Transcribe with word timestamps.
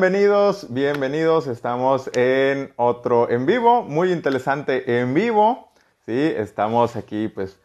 Bienvenidos, 0.00 0.72
bienvenidos. 0.72 1.48
Estamos 1.48 2.08
en 2.14 2.72
otro 2.76 3.28
en 3.28 3.46
vivo, 3.46 3.82
muy 3.82 4.12
interesante 4.12 5.00
en 5.00 5.12
vivo. 5.12 5.72
Sí, 6.06 6.32
estamos 6.36 6.94
aquí 6.94 7.26
pues 7.26 7.58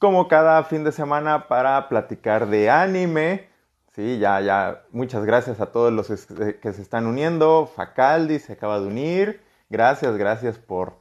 como 0.00 0.26
cada 0.26 0.64
fin 0.64 0.82
de 0.82 0.90
semana 0.90 1.46
para 1.46 1.88
platicar 1.88 2.48
de 2.48 2.68
anime. 2.68 3.48
Sí, 3.94 4.18
ya, 4.18 4.40
ya, 4.40 4.82
muchas 4.90 5.24
gracias 5.24 5.60
a 5.60 5.66
todos 5.66 5.92
los 5.92 6.08
que 6.08 6.72
se 6.72 6.82
están 6.82 7.06
uniendo. 7.06 7.70
Facaldi 7.76 8.40
se 8.40 8.54
acaba 8.54 8.80
de 8.80 8.88
unir. 8.88 9.40
Gracias, 9.70 10.16
gracias 10.16 10.58
por 10.58 10.94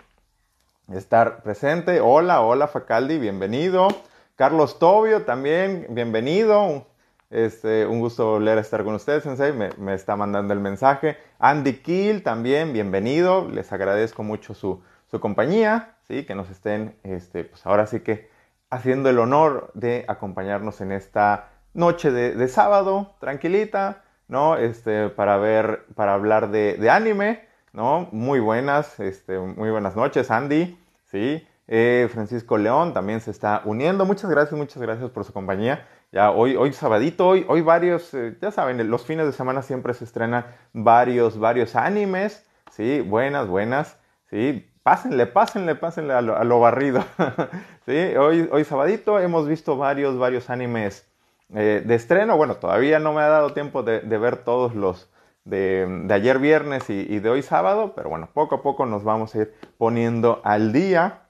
estar 0.93 1.41
presente. 1.41 2.02
Hola, 2.02 2.41
hola 2.41 2.68
Facaldi, 2.68 3.18
bienvenido. 3.18 3.88
Carlos 4.36 4.78
Tobio 4.78 5.23
también, 5.23 5.88
bienvenido. 5.89 6.86
Este, 7.32 7.88
un 7.88 8.02
gusto 8.02 8.25
volver 8.25 8.57
a 8.57 8.61
estar 8.61 8.84
con 8.84 8.93
ustedes, 8.93 9.23
Sensei. 9.23 9.54
Me, 9.54 9.93
está 9.93 10.18
mandando 10.18 10.54
el 10.54 10.59
mensaje. 10.59 11.18
Andy 11.39 11.77
Kill 11.77 12.23
también, 12.23 12.74
bienvenido. 12.74 13.47
Les 13.47 13.71
agradezco 13.71 14.21
mucho 14.21 14.54
su, 14.54 14.83
compañía, 15.21 15.96
¿sí? 16.07 16.25
que 16.25 16.36
nos 16.36 16.50
estén, 16.50 16.96
este, 17.04 17.46
pues 17.46 17.65
ahora 17.65 17.86
sí 17.86 18.02
que 18.02 18.29
haciendo 18.69 19.10
el 19.10 19.19
honor 19.19 19.71
de 19.74 20.05
acompañarnos 20.07 20.82
en 20.82 20.91
esta 20.91 21.50
noche 21.74 22.11
de, 22.11 22.47
sábado, 22.50 23.15
tranquilita, 23.19 24.04
¿no? 24.27 24.57
Este, 24.57 25.10
para 25.10 25.38
ver, 25.38 25.86
para 25.96 26.13
hablar 26.13 26.50
de, 26.50 26.89
anime, 26.89 27.46
¿no? 27.71 28.10
Muy 28.11 28.41
buenas, 28.41 29.00
este, 29.00 29.39
muy 29.39 29.69
buenas 29.69 29.96
noches, 29.96 30.32
Andy, 30.32 30.77
¿sí? 31.05 31.46
Eh, 31.68 32.09
Francisco 32.11 32.58
León 32.58 32.94
también 32.94 33.22
se 33.22 33.31
está 33.31 33.61
uniendo. 33.63 34.05
Muchas 34.05 34.30
gracias, 34.30 34.58
muchas 34.58 34.81
gracias 34.81 35.09
por 35.11 35.23
su 35.23 35.31
compañía. 35.31 35.88
Ya 36.11 36.31
hoy, 36.31 36.58
hoy 36.58 36.73
sabadito, 36.73 37.25
hoy, 37.25 37.45
hoy 37.47 37.61
varios, 37.61 38.14
eh, 38.14 38.38
ya 38.42 38.52
saben, 38.52 38.89
los 38.89 39.06
fines 39.06 39.25
de 39.25 39.31
semana 39.31 39.61
siempre 39.61 39.94
se 39.94 40.03
estrenan 40.03 40.45
varios, 40.73 41.39
varios 41.39 41.78
animes, 41.78 42.45
¿sí? 42.69 43.00
Buenas, 43.00 43.47
buenas, 43.47 43.97
¿sí? 44.30 44.69
Pásenle, 44.83 45.25
pásenle, 45.25 45.75
pásenle 45.75 46.13
a 46.13 46.22
lo, 46.22 46.59
barrido, 46.59 47.02
¿sí? 47.85 47.95
Hoy, 48.17 48.50
hoy 48.52 48.66
sabadito 48.66 49.19
hemos 49.19 49.47
visto 49.47 49.77
varios, 49.77 50.17
varios 50.17 50.50
animes 50.50 51.08
eh, 51.55 51.81
de 51.85 51.95
estreno. 51.95 52.35
Bueno, 52.35 52.55
todavía 52.55 53.00
no 53.00 53.13
me 53.13 53.22
ha 53.22 53.30
dado 53.30 53.53
tiempo 53.53 53.81
de, 53.81 54.02
ver 54.02 54.35
todos 54.44 54.75
los 54.75 55.09
de, 55.45 56.07
ayer 56.11 56.39
viernes 56.39 56.89
y, 56.89 57.19
de 57.19 57.30
hoy 57.30 57.41
sábado, 57.41 57.94
pero 57.95 58.09
bueno, 58.09 58.28
poco 58.33 58.55
a 58.55 58.61
poco 58.61 58.85
nos 58.85 59.05
vamos 59.05 59.33
a 59.35 59.44
ir 59.44 59.53
poniendo 59.78 60.41
al 60.44 60.73
día. 60.73 61.22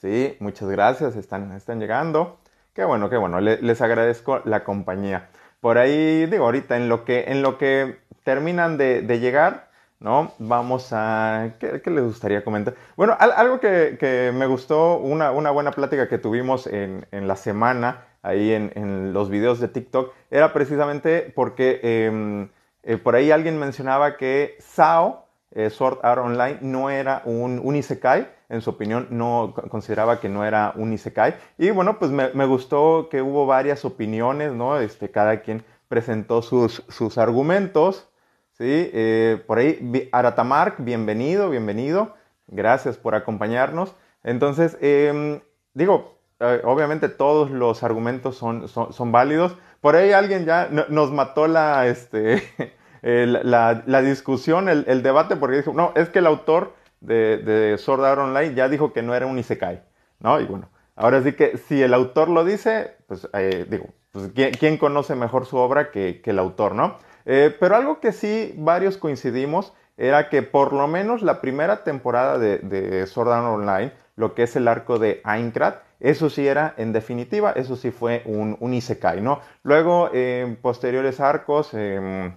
Sí, 0.00 0.34
muchas 0.40 0.70
gracias, 0.70 1.14
están, 1.14 1.52
están 1.52 1.78
llegando. 1.78 2.38
Qué 2.78 2.84
bueno, 2.84 3.10
qué 3.10 3.16
bueno, 3.16 3.40
les 3.40 3.82
agradezco 3.82 4.40
la 4.44 4.62
compañía. 4.62 5.30
Por 5.60 5.78
ahí, 5.78 6.26
digo, 6.26 6.44
ahorita 6.44 6.76
en 6.76 6.88
lo 6.88 7.04
que, 7.04 7.24
en 7.26 7.42
lo 7.42 7.58
que 7.58 7.98
terminan 8.22 8.78
de, 8.78 9.02
llegar, 9.18 9.68
¿no? 9.98 10.32
Vamos 10.38 10.92
a... 10.92 11.54
¿Qué, 11.58 11.82
les 11.84 12.04
gustaría 12.04 12.44
comentar? 12.44 12.76
Bueno, 12.94 13.16
algo 13.18 13.58
que, 13.58 14.30
me 14.32 14.46
gustó, 14.46 14.96
una, 14.98 15.32
una, 15.32 15.50
buena 15.50 15.72
plática 15.72 16.08
que 16.08 16.18
tuvimos 16.18 16.68
en, 16.68 17.04
la 17.10 17.34
semana, 17.34 18.04
ahí 18.22 18.52
en, 18.52 19.12
los 19.12 19.28
videos 19.28 19.58
de 19.58 19.66
TikTok, 19.66 20.14
era 20.30 20.52
precisamente 20.52 21.32
porque 21.34 21.80
em, 21.82 22.48
eh, 22.84 22.96
por 22.96 23.16
ahí 23.16 23.32
alguien 23.32 23.58
mencionaba 23.58 24.16
que 24.16 24.56
SAO, 24.60 25.26
eh, 25.50 25.70
Sword 25.70 25.98
Art 26.04 26.22
Online, 26.22 26.58
no 26.60 26.90
era 26.90 27.22
un, 27.24 27.60
un 27.60 27.74
isekai, 27.74 28.28
en 28.48 28.62
su 28.62 28.70
opinión, 28.70 29.08
no 29.10 29.54
consideraba 29.70 30.20
que 30.20 30.28
no 30.28 30.44
era 30.44 30.72
un 30.76 30.92
Isekai. 30.92 31.36
Y 31.58 31.70
bueno, 31.70 31.98
pues 31.98 32.10
me, 32.10 32.46
gustó 32.46 33.08
que 33.10 33.20
hubo 33.20 33.46
varias 33.46 33.84
opiniones, 33.84 34.52
¿no? 34.52 34.78
Este, 34.78 35.10
cada 35.10 35.40
quien 35.42 35.64
presentó 35.88 36.40
sus, 36.40 36.82
sus 36.88 37.18
argumentos, 37.18 38.08
¿sí? 38.52 38.90
Eh, 38.92 39.42
por 39.46 39.58
ahí, 39.58 40.08
Aratamark, 40.12 40.76
bienvenido, 40.78 41.50
bienvenido. 41.50 42.14
Gracias 42.46 42.96
por 42.96 43.14
acompañarnos. 43.14 43.94
Entonces, 44.24 44.78
em, 44.80 45.40
digo, 45.74 46.18
eh, 46.40 46.62
obviamente 46.64 47.10
todos 47.10 47.50
los 47.50 47.82
argumentos 47.82 48.36
son, 48.36 48.66
son, 48.68 49.12
válidos. 49.12 49.56
Por 49.82 49.94
ahí 49.94 50.12
alguien 50.12 50.46
ya 50.46 50.68
nos 50.88 51.12
mató 51.12 51.46
la, 51.48 51.86
este, 51.86 52.42
la, 53.02 53.82
la, 53.84 54.00
discusión, 54.00 54.70
el, 54.70 55.02
debate, 55.02 55.36
porque 55.36 55.58
dijo, 55.58 55.74
no, 55.74 55.92
es 55.94 56.08
que 56.08 56.20
el 56.20 56.26
autor 56.26 56.72
de, 57.00 57.38
de 57.38 57.78
Sword 57.78 58.04
Art 58.04 58.20
Online 58.20 58.54
ya 58.54 58.68
dijo 58.68 58.92
que 58.92 59.02
no 59.02 59.14
era 59.14 59.26
un 59.26 59.38
Isekai, 59.38 59.82
¿no? 60.20 60.40
Y 60.40 60.46
bueno, 60.46 60.68
ahora 60.96 61.22
sí 61.22 61.32
que 61.32 61.56
si 61.56 61.82
el 61.82 61.94
autor 61.94 62.28
lo 62.28 62.44
dice, 62.44 62.96
pues 63.06 63.28
eh, 63.32 63.66
digo, 63.68 63.86
pues, 64.12 64.30
¿quién, 64.34 64.76
conoce 64.78 65.14
mejor 65.14 65.46
su 65.46 65.56
obra 65.56 65.90
que, 65.90 66.20
el 66.24 66.38
autor, 66.38 66.74
¿no? 66.74 66.98
Eh, 67.24 67.54
pero 67.58 67.76
algo 67.76 68.00
que 68.00 68.12
sí 68.12 68.54
varios 68.56 68.96
coincidimos 68.96 69.72
era 69.96 70.28
que 70.28 70.42
por 70.42 70.72
lo 70.72 70.86
menos 70.88 71.22
la 71.22 71.40
primera 71.40 71.84
temporada 71.84 72.38
de, 72.38 72.58
de 72.58 73.06
Sword 73.06 73.32
Art 73.32 73.46
Online, 73.46 73.92
lo 74.16 74.34
que 74.34 74.44
es 74.44 74.56
el 74.56 74.68
arco 74.68 74.98
de 74.98 75.20
Aincrad, 75.24 75.74
eso 76.00 76.30
sí 76.30 76.46
era, 76.46 76.74
en 76.76 76.92
definitiva, 76.92 77.52
eso 77.52 77.74
sí 77.74 77.90
fue 77.90 78.22
un, 78.24 78.72
Isekai, 78.72 79.20
¿no? 79.20 79.40
Luego, 79.64 80.10
en 80.12 80.56
posteriores 80.56 81.18
arcos, 81.18 81.74
em, 81.74 82.32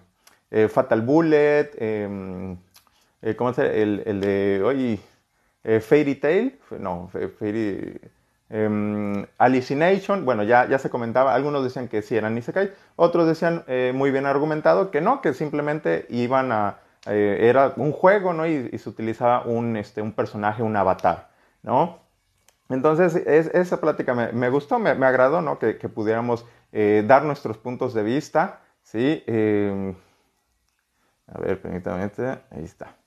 eh, 0.50 0.68
Fatal 0.68 1.02
Bullet, 1.02 1.72
em, 1.78 2.58
eh, 3.22 3.36
¿cómo 3.36 3.54
se 3.54 3.82
el, 3.82 4.04
el 4.06 4.22
de 4.22 4.62
hoy? 4.64 5.00
Eh, 5.64 5.80
Fairy 5.80 6.16
Tail, 6.16 6.60
no, 6.80 7.10
Fairy, 7.38 8.00
eh, 8.50 9.26
Hallucination, 9.38 10.26
bueno, 10.26 10.44
ya, 10.44 10.68
ya 10.68 10.80
se 10.80 10.90
comentaba, 10.90 11.36
algunos 11.36 11.64
decían 11.64 11.88
que 11.88 12.02
sí 12.02 12.18
eran 12.18 12.38
Isekai, 12.38 12.72
otros 12.96 13.28
decían 13.28 13.64
eh, 13.68 13.92
muy 13.94 14.10
bien 14.12 14.26
argumentado 14.26 14.90
que 14.90 15.02
no, 15.02 15.22
que 15.22 15.34
simplemente 15.34 16.08
iban 16.10 16.52
a, 16.52 16.80
era 17.06 17.74
un 17.78 17.92
juego, 17.92 18.34
¿no? 18.34 18.46
Y, 18.46 18.78
se 18.78 18.90
utilizaba 18.90 19.44
un, 19.46 19.76
este, 19.76 20.02
un 20.02 20.12
personaje, 20.14 20.62
un 20.62 20.76
avatar, 20.76 21.30
¿no? 21.64 22.00
Entonces, 22.70 23.16
esa 23.16 23.82
plática 23.82 24.14
me, 24.14 24.32
me 24.32 24.50
gustó, 24.50 24.80
me, 24.80 24.96
me, 24.96 25.06
agradó, 25.06 25.42
¿no? 25.42 25.60
Que, 25.60 25.74
pudiéramos 25.74 26.46
dar 26.72 27.24
nuestros 27.24 27.58
puntos 27.58 27.94
de 27.94 28.04
vista, 28.04 28.62
¿sí? 28.84 29.24
a 31.28 31.40
ver, 31.40 31.62
permítame, 31.62 32.04
ahí 32.52 32.64
está. 32.64 33.01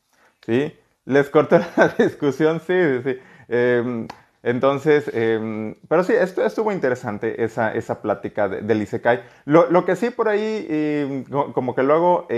¿Sí? 0.44 0.76
Les 1.04 1.28
corté 1.30 1.60
la 1.76 1.88
discusión, 1.88 2.60
sí, 2.60 2.74
sí. 3.02 3.18
Em, 3.48 4.06
entonces, 4.42 5.10
em, 5.14 5.74
pero 5.88 6.04
sí, 6.04 6.12
esto 6.12 6.44
estuvo 6.44 6.70
interesante 6.72 7.42
esa, 7.44 7.72
esa 7.72 8.02
plática 8.02 8.48
de, 8.48 8.60
del 8.62 8.82
Isekai. 8.82 9.22
Lo, 9.46 9.70
lo, 9.70 9.84
que 9.84 9.96
sí 9.96 10.10
por 10.10 10.28
ahí, 10.28 10.66
em, 10.68 11.24
como 11.24 11.74
que 11.74 11.82
luego 11.82 12.28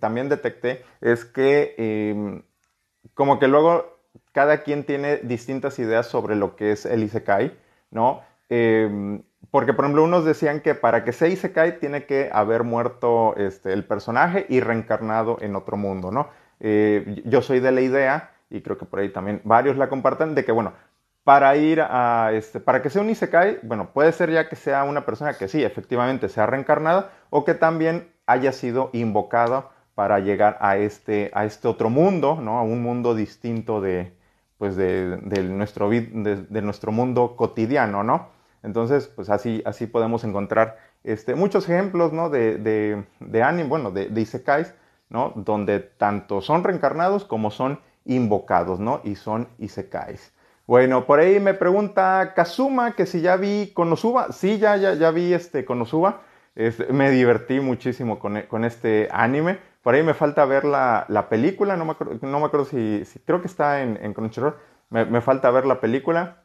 también 0.00 0.28
detecté, 0.28 0.84
es 1.00 1.24
que 1.24 2.44
como 3.14 3.38
que 3.38 3.48
luego 3.48 3.98
cada 4.32 4.62
quien 4.62 4.84
tiene 4.84 5.18
distintas 5.18 5.78
ideas 5.78 6.06
sobre 6.06 6.36
lo 6.36 6.56
que 6.56 6.72
es 6.72 6.86
el 6.86 7.02
Isekai, 7.02 7.56
¿no? 7.90 8.22
porque, 9.50 9.72
por 9.72 9.84
ejemplo, 9.84 10.04
unos 10.04 10.24
decían 10.24 10.60
que 10.60 10.74
para 10.74 11.04
que 11.04 11.12
sea 11.12 11.28
Isekai 11.28 11.78
tiene 11.78 12.04
que 12.04 12.30
haber 12.32 12.62
muerto 12.62 13.34
este, 13.36 13.72
el 13.72 13.84
personaje 13.84 14.46
y 14.48 14.60
reencarnado 14.60 15.38
en 15.40 15.56
otro 15.56 15.76
mundo, 15.76 16.10
¿no? 16.10 16.28
Eh, 16.60 17.22
yo 17.24 17.42
soy 17.42 17.60
de 17.60 17.72
la 17.72 17.80
idea, 17.80 18.32
y 18.50 18.60
creo 18.60 18.78
que 18.78 18.86
por 18.86 19.00
ahí 19.00 19.08
también 19.10 19.40
varios 19.44 19.76
la 19.76 19.88
comparten, 19.88 20.34
de 20.34 20.44
que, 20.44 20.52
bueno, 20.52 20.72
para 21.24 21.56
ir 21.56 21.80
a, 21.80 22.30
este, 22.32 22.60
para 22.60 22.82
que 22.82 22.90
sea 22.90 23.02
un 23.02 23.10
Isekai, 23.10 23.58
bueno, 23.62 23.90
puede 23.92 24.12
ser 24.12 24.30
ya 24.30 24.48
que 24.48 24.54
sea 24.54 24.84
una 24.84 25.04
persona 25.04 25.34
que 25.34 25.48
sí, 25.48 25.64
efectivamente 25.64 26.28
sea 26.28 26.46
reencarnada, 26.46 27.10
o 27.30 27.44
que 27.44 27.54
también 27.54 28.08
haya 28.26 28.52
sido 28.52 28.90
invocada 28.92 29.70
para 29.96 30.20
llegar 30.20 30.58
a 30.60 30.76
este, 30.76 31.30
a 31.34 31.44
este 31.44 31.68
otro 31.68 31.90
mundo, 31.90 32.38
¿no? 32.40 32.58
A 32.58 32.62
un 32.62 32.82
mundo 32.82 33.14
distinto 33.14 33.80
de, 33.80 34.12
pues 34.58 34.76
de, 34.76 35.18
nuestro, 35.48 35.90
de, 35.90 36.62
nuestro 36.62 36.92
mundo 36.92 37.34
cotidiano, 37.34 38.02
¿no? 38.04 38.28
Entonces, 38.62 39.06
pues 39.08 39.30
así, 39.30 39.62
así 39.64 39.86
podemos 39.86 40.22
encontrar 40.24 40.76
este, 41.02 41.34
muchos 41.34 41.68
ejemplos, 41.68 42.12
¿no? 42.12 42.30
De, 42.30 42.58
de, 42.58 43.04
de 43.20 43.42
anime, 43.42 43.68
bueno, 43.68 43.90
de, 43.90 44.08
de 44.08 44.20
isekais, 44.20 44.74
¿no? 45.08 45.32
Donde 45.36 45.80
tanto 45.80 46.40
son 46.40 46.64
reencarnados 46.64 47.24
como 47.24 47.50
son 47.50 47.80
invocados, 48.04 48.80
¿no? 48.80 49.00
Y 49.04 49.16
son 49.16 49.48
isekais. 49.58 50.32
Bueno, 50.66 51.06
por 51.06 51.20
ahí 51.20 51.38
me 51.38 51.54
pregunta 51.54 52.32
Kazuma 52.34 52.92
que 52.92 53.06
si 53.06 53.20
ya 53.20 53.36
vi 53.36 53.72
Konosuba. 53.72 54.32
Sí, 54.32 54.58
ya, 54.58 54.76
ya, 54.76 54.94
ya 54.94 55.10
vi 55.10 55.32
este 55.32 55.64
Konosuba. 55.64 56.22
me 56.90 57.10
divertí 57.10 57.60
muchísimo 57.60 58.18
con, 58.18 58.42
con, 58.42 58.64
este 58.64 59.08
anime. 59.12 59.58
Por 59.82 59.94
ahí 59.94 60.02
me 60.02 60.14
falta 60.14 60.44
ver 60.44 60.64
la, 60.64 61.06
la 61.08 61.28
película. 61.28 61.76
No 61.76 61.84
me 61.84 61.92
acuerdo, 61.92 62.18
no 62.20 62.40
me 62.40 62.46
acuerdo 62.46 62.66
si, 62.66 63.04
Creo 63.24 63.40
que 63.40 63.46
está 63.46 63.82
en, 63.82 63.98
en 64.02 64.12
Crunchyroll. 64.12 64.56
Me, 64.90 65.04
me, 65.04 65.20
falta 65.20 65.50
ver 65.50 65.66
la 65.66 65.80
película. 65.80 66.42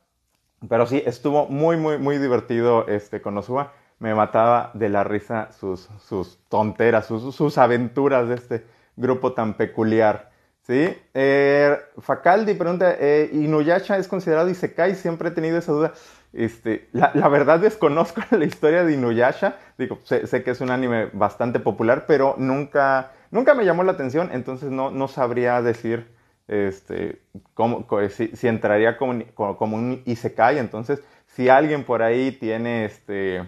Pero 0.69 0.85
sí, 0.85 1.01
estuvo 1.05 1.47
muy, 1.47 1.77
muy, 1.77 1.97
muy 1.97 2.19
divertido 2.19 2.87
este 2.87 3.21
Konosuba 3.21 3.73
me 4.01 4.13
mataba 4.15 4.71
de 4.73 4.89
la 4.89 5.03
risa 5.03 5.51
sus, 5.51 5.87
sus 5.99 6.39
tonteras, 6.49 7.05
sus, 7.05 7.33
sus, 7.33 7.57
aventuras 7.57 8.27
de 8.27 8.35
este 8.35 8.65
grupo 8.97 9.33
tan 9.33 9.53
peculiar. 9.53 10.31
¿Sí? 10.63 10.95
Eh, 11.13 11.77
Facaldi 11.99 12.53
pregunta, 12.53 12.95
eh, 12.99 13.29
¿Inuyasha 13.31 13.97
es 13.97 14.07
considerado 14.07 14.49
Isekai? 14.49 14.95
Siempre 14.95 15.29
he 15.29 15.31
tenido 15.31 15.57
esa 15.57 15.71
duda. 15.71 15.93
Este, 16.33 16.89
la, 16.93 17.11
la, 17.13 17.27
verdad 17.29 17.59
desconozco 17.59 18.21
la 18.31 18.45
historia 18.45 18.83
de 18.83 18.93
Inuyasha. 18.93 19.57
Digo, 19.77 19.99
sé, 20.03 20.43
que 20.43 20.51
es 20.51 20.61
un 20.61 20.71
anime 20.71 21.09
bastante 21.13 21.59
popular, 21.59 22.05
pero 22.07 22.35
nunca, 22.37 23.11
Nunca 23.31 23.53
me 23.53 23.63
llamó 23.63 23.83
la 23.83 23.93
atención, 23.93 24.29
entonces 24.33 24.71
no, 24.71 24.91
no 24.91 25.07
sabría 25.07 25.61
decir 25.61 26.05
este, 26.49 27.21
cómo, 27.53 27.87
si, 28.09 28.47
entraría 28.47 28.97
como, 28.97 29.23
como, 29.55 29.77
un 29.77 30.03
Isekai. 30.05 30.59
Entonces, 30.59 31.01
si 31.27 31.47
alguien 31.47 31.85
por 31.85 32.03
ahí 32.03 32.33
tiene, 32.33 32.83
este, 32.83 33.45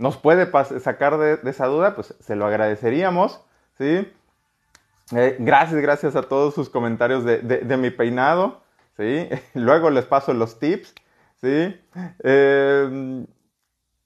nos 0.00 0.16
puede 0.16 0.50
sacar 0.80 1.18
de, 1.18 1.38
esa 1.48 1.66
duda, 1.66 1.94
pues 1.94 2.14
se 2.20 2.34
lo 2.34 2.46
agradeceríamos, 2.46 3.44
¿sí? 3.76 4.10
Eh, 5.14 5.36
gracias, 5.38 5.78
gracias 5.82 6.16
a 6.16 6.22
todos 6.22 6.54
sus 6.54 6.70
comentarios 6.70 7.22
de, 7.24 7.76
mi 7.76 7.90
peinado, 7.90 8.62
¿sí? 8.96 9.28
Luego 9.54 9.90
les 9.90 10.06
paso 10.06 10.32
los 10.32 10.58
tips, 10.58 10.94
¿sí? 11.42 11.78
Eh, 12.24 13.26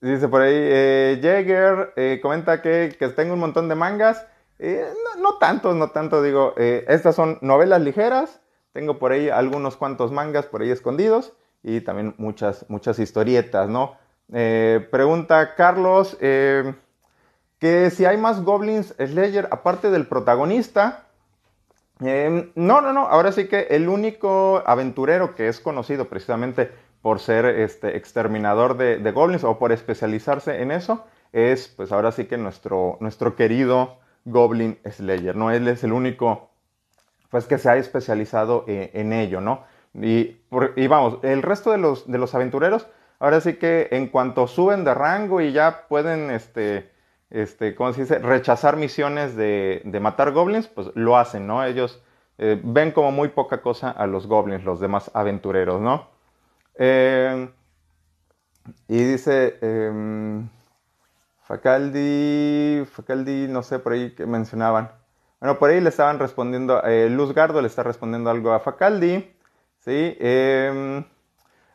dice 0.00 0.26
por 0.26 0.42
ahí, 0.42 0.52
eh, 0.56 1.20
Jäger 1.22 2.20
comenta 2.20 2.60
que, 2.60 2.96
tengo 3.14 3.34
un 3.34 3.40
montón 3.40 3.68
de 3.68 3.76
mangas. 3.76 4.26
no, 4.58 5.22
no 5.22 5.38
tanto, 5.38 5.74
no 5.74 5.90
tanto, 5.90 6.22
digo, 6.22 6.54
estas 6.56 7.14
son 7.14 7.38
novelas 7.40 7.80
ligeras, 7.82 8.40
tengo 8.72 8.98
por 8.98 9.12
ahí 9.12 9.28
algunos 9.28 9.76
cuantos 9.76 10.10
mangas 10.10 10.46
por 10.46 10.62
ahí 10.62 10.70
escondidos 10.70 11.34
y 11.62 11.82
también 11.82 12.16
muchas, 12.18 12.66
muchas 12.68 12.98
historietas, 12.98 13.68
¿no? 13.68 13.96
Pregunta 14.28 15.54
Carlos, 15.54 16.16
que 16.20 17.90
si 17.90 18.04
hay 18.04 18.16
más 18.16 18.42
Goblins 18.42 18.94
Slayer 18.98 19.48
aparte 19.50 19.90
del 19.90 20.06
protagonista. 20.06 21.06
Em, 22.00 22.50
no, 22.56 22.80
no, 22.80 22.92
no, 22.92 23.06
ahora 23.06 23.32
sí 23.32 23.46
que 23.46 23.68
el 23.70 23.88
único 23.88 24.62
aventurero 24.66 25.34
que 25.34 25.48
es 25.48 25.60
conocido 25.60 26.08
precisamente 26.08 26.70
por 27.00 27.20
ser 27.20 27.44
este 27.44 27.96
exterminador 27.96 28.76
de, 28.76 28.98
goblins 29.12 29.44
o 29.44 29.58
por 29.58 29.72
especializarse 29.72 30.62
en 30.62 30.72
eso 30.72 31.04
es 31.32 31.68
pues 31.68 31.92
ahora 31.92 32.12
sí 32.12 32.24
que 32.24 32.36
nuestro, 32.36 32.96
nuestro 33.00 33.36
querido 33.36 33.98
Goblin 34.24 34.78
Slayer, 34.90 35.36
¿no? 35.36 35.50
Él 35.50 35.68
es 35.68 35.84
el 35.84 35.92
único 35.92 36.50
pues 37.30 37.46
que 37.46 37.58
se 37.58 37.68
ha 37.68 37.76
especializado 37.76 38.64
eh, 38.68 38.90
en 38.94 39.12
ello, 39.12 39.40
¿no? 39.40 39.64
Y, 39.94 40.38
y, 40.76 40.86
vamos, 40.86 41.18
el 41.22 41.42
resto 41.42 41.70
de 41.70 41.78
los, 41.78 42.10
de 42.10 42.18
los 42.18 42.34
aventureros, 42.34 42.86
ahora 43.24 43.40
sí 43.40 43.54
que 43.54 43.88
en 43.90 44.08
cuanto 44.08 44.46
suben 44.46 44.84
de 44.84 44.92
rango 44.92 45.40
y 45.40 45.52
ya 45.52 45.86
pueden 45.88 46.30
este, 46.30 46.90
este, 47.30 47.74
¿cómo 47.74 47.92
se 47.94 48.02
dice? 48.02 48.18
Rechazar 48.18 48.76
misiones 48.76 49.34
de, 49.34 49.82
matar 50.00 50.32
goblins, 50.32 50.68
pues 50.68 50.90
lo 50.94 51.16
hacen, 51.16 51.46
¿no? 51.46 51.64
Ellos 51.64 52.02
eh, 52.36 52.60
ven 52.62 52.92
como 52.92 53.12
muy 53.12 53.28
poca 53.28 53.62
cosa 53.62 53.90
a 53.90 54.06
los 54.06 54.26
goblins, 54.26 54.64
los 54.64 54.78
demás 54.78 55.10
aventureros, 55.14 55.80
¿no? 55.80 56.10
Eh, 56.78 57.48
y 58.88 59.02
dice, 59.02 59.58
eh, 59.62 60.42
Facaldi, 61.44 62.84
Facaldi, 62.84 63.48
no 63.48 63.62
sé, 63.62 63.78
por 63.78 63.92
ahí 63.92 64.14
que 64.14 64.26
mencionaban. 64.26 64.92
Bueno, 65.40 65.58
por 65.58 65.70
ahí 65.70 65.80
le 65.80 65.88
estaban 65.88 66.18
respondiendo, 66.18 66.82
eh, 66.84 67.08
Luz 67.08 67.32
Gardo 67.32 67.62
le 67.62 67.68
está 67.68 67.82
respondiendo 67.82 68.28
algo 68.28 68.52
a 68.52 68.60
Facaldi, 68.60 69.34
¿sí? 69.78 70.16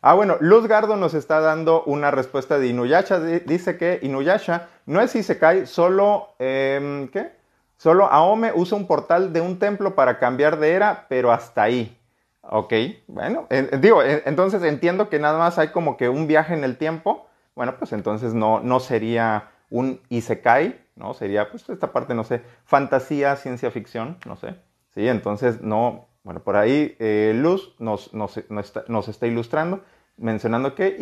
Ah, 0.02 0.14
bueno, 0.14 0.36
Luz 0.40 0.66
Gardo 0.66 0.96
nos 0.96 1.12
está 1.12 1.40
dando 1.40 1.82
una 1.84 2.10
respuesta 2.10 2.58
de 2.58 2.68
Inuyasha. 2.68 3.20
Dice 3.20 3.76
que 3.76 3.98
Inuyasha 4.02 4.68
no 4.86 5.00
es 5.00 5.14
Isekai, 5.14 5.66
solo, 5.66 6.34
eh, 6.38 7.08
¿qué? 7.12 7.32
Solo 7.76 8.06
Aome 8.06 8.52
usa 8.54 8.76
un 8.76 8.86
portal 8.86 9.32
de 9.32 9.40
un 9.40 9.58
templo 9.58 9.94
para 9.94 10.18
cambiar 10.18 10.58
de 10.58 10.72
era, 10.72 11.06
pero 11.08 11.32
hasta 11.32 11.62
ahí. 11.62 11.96
Ok, 12.42 12.72
bueno, 13.06 13.46
digo, 13.80 14.02
entonces 14.02 14.62
entiendo 14.62 15.08
que 15.08 15.18
nada 15.18 15.38
más 15.38 15.58
hay 15.58 15.68
como 15.68 15.96
que 15.96 16.08
un 16.08 16.26
viaje 16.26 16.54
en 16.54 16.64
el 16.64 16.76
tiempo. 16.76 17.26
Bueno, 17.54 17.76
pues 17.78 17.92
entonces 17.92 18.34
no, 18.34 18.60
no 18.60 18.80
sería 18.80 19.50
un 19.70 20.00
Isekai, 20.08 20.80
¿no? 20.96 21.14
Sería, 21.14 21.50
pues 21.50 21.68
esta 21.68 21.92
parte, 21.92 22.14
no 22.14 22.24
sé, 22.24 22.42
fantasía, 22.64 23.36
ciencia 23.36 23.70
ficción, 23.70 24.18
no 24.26 24.36
sé. 24.36 24.56
Sí, 24.94 25.08
entonces 25.08 25.62
no, 25.62 26.06
bueno, 26.22 26.42
por 26.42 26.56
ahí 26.56 26.96
eh, 26.98 27.32
Luz 27.34 27.74
nos, 27.78 28.12
nos, 28.12 28.36
está, 28.36 29.26
ilustrando, 29.26 29.82
mencionando 30.16 30.74
que 30.74 30.96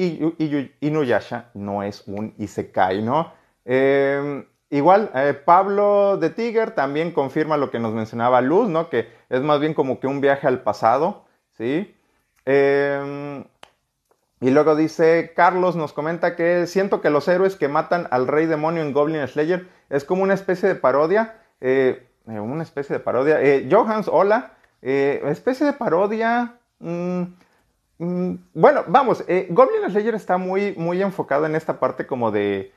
Inuyasha 0.81 1.51
no 1.55 1.83
es 1.83 2.07
un 2.07 2.35
Isekai, 2.39 3.03
¿no? 3.03 3.33
Em, 3.65 4.47
igual, 4.71 5.11
eh, 5.15 5.35
Pablo 5.35 6.19
de 6.19 6.31
Tiger 6.31 6.71
también 6.71 7.11
confirma 7.11 7.57
lo 7.57 7.71
que 7.71 7.81
nos 7.81 7.95
mencionaba 7.95 8.41
Luz, 8.41 8.69
¿no? 8.69 8.89
Que 8.91 9.09
es 9.29 9.41
más 9.41 9.59
bien 9.59 9.75
como 9.75 9.99
que 9.99 10.07
un 10.07 10.21
viaje 10.21 10.47
al 10.47 10.63
pasado, 10.63 11.25
¿sí? 11.57 11.95
Em, 12.45 13.45
y 14.41 14.51
luego 14.51 14.77
dice, 14.77 15.33
Carlos 15.35 15.75
nos 15.75 15.93
comenta 15.93 16.37
que 16.37 16.69
siento 16.69 17.01
que 17.01 17.11
los 17.11 17.27
héroes 17.27 17.57
que 17.57 17.67
matan 17.67 18.07
al 18.13 18.29
rey 18.29 18.47
demonio 18.47 18.83
en 18.83 18.93
Goblin 18.93 19.27
Slayer 19.27 19.67
es 19.91 20.05
como 20.05 20.23
una 20.23 20.35
especie 20.35 20.69
de 20.69 20.77
parodia, 20.77 21.43
eh, 21.61 22.07
una 22.27 22.63
especie 22.63 22.97
de 22.97 23.01
parodia. 23.01 23.41
Johans, 23.69 24.07
hola. 24.07 24.58
Eh, 24.83 25.21
especie 25.27 25.67
de 25.67 25.73
parodia. 25.73 26.59
Mm, 26.79 27.23
mm, 27.99 28.35
bueno, 28.55 28.85
vamos, 28.87 29.25
eh, 29.29 29.49
Goblin 29.51 29.91
Slayer 29.91 30.15
está 30.15 30.39
muy, 30.39 30.75
muy 30.77 31.03
enfocado 31.03 31.47
en 31.47 31.55
esta 31.55 31.81
parte 31.81 32.07
como 32.07 32.31
de, 32.31 32.73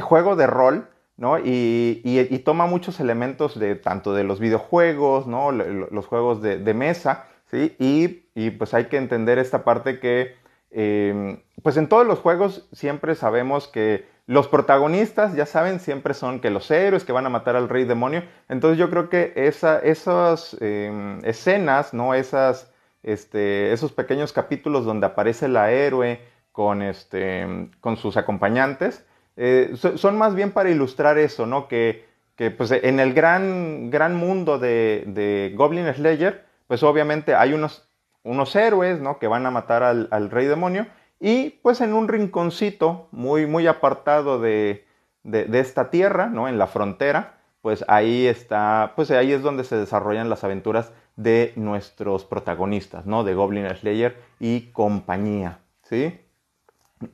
juego 0.00 0.36
de 0.36 0.46
rol, 0.46 0.88
¿no? 1.16 1.38
Y, 1.38 2.42
toma 2.44 2.66
muchos 2.66 3.00
elementos 3.00 3.58
de 3.58 3.74
tanto 3.74 4.14
de 4.14 4.24
los 4.24 4.40
videojuegos, 4.40 5.26
¿no? 5.26 5.52
Los 5.52 6.06
juegos 6.06 6.42
de, 6.42 6.74
mesa, 6.74 7.26
¿sí? 7.50 7.74
Y, 7.78 8.50
pues 8.50 8.74
hay 8.74 8.86
que 8.86 8.98
entender 8.98 9.38
esta 9.38 9.64
parte 9.64 10.00
que, 10.00 10.34
em, 10.70 11.40
pues 11.62 11.76
en 11.76 11.88
todos 11.88 12.06
los 12.06 12.20
juegos 12.20 12.68
siempre 12.72 13.14
sabemos 13.14 13.68
que 13.68 14.06
los 14.28 14.46
protagonistas, 14.46 15.34
ya 15.34 15.46
saben, 15.46 15.80
siempre 15.80 16.12
son 16.12 16.40
que 16.40 16.50
los 16.50 16.70
héroes 16.70 17.04
que 17.04 17.12
van 17.12 17.24
a 17.24 17.30
matar 17.30 17.56
al 17.56 17.70
rey 17.70 17.84
demonio. 17.84 18.22
Entonces 18.50 18.78
yo 18.78 18.90
creo 18.90 19.08
que 19.08 19.32
esa, 19.34 19.78
esas 19.78 20.54
em, 20.60 21.24
escenas, 21.24 21.94
¿no? 21.94 22.12
Esas, 22.12 22.70
este, 23.02 23.72
esos 23.72 23.90
pequeños 23.92 24.34
capítulos 24.34 24.84
donde 24.84 25.06
aparece 25.06 25.48
la 25.48 25.72
héroe 25.72 26.20
con, 26.52 26.82
este, 26.82 27.70
con 27.80 27.96
sus 27.96 28.18
acompañantes, 28.18 29.06
eh, 29.38 29.72
son 29.76 30.18
más 30.18 30.34
bien 30.34 30.52
para 30.52 30.68
ilustrar 30.68 31.16
eso, 31.16 31.46
¿no? 31.46 31.66
Que, 31.66 32.04
pues, 32.36 32.70
en 32.70 33.00
el 33.00 33.14
gran, 33.14 33.88
gran 33.90 34.14
mundo 34.14 34.58
de, 34.58 35.04
de, 35.06 35.54
Goblin 35.56 35.90
Slayer, 35.94 36.44
pues 36.66 36.82
obviamente 36.82 37.34
hay 37.34 37.54
unos, 37.54 37.88
unos 38.24 38.54
héroes, 38.56 39.00
¿no? 39.00 39.18
Que 39.18 39.26
van 39.26 39.46
a 39.46 39.50
matar 39.50 39.82
al 39.82 40.30
rey 40.30 40.46
demonio 40.46 40.86
y 41.20 41.50
pues 41.62 41.80
en 41.80 41.94
un 41.94 42.08
rinconcito 42.08 43.08
muy, 43.10 43.46
muy 43.46 43.66
apartado 43.66 44.40
de, 44.40 44.84
esta 45.24 45.90
tierra, 45.90 46.28
¿no? 46.28 46.48
En 46.48 46.58
la 46.58 46.66
frontera, 46.66 47.40
pues 47.60 47.84
ahí 47.88 48.26
está, 48.26 48.92
pues 48.96 49.10
ahí 49.10 49.32
es 49.32 49.42
donde 49.42 49.64
se 49.64 49.76
desarrollan 49.76 50.30
las 50.30 50.44
aventuras 50.44 50.92
de 51.16 51.52
nuestros 51.56 52.24
protagonistas, 52.24 53.04
¿no? 53.04 53.24
De 53.24 53.34
Goblin 53.34 53.68
Slayer 53.74 54.16
y 54.38 54.70
compañía, 54.70 55.58
¿sí? 55.82 56.18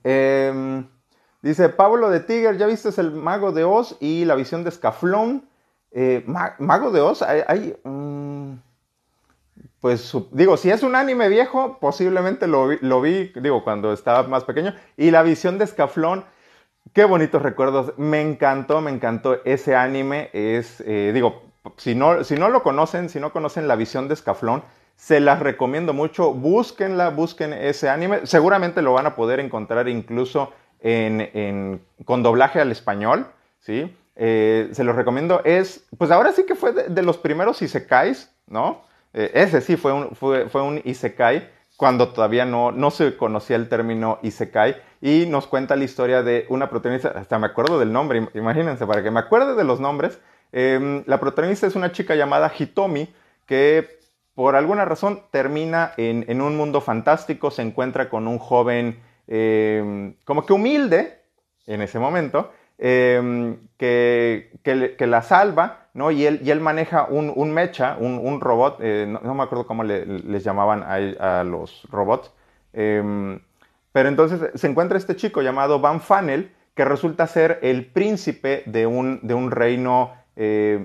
Em, 0.02 0.86
dice 1.42 1.70
Pablo 1.70 2.10
de 2.10 2.20
Tiger, 2.20 2.58
¿ya 2.58 2.66
viste 2.66 2.88
el 3.00 3.10
Mago 3.10 3.52
de 3.52 3.64
Oz 3.64 3.96
y 4.00 4.26
la 4.26 4.34
visión 4.34 4.64
de 4.64 4.70
Scaflón? 4.70 5.48
Eh, 5.90 6.24
Mago 6.58 6.90
de 6.90 7.00
Oz, 7.00 7.22
hay... 7.22 7.76
Mm, 7.84 8.13
pues 9.84 10.16
digo, 10.30 10.56
si 10.56 10.70
es 10.70 10.82
un 10.82 10.96
anime 10.96 11.28
viejo, 11.28 11.76
posiblemente 11.78 12.46
lo, 12.46 12.68
vi, 13.02 13.32
digo, 13.34 13.62
cuando 13.64 13.92
estaba 13.92 14.26
más 14.26 14.44
pequeño. 14.44 14.74
Y 14.96 15.10
la 15.10 15.22
visión 15.22 15.58
de 15.58 15.66
Scaflón, 15.66 16.24
qué 16.94 17.04
bonitos 17.04 17.42
recuerdos. 17.42 17.92
Me 17.98 18.22
encantó, 18.22 18.80
me 18.80 18.90
encantó 18.90 19.44
ese 19.44 19.76
anime. 19.76 20.30
Es, 20.32 20.82
eh, 20.86 21.10
digo, 21.12 21.42
si 21.76 21.94
no, 21.94 22.24
si 22.24 22.36
no 22.36 22.48
lo 22.48 22.62
conocen, 22.62 23.10
si 23.10 23.20
no 23.20 23.30
conocen 23.30 23.68
la 23.68 23.76
visión 23.76 24.08
de 24.08 24.16
Scaflón, 24.16 24.64
se 24.96 25.20
las 25.20 25.40
recomiendo 25.40 25.92
mucho. 25.92 26.32
Búsquenla, 26.32 27.10
busquen 27.10 27.52
ese 27.52 27.90
anime. 27.90 28.20
Seguramente 28.24 28.80
lo 28.80 28.94
van 28.94 29.04
a 29.04 29.14
poder 29.14 29.38
encontrar 29.38 29.86
incluso 29.90 30.54
en, 30.80 31.82
con 32.06 32.22
doblaje 32.22 32.58
al 32.58 32.72
español, 32.72 33.26
¿sí? 33.60 33.94
Eh, 34.16 34.70
se 34.72 34.82
los 34.82 34.96
recomiendo. 34.96 35.42
Es, 35.44 35.84
pues 35.98 36.10
ahora 36.10 36.32
sí 36.32 36.46
que 36.46 36.54
fue 36.54 36.72
de, 36.72 37.02
los 37.02 37.18
primeros 37.18 37.60
Isekais, 37.60 38.34
¿no? 38.46 38.93
Eh, 39.14 39.30
ese 39.34 39.60
sí 39.60 39.76
fue 39.76 39.92
un, 39.92 40.14
fue, 40.14 40.48
fue 40.48 40.62
un 40.62 40.80
Isekai 40.84 41.48
cuando 41.76 42.12
todavía 42.12 42.44
no, 42.44 42.70
no 42.70 42.90
se 42.90 43.16
conocía 43.16 43.56
el 43.56 43.68
término 43.68 44.18
Isekai. 44.22 44.76
Y 45.00 45.26
nos 45.26 45.46
cuenta 45.46 45.76
la 45.76 45.84
historia 45.84 46.22
de 46.22 46.46
una 46.48 46.68
protagonista, 46.68 47.12
hasta 47.14 47.38
me 47.38 47.46
acuerdo 47.46 47.78
del 47.78 47.92
nombre, 47.92 48.28
imagínense, 48.34 48.86
para 48.86 49.02
que 49.02 49.10
me 49.10 49.20
acuerde 49.20 49.54
de 49.54 49.64
los 49.64 49.80
nombres, 49.80 50.18
em, 50.52 51.02
la 51.06 51.20
protagonista 51.20 51.66
es 51.66 51.76
una 51.76 51.92
chica 51.92 52.14
llamada 52.14 52.52
Hitomi 52.56 53.12
que 53.46 53.98
por 54.34 54.56
alguna 54.56 54.84
razón 54.84 55.22
termina 55.30 55.92
en, 55.96 56.24
en 56.28 56.40
un 56.40 56.56
mundo 56.56 56.80
fantástico, 56.80 57.50
se 57.50 57.62
encuentra 57.62 58.08
con 58.08 58.26
un 58.26 58.38
joven 58.38 59.00
em, 59.26 60.14
como 60.24 60.44
que 60.44 60.52
humilde 60.52 61.20
en 61.66 61.82
ese 61.82 61.98
momento, 61.98 62.52
em, 62.78 63.58
que, 63.76 64.52
que, 64.62 65.06
la 65.06 65.22
salva 65.22 65.83
¿no? 65.94 66.10
Y 66.10 66.26
él, 66.26 66.40
y 66.44 66.50
él 66.50 66.60
maneja 66.60 67.06
un, 67.08 67.52
mecha, 67.52 67.96
un, 67.98 68.40
robot, 68.40 68.78
eh, 68.80 69.06
no, 69.08 69.34
me 69.34 69.42
acuerdo 69.42 69.66
cómo 69.66 69.84
les 69.84 70.44
llamaban 70.44 70.82
a, 70.82 71.44
los 71.44 71.86
robots, 71.90 72.30
em, 72.72 73.40
pero 73.92 74.08
entonces 74.08 74.50
se 74.54 74.66
encuentra 74.66 74.98
este 74.98 75.16
chico 75.16 75.40
llamado 75.40 75.80
Van 75.80 76.00
Fanel, 76.00 76.50
que 76.74 76.84
resulta 76.84 77.26
ser 77.26 77.60
el 77.62 77.86
príncipe 77.86 78.64
de 78.66 78.86
un, 78.86 79.20
de 79.22 79.34
un 79.34 79.50
reino 79.50 80.12
eh, 80.36 80.84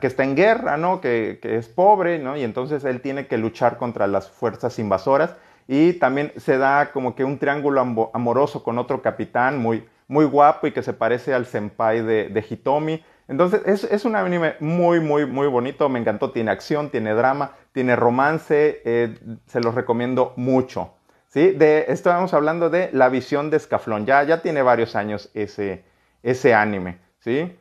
que 0.00 0.06
está 0.06 0.24
en 0.24 0.36
guerra, 0.36 0.76
¿no? 0.76 1.00
Que, 1.00 1.40
es 1.42 1.68
pobre, 1.68 2.18
¿no? 2.18 2.36
Y 2.36 2.42
entonces 2.42 2.84
él 2.84 3.00
tiene 3.00 3.26
que 3.26 3.38
luchar 3.38 3.76
contra 3.76 4.06
las 4.06 4.30
fuerzas 4.30 4.78
invasoras. 4.78 5.36
Y 5.66 5.94
también 5.94 6.32
se 6.36 6.58
da 6.58 6.92
como 6.92 7.14
que 7.14 7.24
un 7.24 7.38
triángulo 7.38 8.10
amoroso 8.12 8.62
con 8.62 8.78
otro 8.78 9.00
capitán 9.00 9.58
muy, 9.58 9.88
muy 10.06 10.24
guapo 10.26 10.66
y 10.66 10.72
que 10.72 10.82
se 10.82 10.92
parece 10.92 11.32
al 11.32 11.46
senpai 11.46 12.02
de, 12.02 12.28
de 12.28 12.44
Hitomi. 12.48 13.02
Entonces 13.28 13.62
es, 13.66 13.84
es, 13.84 14.04
un 14.04 14.16
anime 14.16 14.56
muy, 14.60 15.00
muy, 15.00 15.26
muy 15.26 15.46
bonito. 15.46 15.88
Me 15.88 15.98
encantó. 15.98 16.30
Tiene 16.30 16.50
acción, 16.50 16.90
tiene 16.90 17.14
drama, 17.14 17.52
tiene 17.72 17.96
romance. 17.96 18.82
Eh, 18.84 19.18
se 19.46 19.60
los 19.60 19.74
recomiendo 19.74 20.32
mucho. 20.36 20.94
¿sí? 21.28 21.52
De, 21.52 21.86
estábamos 21.88 22.34
hablando 22.34 22.70
de 22.70 22.90
La 22.92 23.08
visión 23.08 23.50
de 23.50 23.56
Escaflón. 23.56 24.06
Ya, 24.06 24.22
ya 24.24 24.42
tiene 24.42 24.62
varios 24.62 24.96
años 24.96 25.30
ese, 25.34 25.84
ese 26.22 26.54
anime. 26.54 26.98
¿sí? 27.20 27.56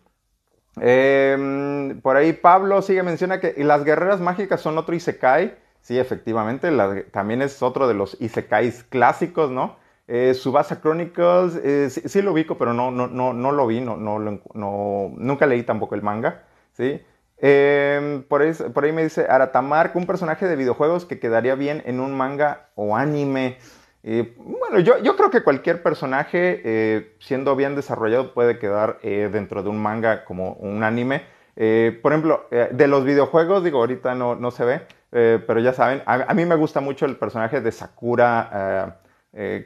Em, 0.79 1.99
por 2.01 2.15
ahí 2.15 2.33
Pablo 2.33 2.81
sigue 2.81 3.03
menciona 3.03 3.39
que 3.39 3.53
las 3.63 3.83
guerreras 3.83 4.19
mágicas 4.19 4.61
son 4.61 4.77
otro 4.77 4.95
Isekai. 4.95 5.55
Sí, 5.81 5.97
efectivamente, 5.97 6.71
también 7.11 7.41
es 7.41 7.61
otro 7.63 7.87
de 7.87 7.95
los 7.95 8.15
Isekais 8.21 8.83
clásicos, 8.83 9.49
¿no? 9.49 9.77
Eh, 10.13 10.33
Subasa 10.33 10.81
Chronicles, 10.81 11.55
eh, 11.63 11.89
sí, 11.89 12.21
lo 12.21 12.33
ubico, 12.33 12.57
pero 12.57 12.73
no, 12.73 12.91
no, 12.91 13.07
no, 13.07 13.31
no 13.31 13.53
lo 13.53 13.65
vi, 13.65 13.79
no, 13.79 13.95
no, 13.95 14.19
no, 14.19 15.13
nunca 15.15 15.45
leí 15.45 15.63
tampoco 15.63 15.95
el 15.95 16.01
manga, 16.01 16.43
¿sí? 16.73 16.99
Em, 17.37 18.21
por, 18.23 18.41
ahí, 18.41 18.51
por 18.73 18.83
ahí 18.83 18.91
me 18.91 19.03
dice 19.03 19.25
Aratamark, 19.29 19.95
un 19.95 20.05
personaje 20.05 20.49
de 20.49 20.57
videojuegos 20.57 21.05
que 21.05 21.17
quedaría 21.17 21.55
bien 21.55 21.81
en 21.85 22.01
un 22.01 22.13
manga 22.13 22.67
o 22.75 22.97
anime. 22.97 23.57
Eh, 24.03 24.35
bueno, 24.37 24.79
yo, 24.79 24.97
yo, 24.97 25.15
creo 25.15 25.29
que 25.29 25.43
cualquier 25.43 25.81
personaje, 25.81 27.13
siendo 27.21 27.55
bien 27.55 27.77
desarrollado, 27.77 28.33
puede 28.33 28.59
quedar 28.59 28.99
dentro 28.99 29.63
de 29.63 29.69
un 29.69 29.81
manga 29.81 30.25
como 30.25 30.55
un 30.55 30.83
anime. 30.83 31.23
por 31.55 32.11
ejemplo, 32.11 32.47
de 32.51 32.87
los 32.89 33.05
videojuegos, 33.05 33.63
digo, 33.63 33.79
ahorita 33.79 34.13
no, 34.13 34.35
no 34.35 34.51
se 34.51 34.65
ve, 34.65 34.81
pero 35.09 35.61
ya 35.61 35.71
saben, 35.71 36.03
a, 36.05 36.33
mí 36.33 36.43
me 36.43 36.55
gusta 36.55 36.81
mucho 36.81 37.05
el 37.05 37.15
personaje 37.15 37.61
de 37.61 37.71
Sakura 37.71 38.97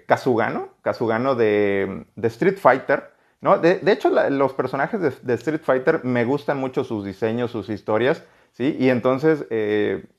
Kazugano, 0.06 0.70
Kazugano 0.82 1.36
de, 1.36 2.06
Street 2.24 2.58
Fighter. 2.58 3.12
¿no? 3.42 3.58
De, 3.60 3.80
hecho, 3.92 4.10
los 4.30 4.54
personajes 4.54 5.24
de, 5.24 5.34
Street 5.34 5.62
Fighter 5.64 6.04
me 6.04 6.26
gustan 6.26 6.58
mucho 6.58 6.84
sus 6.84 7.06
diseños, 7.06 7.52
sus 7.52 7.70
historias, 7.70 8.24
¿sí? 8.54 8.76
Y 8.80 8.90
entonces 8.90 9.46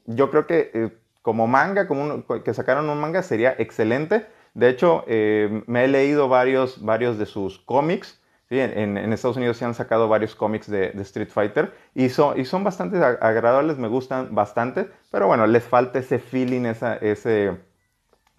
yo 0.06 0.30
creo 0.30 0.46
que 0.46 0.92
como 1.26 1.48
manga, 1.48 1.88
como 1.88 2.24
que 2.44 2.54
sacaron 2.54 2.88
un 2.88 3.00
manga, 3.00 3.20
sería 3.20 3.56
excelente. 3.58 4.26
De 4.54 4.68
hecho, 4.68 5.02
eh, 5.08 5.64
me 5.66 5.82
he 5.84 5.88
leído 5.88 6.28
varios, 6.28 6.80
varios 6.80 7.18
de 7.18 7.26
sus 7.26 7.58
cómics. 7.58 8.22
En, 8.48 8.96
Estados 9.12 9.36
Unidos 9.36 9.56
se 9.56 9.64
han 9.64 9.74
sacado 9.74 10.08
varios 10.08 10.36
cómics 10.36 10.70
de, 10.70 10.92
Street 11.00 11.30
Fighter 11.30 11.74
y, 11.94 12.10
son, 12.10 12.38
y 12.38 12.44
son 12.44 12.62
bastante 12.62 12.98
agradables, 12.98 13.76
me 13.76 13.88
gustan 13.88 14.36
bastante, 14.36 14.88
pero 15.10 15.26
bueno, 15.26 15.48
les 15.48 15.64
falta 15.64 15.98
ese 15.98 16.20
feeling, 16.20 16.72
ese, 17.00 17.56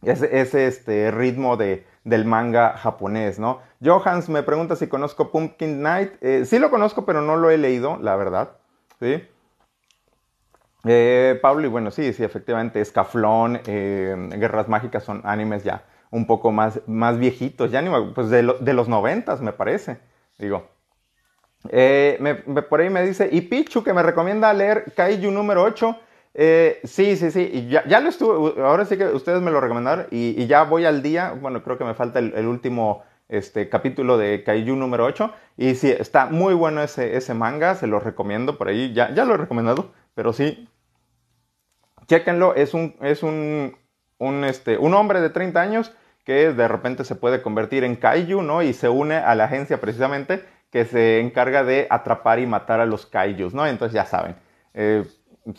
ese, 0.03 0.67
este, 0.67 1.11
ritmo 1.11 1.57
de, 1.57 1.85
del 2.03 2.25
manga 2.25 2.77
japonés, 2.77 3.39
¿no? 3.39 3.61
Johans 3.83 4.29
me 4.29 4.43
pregunta 4.43 4.75
si 4.75 4.87
conozco 4.87 5.31
Pumpkin 5.31 5.81
Night. 5.81 6.13
Eh, 6.21 6.45
sí 6.45 6.59
lo 6.59 6.69
conozco, 6.69 7.05
pero 7.05 7.21
no 7.21 7.35
lo 7.35 7.49
he 7.49 7.57
leído, 7.57 7.97
la 7.97 8.15
verdad. 8.15 8.51
¿sí? 8.99 9.23
Eh, 10.85 11.39
Pablo, 11.41 11.65
y 11.65 11.69
bueno, 11.69 11.91
sí, 11.91 12.13
sí, 12.13 12.23
efectivamente, 12.23 12.79
Escaflón, 12.79 13.59
eh, 13.65 14.15
Guerras 14.37 14.67
Mágicas 14.67 15.03
son 15.03 15.21
animes 15.25 15.63
ya 15.63 15.83
un 16.09 16.25
poco 16.25 16.51
más, 16.51 16.79
más 16.87 17.17
viejitos, 17.17 17.69
ya 17.69 17.81
ni, 17.81 17.89
pues 18.13 18.29
de, 18.29 18.55
de 18.61 18.73
los 18.73 18.87
noventas, 18.87 19.41
me 19.41 19.51
parece, 19.51 19.99
digo. 20.37 20.69
Por 21.63 22.79
ahí 22.79 22.89
me 22.89 23.03
dice, 23.03 23.27
y 23.29 23.41
Pichu, 23.41 23.83
que 23.83 23.93
me 23.93 24.03
recomienda 24.03 24.53
leer 24.53 24.93
Kaiju 24.95 25.31
número 25.31 25.63
8. 25.63 25.99
Sí, 26.37 27.15
sí, 27.15 27.31
sí, 27.31 27.67
ya, 27.67 27.99
lo 27.99 28.09
estuve, 28.09 28.61
ahora 28.61 28.85
sí 28.85 28.97
que 28.97 29.05
ustedes 29.07 29.41
me 29.41 29.51
lo 29.51 29.59
recomendaron 29.59 30.07
y, 30.11 30.45
ya 30.45 30.63
voy 30.63 30.85
al 30.85 31.01
día, 31.01 31.31
bueno, 31.31 31.63
creo 31.63 31.77
que 31.77 31.83
me 31.83 31.95
falta 31.95 32.19
el, 32.19 32.45
último 32.45 33.03
este, 33.27 33.69
capítulo 33.69 34.17
de 34.17 34.43
Kaiju 34.43 34.75
número 34.75 35.05
8 35.05 35.33
y 35.57 35.75
sí, 35.75 35.89
está 35.89 36.27
muy 36.27 36.53
bueno 36.53 36.81
ese, 36.81 37.17
ese 37.17 37.33
manga, 37.33 37.75
se 37.75 37.87
lo 37.87 37.99
recomiendo 37.99 38.57
por 38.57 38.67
ahí, 38.67 38.93
ya, 38.93 39.13
ya 39.13 39.25
lo 39.25 39.33
he 39.33 39.37
recomendado, 39.37 39.91
pero 40.13 40.31
sí, 40.31 40.69
chéquenlo, 42.07 42.55
es 42.55 42.73
un, 42.73 42.95
es 43.01 43.23
un, 43.23 43.75
un, 44.19 44.43
este, 44.43 44.77
un 44.77 44.93
hombre 44.93 45.21
de 45.21 45.29
30 45.29 45.59
años 45.59 45.93
que 46.23 46.51
de 46.51 46.67
repente 46.67 47.03
se 47.05 47.15
puede 47.15 47.41
convertir 47.41 47.83
en 47.83 47.95
kaiju, 47.95 48.41
¿no? 48.41 48.61
Y 48.61 48.73
se 48.73 48.89
une 48.89 49.15
a 49.15 49.33
la 49.33 49.45
agencia 49.45 49.79
precisamente 49.79 50.43
que 50.71 50.85
se 50.85 51.21
encarga 51.21 51.63
de 51.63 51.87
atrapar 51.89 52.39
y 52.39 52.45
matar 52.45 52.81
a 52.81 52.85
los 52.85 53.05
kaijus, 53.05 53.53
¿no? 53.53 53.65
Entonces 53.65 53.93
ya 53.93 54.05
saben, 54.05 54.35
eh, 54.73 55.05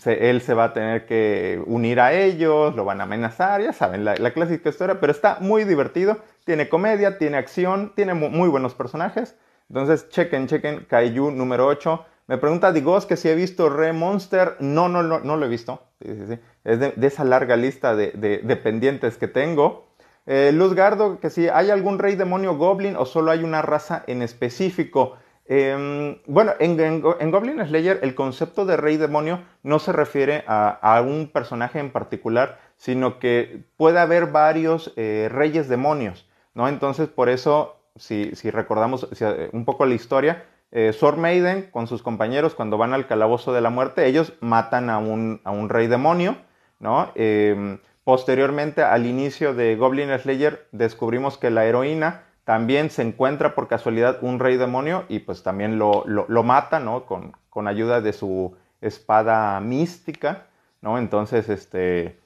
él 0.05 0.41
se 0.43 0.55
va 0.55 0.65
a 0.65 0.73
tener 0.73 1.07
que 1.07 1.63
unir 1.67 2.01
a 2.01 2.13
ellos, 2.13 2.75
lo 2.75 2.85
van 2.85 3.01
a 3.01 3.05
amenazar, 3.05 3.63
ya 3.63 3.73
saben, 3.73 4.05
la, 4.05 4.31
clásica 4.33 4.69
historia, 4.69 5.01
pero 5.01 5.13
está 5.13 5.39
muy 5.41 5.65
divertido, 5.65 6.19
tiene 6.45 6.69
comedia, 6.69 7.19
tiene 7.19 7.39
acción, 7.39 7.93
tiene 7.95 8.15
muy, 8.15 8.49
buenos 8.49 8.75
personajes. 8.75 9.37
Entonces 9.69 10.09
chequen, 10.09 10.47
chequen 10.47 10.87
Kaiju 10.89 11.31
número 11.31 11.67
8. 11.67 12.05
Me 12.27 12.39
pregunta 12.39 12.73
Digos 12.73 13.07
que 13.07 13.17
si 13.17 13.29
he 13.29 13.35
visto 13.35 13.69
Re 13.69 13.93
Monster. 13.93 14.57
No, 14.61 14.89
no, 14.89 15.03
no, 15.03 15.21
no 15.21 15.37
lo 15.37 15.47
he 15.47 15.49
visto. 15.49 15.83
Es 16.01 16.79
de, 16.81 16.95
esa 17.03 17.25
larga 17.25 17.57
lista 17.57 17.95
de, 17.95 18.13
de, 18.13 18.57
pendientes 18.57 19.17
que 19.17 19.29
tengo. 19.29 19.89
Eh, 20.27 20.53
Luz 20.53 20.75
Gardo, 20.75 21.21
que 21.21 21.31
si 21.31 21.49
hay 21.49 21.71
algún 21.71 21.99
rey 21.99 22.15
demonio 22.15 22.57
goblin 22.57 22.97
o 22.97 23.07
solo 23.07 23.31
hay 23.31 23.45
una 23.45 23.63
raza 23.63 24.05
en 24.07 24.23
específico. 24.23 25.17
Em, 25.51 26.19
bueno, 26.27 26.53
en, 26.59 27.01
Goblin 27.01 27.67
Slayer 27.67 28.01
el 28.03 28.15
concepto 28.15 28.67
de 28.67 28.77
rey 28.77 28.99
demonio 28.99 29.41
no 29.63 29.79
se 29.79 29.93
refiere 29.93 30.45
a, 30.47 31.03
un 31.03 31.29
personaje 31.29 31.79
en 31.79 31.91
particular, 31.91 32.59
sino 32.77 33.19
que 33.19 33.65
puede 33.79 33.99
haber 33.99 34.27
varios 34.27 34.93
eh, 34.97 35.29
reyes 35.33 35.69
demonios, 35.71 36.29
¿no? 36.53 36.69
Entonces, 36.69 37.09
por 37.09 37.31
eso, 37.31 37.77
si, 37.97 38.37
si 38.37 38.51
recordamos 38.51 39.09
eh, 39.21 39.49
un 39.53 39.65
poco 39.65 39.87
la 39.87 39.95
historia, 39.95 40.45
eh, 40.71 40.93
Maiden 41.17 41.71
con 41.71 41.87
sus 41.87 42.03
compañeros 42.03 42.55
cuando 42.55 42.77
van 42.77 42.93
al 42.93 43.07
calabozo 43.07 43.55
de 43.55 43.63
la 43.63 43.71
muerte, 43.71 44.07
ellos 44.07 44.35
matan 44.41 44.91
a 44.91 44.99
un, 44.99 45.41
a 45.45 45.51
un 45.51 45.71
rey 45.71 45.87
demonio, 45.87 46.37
¿no? 46.79 47.11
Em, 47.15 47.79
posteriormente, 48.05 48.83
al 48.83 49.07
inicio 49.07 49.55
de 49.55 49.77
Goblin 49.77 50.11
Slayer, 50.19 50.69
descubrimos 50.73 51.39
que 51.39 51.49
la 51.49 51.65
heroína 51.65 52.28
también 52.49 52.89
se 52.89 53.03
encuentra 53.03 53.55
por 53.55 53.69
casualidad 53.69 54.21
un 54.23 54.39
rey 54.41 54.57
demonio 54.57 55.05
y 55.11 55.19
pues 55.19 55.43
también 55.43 55.79
lo, 55.79 56.07
lo, 56.07 56.43
mata, 56.43 56.81
¿no? 56.81 57.05
Con, 57.05 57.37
con, 57.51 57.69
ayuda 57.69 58.01
de 58.01 58.15
su 58.15 58.57
espada 58.81 59.61
mística, 59.61 60.47
¿no? 60.81 60.97
Entonces, 60.97 61.51
este, 61.51 62.19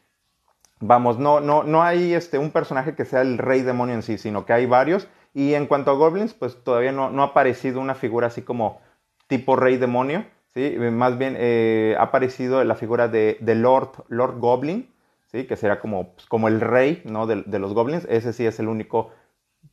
vamos, 0.79 1.19
no, 1.19 1.41
no, 1.41 1.65
no 1.65 1.83
hay 1.83 2.15
este, 2.15 2.39
un 2.39 2.53
personaje 2.53 2.95
que 2.95 3.05
sea 3.05 3.21
el 3.21 3.37
rey 3.37 3.63
demonio 3.63 3.97
en 3.97 4.05
sí, 4.05 4.17
sino 4.17 4.47
que 4.47 4.53
hay 4.53 4.67
varios 4.67 5.09
y 5.35 5.55
en 5.55 5.67
cuanto 5.67 5.91
a 5.91 5.95
goblins, 5.95 6.35
pues 6.35 6.63
todavía 6.63 6.93
no, 6.93 7.11
no 7.11 7.23
ha 7.23 7.27
aparecido 7.27 7.81
una 7.81 7.97
figura 7.97 8.29
así 8.29 8.43
como 8.43 8.81
tipo 9.27 9.57
rey 9.57 9.77
demonio, 9.77 10.25
¿sí? 10.55 10.77
Más 10.79 11.19
bien 11.19 11.35
eh, 11.37 11.97
ha 11.99 12.03
aparecido 12.05 12.63
la 12.63 12.77
figura 12.77 13.09
de, 13.09 13.39
de, 13.41 13.57
Lord, 13.57 14.05
Lord 14.07 14.39
Goblin, 14.39 14.89
¿sí? 15.33 15.49
Que 15.49 15.57
será 15.57 15.81
como, 15.81 16.13
pues, 16.13 16.27
como 16.27 16.47
el 16.47 16.61
rey, 16.61 17.03
¿no? 17.05 17.27
De, 17.27 17.59
los 17.59 17.75
goblins. 17.75 18.07
Ese 18.09 18.33
sí 18.33 18.47
es 18.47 18.61
el 18.61 18.69
único 18.69 19.11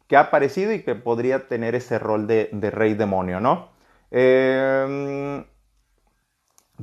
que 0.09 0.17
ha 0.17 0.21
aparecido 0.21 0.73
y 0.73 0.81
que 0.81 0.95
podría 0.95 1.47
tener 1.47 1.75
ese 1.75 1.99
rol 1.99 2.27
de, 2.27 2.49
rey 2.73 2.95
demonio, 2.95 3.39
¿no? 3.39 3.69
Eh, 4.11 5.45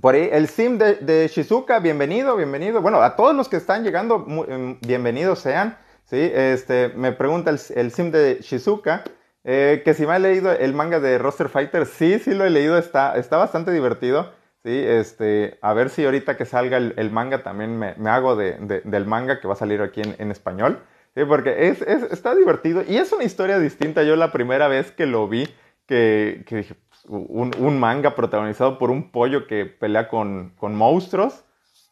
por 0.00 0.14
ahí, 0.14 0.28
el 0.30 0.48
sim 0.48 0.78
de, 0.78 1.28
Shizuka, 1.28 1.80
bienvenido, 1.80 2.36
bienvenido. 2.36 2.80
Bueno, 2.80 3.02
a 3.02 3.16
todos 3.16 3.34
los 3.34 3.48
que 3.48 3.56
están 3.56 3.82
llegando, 3.82 4.24
em, 4.48 4.78
bienvenidos 4.80 5.40
sean. 5.40 5.76
¿sí? 6.04 6.30
Este, 6.32 6.90
me 6.90 7.12
pregunta 7.12 7.50
el, 7.50 7.90
sim 7.90 8.12
de 8.12 8.38
Shizuka, 8.42 9.02
eh, 9.42 9.82
que 9.84 9.94
si 9.94 10.06
me 10.06 10.12
ha 10.12 10.18
leído 10.20 10.52
el 10.52 10.72
manga 10.72 11.00
de 11.00 11.18
Roster 11.18 11.48
Fighter, 11.48 11.86
sí, 11.86 12.20
sí 12.20 12.32
lo 12.32 12.44
he 12.44 12.50
leído, 12.50 12.78
está, 12.78 13.16
está 13.16 13.38
bastante 13.38 13.72
divertido. 13.72 14.30
Sí, 14.64 14.70
este, 14.72 15.58
a 15.62 15.72
ver 15.74 15.90
si 15.90 16.04
ahorita 16.04 16.36
que 16.36 16.44
salga 16.44 16.76
el, 16.76 17.10
manga 17.10 17.42
también 17.42 17.78
me, 17.78 17.94
hago 18.10 18.36
del 18.36 19.06
manga 19.06 19.40
que 19.40 19.48
va 19.48 19.54
a 19.54 19.56
salir 19.56 19.80
aquí 19.80 20.02
en, 20.02 20.30
español. 20.30 20.80
Sí, 21.16 21.24
porque 21.24 21.68
es, 21.68 21.80
está 21.80 22.34
divertido 22.34 22.84
y 22.86 22.98
es 22.98 23.10
una 23.10 23.24
historia 23.24 23.58
distinta. 23.58 24.02
Yo 24.02 24.16
la 24.16 24.32
primera 24.32 24.68
vez 24.68 24.92
que 24.92 25.06
lo 25.06 25.26
vi, 25.26 25.48
que, 25.86 26.44
dije, 26.50 26.74
pues, 26.90 27.06
un, 27.08 27.80
manga 27.80 28.14
protagonizado 28.14 28.78
por 28.78 28.90
un 28.90 29.10
pollo 29.10 29.46
que 29.46 29.64
pelea 29.64 30.08
con, 30.08 30.52
con 30.58 30.74
monstruos. 30.74 31.42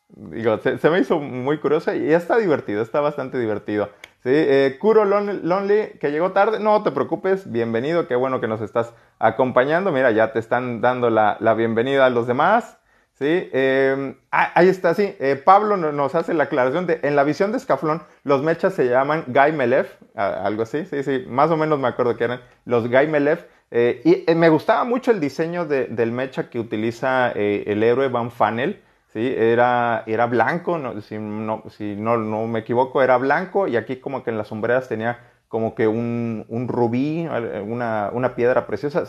Digo, 0.08 0.58
se, 0.58 0.90
me 0.90 0.98
hizo 0.98 1.18
muy 1.18 1.56
curioso 1.56 1.94
y 1.94 2.12
está 2.12 2.36
divertido, 2.36 2.82
está 2.82 3.00
bastante 3.00 3.38
divertido. 3.38 3.88
Sí, 4.22 4.30
eh, 4.30 4.76
Kuro 4.78 5.06
Lonely, 5.06 5.98
que 5.98 6.10
llegó 6.10 6.32
tarde, 6.32 6.60
no 6.60 6.82
te 6.82 6.90
preocupes, 6.90 7.50
bienvenido, 7.50 8.06
qué 8.06 8.16
bueno 8.16 8.42
que 8.42 8.46
nos 8.46 8.60
estás 8.60 8.92
acompañando. 9.18 9.90
Mira, 9.90 10.10
ya 10.10 10.34
te 10.34 10.38
están 10.38 10.82
dando 10.82 11.08
la, 11.08 11.54
bienvenida 11.56 12.04
a 12.04 12.10
los 12.10 12.26
demás. 12.26 12.78
Sí, 13.14 13.48
em, 13.52 14.16
ah, 14.32 14.50
ahí 14.54 14.68
está, 14.68 14.92
sí. 14.94 15.14
Eh, 15.20 15.36
Pablo 15.36 15.76
nos 15.76 16.14
hace 16.16 16.34
la 16.34 16.44
aclaración 16.44 16.86
de, 16.86 16.98
en 17.04 17.14
la 17.14 17.22
visión 17.22 17.52
de 17.52 17.58
Escaflón, 17.58 18.02
los 18.24 18.42
mechas 18.42 18.74
se 18.74 18.88
llaman 18.88 19.24
Guy 19.28 19.52
Melef, 19.52 19.92
algo 20.16 20.64
así, 20.64 20.84
sí, 20.86 21.04
sí, 21.04 21.24
más 21.28 21.50
o 21.50 21.56
menos 21.56 21.78
me 21.78 21.86
acuerdo 21.86 22.16
que 22.16 22.24
eran 22.24 22.40
los 22.64 22.88
Guy 22.88 23.06
Melef. 23.06 23.44
y 23.70 24.24
me 24.34 24.48
gustaba 24.48 24.84
mucho 24.84 25.12
el 25.12 25.20
diseño 25.20 25.64
del 25.66 26.12
mecha 26.12 26.50
que 26.50 26.58
utiliza 26.58 27.30
el 27.30 27.82
héroe 27.82 28.08
Van 28.08 28.30
Fanel. 28.32 28.82
¿sí? 29.12 29.32
Era, 29.36 30.02
era 30.06 30.26
blanco, 30.26 30.78
si, 31.02 31.18
no, 31.18 31.62
si 31.70 31.94
no, 31.96 32.16
no, 32.16 32.46
me 32.46 32.60
equivoco, 32.60 33.02
era 33.02 33.16
blanco 33.16 33.68
y 33.68 33.76
aquí 33.76 33.96
como 33.96 34.24
que 34.24 34.30
en 34.30 34.38
las 34.38 34.48
sombreras 34.48 34.88
tenía 34.88 35.18
como 35.48 35.76
que 35.76 35.86
un, 35.86 36.44
un 36.48 36.66
rubí, 36.66 37.28
una, 37.28 38.10
una, 38.12 38.34
piedra 38.34 38.66
preciosa. 38.66 39.04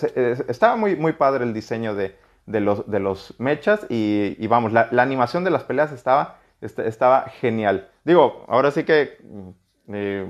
Estaba 0.48 0.76
muy, 0.76 0.96
muy 0.96 1.14
padre 1.14 1.44
el 1.44 1.54
diseño 1.56 1.96
de, 1.96 2.16
de, 2.46 2.60
los, 2.60 2.90
de 2.90 3.00
los 3.00 3.34
mechas 3.40 3.86
y, 3.90 4.36
y 4.38 4.48
vamos, 4.48 4.72
la, 4.72 4.88
la, 4.92 5.04
animación 5.04 5.44
de 5.44 5.52
las 5.52 5.64
peleas 5.64 5.92
estaba, 5.92 6.38
estaba 6.62 7.24
genial. 7.24 7.90
Digo, 8.04 8.46
ahora 8.48 8.72
sí 8.72 8.84
que, 8.84 9.18
eh, 9.88 10.28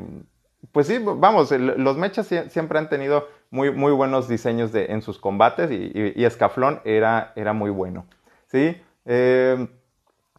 pues 0.71 0.87
sí, 0.87 0.99
vamos, 0.99 1.51
los 1.51 1.97
mechas 1.97 2.27
siempre 2.49 2.79
han 2.79 2.89
tenido 2.89 3.27
muy, 3.49 3.71
muy 3.71 3.91
buenos 3.91 4.27
diseños 4.27 4.71
de, 4.71 4.85
en 4.87 5.01
sus 5.01 5.19
combates 5.19 5.71
y, 5.71 5.91
y, 6.15 6.25
Escaflón 6.25 6.81
era, 6.83 7.33
era 7.35 7.53
muy 7.53 7.69
bueno. 7.69 8.05
¿sí? 8.47 8.81
Eh, 9.05 9.67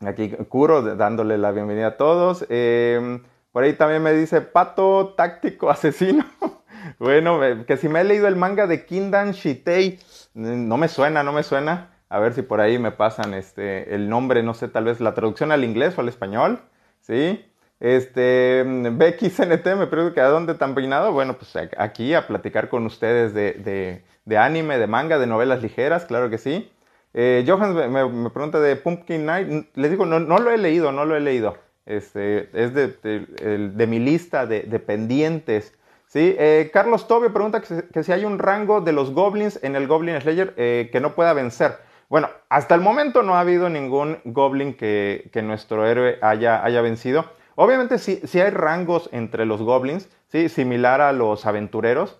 aquí 0.04 0.30
Kuro 0.49 0.83
dándole 0.97 1.38
la 1.38 1.52
bienvenida 1.52 1.88
a 1.88 1.97
todos. 1.97 2.47
Eh, 2.49 3.21
por 3.52 3.64
ahí 3.64 3.73
también 3.73 4.02
me 4.02 4.12
dice 4.12 4.40
Pato 4.40 5.14
Táctico 5.16 5.71
Asesino. 5.71 6.25
bueno, 6.99 7.40
que 7.66 7.76
si 7.76 7.88
me 7.88 8.00
he 8.00 8.04
leído 8.04 8.28
el 8.28 8.37
manga 8.37 8.66
de 8.66 8.85
Kindan 8.85 9.33
Shitei, 9.33 9.99
no 10.35 10.76
me 10.76 10.88
suena, 10.88 11.23
no 11.23 11.33
me 11.33 11.42
suena. 11.42 11.90
A 12.09 12.21
ver 12.21 12.35
si 12.35 12.42
por 12.42 12.61
ahí 12.61 12.78
me 12.78 12.92
pasan 12.92 13.35
este, 13.35 13.95
el 13.95 14.09
nombre, 14.09 14.42
no 14.42 14.54
sé, 14.54 14.68
tal 14.68 14.85
vez 14.85 15.00
la 15.00 15.14
traducción 15.14 15.50
al 15.50 15.64
inglés 15.64 15.99
o 15.99 16.00
al 16.00 16.09
español. 16.09 16.61
¿Sí? 17.00 17.45
Este, 17.78 18.64
Becky 18.66 19.28
CNT 19.28 19.66
me 19.76 19.87
pregunta 19.87 20.25
a 20.25 20.28
dónde 20.28 20.54
tan 20.54 20.75
peinado. 20.75 21.12
Bueno, 21.12 21.37
pues 21.37 21.54
aquí 21.78 22.14
a 22.14 22.26
platicar 22.26 22.68
con 22.68 22.87
ustedes 22.87 23.35
de, 23.35 24.02
de, 24.25 24.38
anime, 24.38 24.78
de 24.78 24.87
manga, 24.87 25.18
de 25.18 25.26
novelas 25.26 25.62
ligeras, 25.62 26.04
claro 26.06 26.30
que 26.30 26.38
sí. 26.38 26.71
Eh, 27.14 27.45
me, 27.88 28.30
pregunta 28.30 28.61
de 28.61 28.76
Pumpkin 28.76 29.26
Night. 29.26 29.66
Les 29.75 29.90
digo, 29.90 30.06
no, 30.06 30.21
no 30.21 30.38
lo 30.38 30.50
he 30.50 30.59
leído, 30.59 30.92
no 30.92 31.04
lo 31.04 31.16
he 31.16 31.21
leído. 31.21 31.56
Este, 31.87 32.50
es 32.52 32.75
de, 32.75 33.87
mi 33.87 33.99
lista 33.99 34.47
de, 34.47 34.62
pendientes. 34.80 35.73
Eh, 36.18 36.70
Carlos 36.73 37.06
Tobio 37.06 37.32
pregunta 37.32 37.61
que, 37.61 38.02
si 38.02 38.12
hay 38.12 38.25
un 38.25 38.38
rango 38.38 38.80
de 38.80 38.92
los 38.92 39.12
goblins 39.12 39.62
en 39.62 39.76
el 39.76 39.87
Goblin 39.87 40.20
Slayer 40.20 40.54
eh, 40.56 40.88
que 40.90 41.00
no 41.00 41.14
pueda 41.14 41.32
vencer. 41.35 41.78
Bueno, 42.08 42.30
hasta 42.49 42.75
el 42.75 42.80
momento 42.80 43.23
no 43.23 43.35
ha 43.35 43.40
habido 43.40 43.68
ningún 43.68 44.18
goblin 44.25 44.75
que, 44.75 45.30
nuestro 45.42 45.87
héroe 45.87 46.18
haya, 46.23 46.64
haya 46.64 46.80
vencido. 46.80 47.26
Obviamente 47.56 47.99
sí, 47.99 48.20
hay 48.40 48.50
rangos 48.50 49.08
entre 49.12 49.44
los 49.44 49.61
goblins, 49.61 50.08
¿sí? 50.28 50.49
similar 50.49 51.00
a 51.00 51.12
los 51.12 51.44
aventureros. 51.44 52.18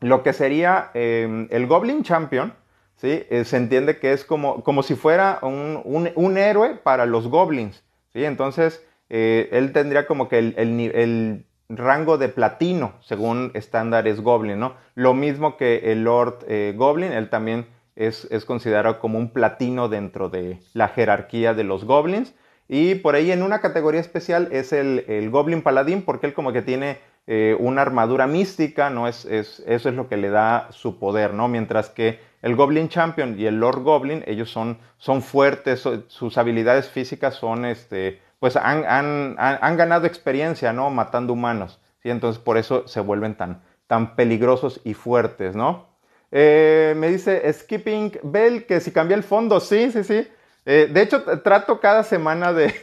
Lo 0.00 0.22
que 0.22 0.32
sería 0.32 0.90
em, 0.94 1.48
el 1.50 1.66
Goblin 1.66 2.02
Champion, 2.02 2.54
¿sí? 2.96 3.24
Eh, 3.30 3.44
se 3.44 3.56
entiende 3.56 3.98
que 3.98 4.12
es 4.12 4.24
como, 4.24 4.64
como 4.64 4.82
si 4.82 4.96
fuera 4.96 5.38
un, 5.42 5.80
un 5.84 6.38
héroe 6.38 6.74
para 6.74 7.06
los 7.06 7.28
goblins. 7.28 7.84
¿sí? 8.12 8.24
Entonces, 8.24 8.84
él 9.08 9.72
tendría 9.72 10.06
como 10.06 10.28
que 10.28 10.38
el, 10.38 11.44
rango 11.76 12.18
de 12.18 12.28
platino, 12.28 12.94
según 13.00 13.50
estándares 13.54 14.20
Goblin, 14.20 14.58
¿no? 14.58 14.74
Lo 14.94 15.14
mismo 15.14 15.56
que 15.56 15.92
el 15.92 16.04
Lord 16.04 16.44
eh, 16.48 16.74
Goblin, 16.76 17.12
él 17.12 17.30
también 17.30 17.66
es, 17.96 18.26
considerado 18.46 18.98
como 18.98 19.18
un 19.18 19.30
platino 19.30 19.88
dentro 19.88 20.28
de 20.28 20.60
la 20.72 20.88
jerarquía 20.88 21.54
de 21.54 21.64
los 21.64 21.84
Goblins. 21.84 22.34
Y 22.68 22.96
por 22.96 23.14
ahí 23.14 23.32
en 23.32 23.42
una 23.42 23.60
categoría 23.60 24.00
especial 24.00 24.48
es 24.52 24.72
el, 24.72 25.30
Goblin 25.30 25.62
Paladín, 25.62 26.02
porque 26.02 26.26
él 26.26 26.34
como 26.34 26.52
que 26.52 26.62
tiene 26.62 26.98
eh, 27.26 27.56
una 27.58 27.82
armadura 27.82 28.26
mística, 28.26 28.88
¿no? 28.88 29.08
Es, 29.08 29.24
eso 29.24 29.60
es 29.66 29.94
lo 29.94 30.08
que 30.08 30.16
le 30.16 30.30
da 30.30 30.68
su 30.70 30.98
poder, 30.98 31.34
¿no? 31.34 31.48
Mientras 31.48 31.90
que 31.90 32.20
el 32.40 32.56
Goblin 32.56 32.88
Champion 32.88 33.38
y 33.38 33.46
el 33.46 33.60
Lord 33.60 33.82
Goblin, 33.82 34.24
ellos 34.26 34.50
son, 34.50 34.78
son 34.96 35.22
fuertes, 35.22 35.86
sus 36.08 36.38
habilidades 36.38 36.88
físicas 36.88 37.34
son, 37.34 37.64
este, 37.64 38.20
pues 38.42 38.56
han, 38.56 39.36
han, 39.38 39.76
ganado 39.76 40.04
experiencia, 40.04 40.72
¿no? 40.72 40.90
Matando 40.90 41.32
humanos, 41.32 41.78
¿sí? 42.02 42.10
Entonces 42.10 42.42
por 42.42 42.58
eso 42.58 42.88
se 42.88 42.98
vuelven 42.98 43.36
tan, 43.36 43.62
tan 43.86 44.16
peligrosos 44.16 44.80
y 44.82 44.94
fuertes, 44.94 45.54
¿no? 45.54 45.86
Eh, 46.32 46.92
me 46.96 47.08
dice 47.08 47.52
Skipping 47.52 48.18
Bell 48.24 48.66
que 48.66 48.80
si 48.80 48.90
cambia 48.90 49.16
el 49.16 49.22
fondo, 49.22 49.60
sí, 49.60 49.92
sí, 49.92 50.02
sí. 50.02 50.26
Eh, 50.66 50.90
de 50.92 51.02
hecho, 51.02 51.22
trato 51.42 51.78
cada 51.78 52.02
semana 52.02 52.52
de, 52.52 52.74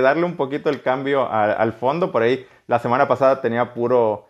darle 0.00 0.24
un 0.24 0.36
poquito 0.36 0.70
el 0.70 0.80
cambio 0.80 1.30
al 1.30 1.74
fondo. 1.74 2.10
Por 2.10 2.22
ahí, 2.22 2.46
la 2.66 2.78
semana 2.78 3.06
pasada 3.06 3.42
tenía 3.42 3.74
puro, 3.74 4.26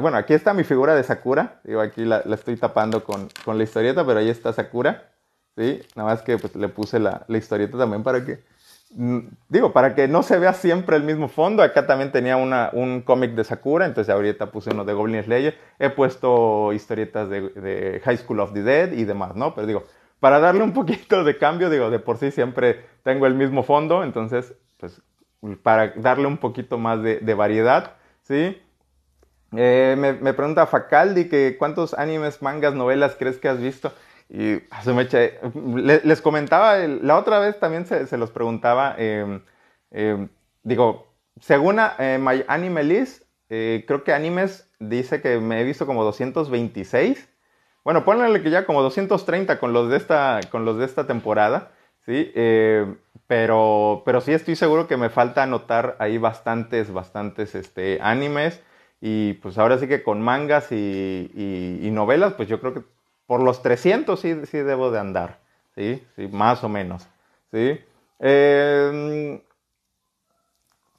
bueno, 0.00 0.16
aquí 0.16 0.34
está 0.34 0.52
mi 0.52 0.64
figura 0.64 0.96
de 0.96 1.04
Sakura. 1.04 1.60
Digo, 1.62 1.80
aquí 1.80 2.04
la, 2.04 2.24
estoy 2.34 2.56
tapando 2.56 3.04
con, 3.04 3.28
la 3.46 3.62
historieta, 3.62 4.04
pero 4.04 4.18
ahí 4.18 4.30
está 4.30 4.52
Sakura. 4.52 5.12
¿sí? 5.56 5.80
Nada 5.94 6.08
más 6.08 6.22
que 6.22 6.38
pues, 6.38 6.56
le 6.56 6.66
puse 6.66 6.98
la, 6.98 7.24
historieta 7.28 7.78
también 7.78 8.02
para 8.02 8.24
que, 8.24 8.42
digo, 8.90 9.72
para 9.72 9.94
que 9.94 10.08
no 10.08 10.22
se 10.22 10.38
vea 10.38 10.52
siempre 10.52 10.96
el 10.96 11.02
mismo 11.02 11.28
fondo. 11.28 11.62
Acá 11.62 11.86
también 11.86 12.12
tenía 12.12 12.36
un 12.36 13.02
cómic 13.02 13.32
de 13.32 13.44
Sakura, 13.44 13.86
entonces 13.86 14.12
ahorita 14.12 14.50
puse 14.50 14.70
uno 14.70 14.84
de 14.84 14.92
Goblin 14.92 15.22
Slayer. 15.22 15.58
He 15.78 15.90
puesto 15.90 16.72
historietas 16.72 17.28
de, 17.28 17.48
de, 17.50 18.00
High 18.04 18.18
School 18.18 18.40
of 18.40 18.52
the 18.52 18.62
Dead 18.62 18.92
y 18.92 19.04
demás, 19.04 19.34
¿no? 19.36 19.54
Pero 19.54 19.66
digo, 19.66 19.84
para 20.20 20.40
darle 20.40 20.62
un 20.62 20.72
poquito 20.74 21.24
de 21.24 21.36
cambio, 21.38 21.70
digo, 21.70 21.90
de 21.90 21.98
por 21.98 22.18
sí 22.18 22.30
siempre 22.30 22.84
tengo 23.02 23.26
el 23.26 23.34
mismo 23.34 23.62
fondo, 23.62 24.02
entonces, 24.02 24.54
pues, 24.78 25.00
para 25.62 25.92
darle 25.96 26.26
un 26.26 26.38
poquito 26.38 26.78
más 26.78 27.02
de, 27.02 27.20
de 27.20 27.34
variedad, 27.34 27.92
¿sí? 28.22 28.60
Eh, 29.56 29.96
me, 29.96 30.34
pregunta 30.34 30.66
Facaldi 30.66 31.28
que 31.28 31.56
cuántos 31.58 31.94
animes, 31.94 32.42
mangas, 32.42 32.74
novelas 32.74 33.16
crees 33.18 33.38
que 33.38 33.48
has 33.48 33.58
visto. 33.58 33.92
Y 34.28 34.60
ah, 34.70 34.82
se 34.82 34.92
me 34.92 35.02
echa, 35.02 35.18
les, 36.04 36.20
comentaba, 36.20 36.76
la 36.76 37.16
otra 37.16 37.38
vez 37.38 37.58
también 37.58 37.86
se, 37.86 38.16
los 38.18 38.30
preguntaba, 38.30 38.94
em, 38.98 39.42
em, 39.90 40.28
digo, 40.62 41.06
según 41.40 41.78
eh, 41.98 42.18
My 42.20 42.44
Anime 42.46 42.84
List, 42.84 43.24
eh, 43.48 43.84
creo 43.86 44.04
que 44.04 44.12
animes 44.12 44.68
dice 44.78 45.22
que 45.22 45.38
me 45.38 45.60
he 45.60 45.64
visto 45.64 45.86
como 45.86 46.04
226. 46.04 47.28
Bueno, 47.84 48.04
ponle 48.04 48.42
que 48.42 48.50
ya 48.50 48.66
como 48.66 48.82
230 48.82 49.58
con 49.58 49.72
los 49.72 49.88
de 49.88 49.96
esta, 49.96 50.40
con 50.50 50.64
los 50.66 50.78
de 50.78 50.84
esta 50.84 51.06
temporada, 51.06 51.72
¿sí? 52.04 52.32
pero, 53.26 54.02
pero 54.04 54.20
sí 54.20 54.32
estoy 54.32 54.56
seguro 54.56 54.88
que 54.88 54.96
me 54.98 55.08
falta 55.08 55.44
anotar 55.44 55.96
ahí 56.00 56.18
bastantes, 56.18 56.92
bastantes 56.92 57.54
este, 57.54 57.98
animes. 58.02 58.62
Y 59.00 59.34
pues 59.34 59.58
ahora 59.58 59.78
sí 59.78 59.86
que 59.86 60.02
con 60.02 60.20
mangas 60.20 60.72
y, 60.72 61.88
novelas, 61.92 62.34
pues 62.34 62.48
yo 62.48 62.60
creo 62.60 62.74
que 62.74 62.82
por 63.28 63.42
los 63.42 63.60
300 63.62 64.18
sí, 64.18 64.46
sí 64.46 64.58
debo 64.58 64.90
de 64.90 64.98
andar, 64.98 65.38
¿sí? 65.76 66.02
sí 66.16 66.28
más 66.28 66.64
o 66.64 66.68
menos, 66.70 67.06
¿sí? 67.52 67.78
Em, 68.18 69.38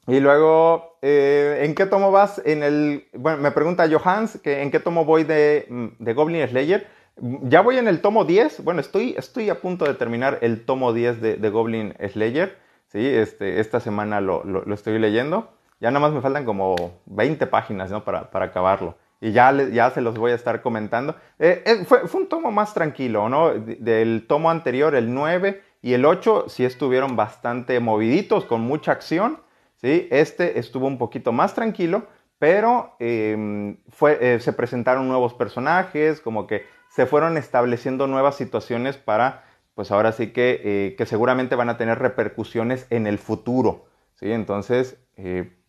y 0.06 0.20
luego, 0.20 0.96
eh, 1.02 1.62
¿en 1.64 1.74
qué 1.74 1.86
tomo 1.86 2.12
vas 2.12 2.40
en 2.44 2.62
el...? 2.62 3.08
Bueno, 3.14 3.38
me 3.38 3.50
pregunta 3.50 3.88
Johans 3.90 4.38
que 4.38 4.62
en 4.62 4.70
qué 4.70 4.78
tomo 4.78 5.04
voy 5.04 5.24
de, 5.24 5.66
de, 5.98 6.14
Goblin 6.14 6.46
Slayer. 6.48 6.86
Ya 7.16 7.62
voy 7.62 7.78
en 7.78 7.88
el 7.88 8.00
tomo 8.00 8.24
10. 8.24 8.62
Bueno, 8.62 8.80
estoy, 8.80 9.16
estoy 9.18 9.50
a 9.50 9.60
punto 9.60 9.84
de 9.84 9.94
terminar 9.94 10.38
el 10.40 10.64
tomo 10.64 10.92
10 10.92 11.20
de, 11.20 11.50
Goblin 11.50 11.94
Slayer. 12.12 12.56
Sí, 12.86 13.04
este, 13.04 13.58
esta 13.58 13.80
semana 13.80 14.20
lo, 14.20 14.44
lo 14.44 14.72
estoy 14.72 14.98
leyendo. 15.00 15.52
Ya 15.80 15.90
nada 15.90 16.00
más 16.00 16.12
me 16.12 16.20
faltan 16.20 16.44
como 16.44 16.76
20 17.06 17.46
páginas 17.48 17.90
¿no? 17.90 18.04
para, 18.04 18.30
para 18.30 18.46
acabarlo. 18.46 18.96
Y 19.20 19.32
ya, 19.32 19.52
ya 19.68 19.90
se 19.90 20.00
los 20.00 20.16
voy 20.16 20.32
a 20.32 20.34
estar 20.34 20.62
comentando. 20.62 21.14
Eh, 21.38 21.62
eh, 21.66 21.84
fue, 21.84 22.08
fue, 22.08 22.22
un 22.22 22.28
tomo 22.28 22.50
más 22.50 22.72
tranquilo, 22.72 23.28
¿no? 23.28 23.50
Del 23.50 24.26
tomo 24.26 24.50
anterior, 24.50 24.94
el 24.94 25.12
9 25.12 25.62
y 25.82 25.92
el 25.92 26.06
8, 26.06 26.46
sí 26.48 26.64
estuvieron 26.64 27.16
bastante 27.16 27.78
moviditos, 27.80 28.46
con 28.46 28.62
mucha 28.62 28.92
acción. 28.92 29.40
¿sí? 29.76 30.08
Este 30.10 30.58
estuvo 30.58 30.86
un 30.86 30.96
poquito 30.96 31.32
más 31.32 31.54
tranquilo, 31.54 32.06
pero 32.38 32.96
em, 32.98 33.76
fue, 33.90 34.18
eh, 34.20 34.40
se 34.40 34.54
presentaron 34.54 35.06
nuevos 35.06 35.34
personajes, 35.34 36.20
como 36.22 36.46
que 36.46 36.64
se 36.88 37.04
fueron 37.04 37.36
estableciendo 37.36 38.06
nuevas 38.06 38.36
situaciones 38.36 38.96
para, 38.96 39.44
pues 39.74 39.90
ahora 39.90 40.12
sí 40.12 40.32
que, 40.32 40.94
que 40.96 41.06
seguramente 41.06 41.56
van 41.56 41.68
a 41.68 41.76
tener 41.76 41.98
repercusiones 41.98 42.86
en 42.88 43.06
el 43.06 43.18
futuro. 43.18 43.86
¿sí? 44.14 44.32
Entonces, 44.32 44.98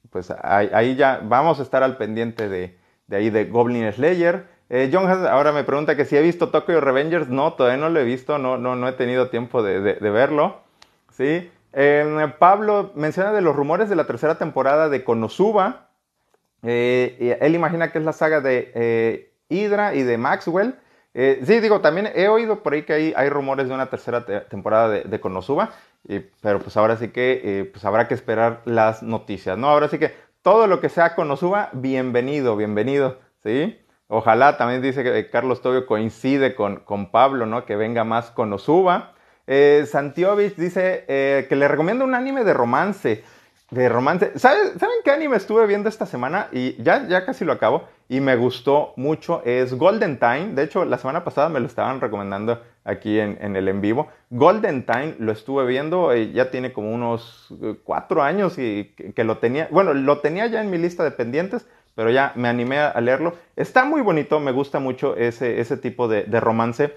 pues 0.10 0.32
ahí, 0.32 0.96
ya 0.96 1.22
vamos 1.24 1.60
a 1.60 1.64
estar 1.64 1.84
al 1.84 1.98
pendiente 1.98 2.50
de, 2.50 2.78
ahí 3.16 3.30
de 3.30 3.46
Goblin 3.46 3.92
Slayer. 3.92 4.46
Eh, 4.70 4.90
John 4.92 5.08
ahora 5.28 5.52
me 5.52 5.64
pregunta 5.64 5.96
que 5.96 6.06
si 6.06 6.16
he 6.16 6.22
visto 6.22 6.50
Tokyo 6.50 6.80
Revengers. 6.80 7.30
No, 7.30 7.54
todavía 7.54 7.78
no 7.78 7.90
lo 7.90 8.00
he 8.00 8.04
visto, 8.04 8.38
no, 8.38 8.58
no, 8.58 8.76
no 8.76 8.88
he 8.88 8.94
tenido 8.94 9.30
tiempo 9.30 9.64
de, 9.64 9.80
verlo. 10.00 10.62
¿sí? 11.12 11.52
Em, 11.74 12.32
Pablo 12.40 12.92
menciona 12.96 13.34
de 13.34 13.42
los 13.42 13.56
rumores 13.56 13.90
de 13.90 13.96
la 13.96 14.06
tercera 14.06 14.36
temporada 14.36 14.90
de 14.90 15.04
Konosuba. 15.04 15.90
Eh, 16.64 17.38
él 17.42 17.56
imagina 17.56 17.92
que 17.92 18.00
es 18.00 18.06
la 18.06 18.14
saga 18.14 18.40
de 18.40 18.72
eh, 18.76 19.34
Hydra 19.50 19.96
y 19.96 20.04
de 20.04 20.18
Maxwell. 20.18 20.76
Eh, 21.14 21.42
sí, 21.46 21.60
digo, 21.60 21.82
también 21.82 22.10
he 22.16 22.30
oído 22.30 22.64
por 22.64 22.74
ahí 22.74 22.84
que 22.84 22.94
hay, 22.94 23.14
hay 23.18 23.30
rumores 23.30 23.68
de 23.68 23.74
una 23.74 23.90
tercera 23.90 24.26
temporada 24.48 24.88
de, 24.88 25.04
de 25.04 25.20
Konosuba 25.20 25.72
pero 26.42 26.60
pues 26.60 26.76
ahora 26.78 26.98
sí 26.98 27.10
que 27.10 27.42
eh, 27.44 27.66
pues 27.66 27.86
habrá 27.86 28.08
que 28.08 28.14
esperar 28.14 28.62
las 28.66 29.04
noticias, 29.04 29.58
¿no? 29.58 29.70
Ahora 29.70 29.88
sí 29.88 30.00
que 30.00 30.14
todo 30.42 30.68
lo 30.68 30.82
que 30.82 30.90
sea 30.90 31.16
Konosuba, 31.16 31.70
bienvenido, 31.74 32.56
bienvenido, 32.56 33.20
¿sí? 33.44 33.80
Ojalá, 34.08 34.58
también 34.58 34.82
dice 34.82 35.04
que 35.04 35.30
Carlos 35.30 35.62
Tobio 35.62 35.86
coincide 35.86 36.56
con, 36.56 36.78
con 36.78 37.12
Pablo, 37.12 37.46
¿no? 37.46 37.66
Que 37.66 37.76
venga 37.76 38.04
más 38.04 38.32
con 38.32 38.52
Osuba. 38.52 39.14
Eh, 39.48 39.86
Santiovich 39.90 40.56
dice 40.56 41.06
eh, 41.08 41.46
que 41.48 41.56
le 41.56 41.68
recomienda 41.68 42.04
un 42.04 42.16
anime 42.16 42.44
de 42.44 42.54
romance. 42.54 43.24
De 43.70 43.88
romance. 43.88 44.38
¿Saben, 44.38 44.74
qué 45.06 45.12
anime 45.12 45.38
estuve 45.38 45.66
viendo 45.66 45.88
esta 45.88 46.06
semana? 46.06 46.50
Y 46.52 46.82
ya, 46.84 47.08
ya 47.08 47.26
casi 47.26 47.46
lo 47.46 47.54
acabo. 47.54 47.88
Y 48.10 48.20
me 48.20 48.36
gustó 48.36 48.94
mucho. 48.98 49.42
Es 49.46 49.74
Golden 49.76 50.20
Time. 50.20 50.56
De 50.56 50.64
hecho, 50.64 50.84
la 50.84 50.98
semana 50.98 51.24
pasada 51.24 51.48
me 51.48 51.62
lo 51.62 51.68
estaban 51.68 52.02
recomendando 52.02 52.62
aquí 52.84 53.20
en, 53.20 53.56
el 53.56 53.68
en 53.68 53.82
vivo. 53.82 54.10
Golden 54.30 54.86
Time 54.86 55.16
lo 55.20 55.32
estuve 55.32 55.66
viendo. 55.66 56.12
Eh, 56.12 56.32
ya 56.32 56.52
tiene 56.52 56.74
como 56.74 56.92
unos 56.92 57.54
cuatro 57.84 58.24
años 58.24 58.58
y 58.58 58.94
que, 59.16 59.24
lo 59.24 59.38
tenía. 59.38 59.68
Bueno, 59.72 59.94
lo 59.94 60.20
tenía 60.20 60.48
ya 60.48 60.62
en 60.62 60.70
mi 60.70 60.78
lista 60.78 61.04
de 61.04 61.12
pendientes. 61.12 61.66
Pero 61.94 62.10
ya 62.10 62.32
me 62.36 62.48
animé 62.48 62.80
a 62.80 63.02
leerlo. 63.02 63.36
Está 63.56 63.84
muy 63.84 64.02
bonito. 64.02 64.40
Me 64.40 64.52
gusta 64.52 64.80
mucho 64.80 65.18
ese, 65.18 65.60
ese 65.60 65.76
tipo 65.76 66.08
de, 66.08 66.24
romance. 66.40 66.94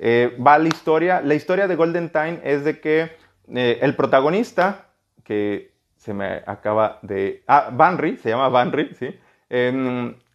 va 0.00 0.58
la 0.58 0.68
historia. 0.68 1.20
La 1.20 1.34
historia 1.34 1.68
de 1.68 1.76
Golden 1.76 2.10
Time 2.10 2.40
es 2.42 2.64
de 2.64 2.80
que 2.80 3.10
el 3.46 3.94
protagonista, 3.94 4.86
que 5.22 5.72
se 5.96 6.14
me 6.14 6.42
acaba 6.46 6.98
de... 7.02 7.42
Ah, 7.46 7.70
Banry, 7.72 8.16
se 8.16 8.30
llama 8.30 8.48
Banry, 8.48 8.94
¿sí? 8.94 9.14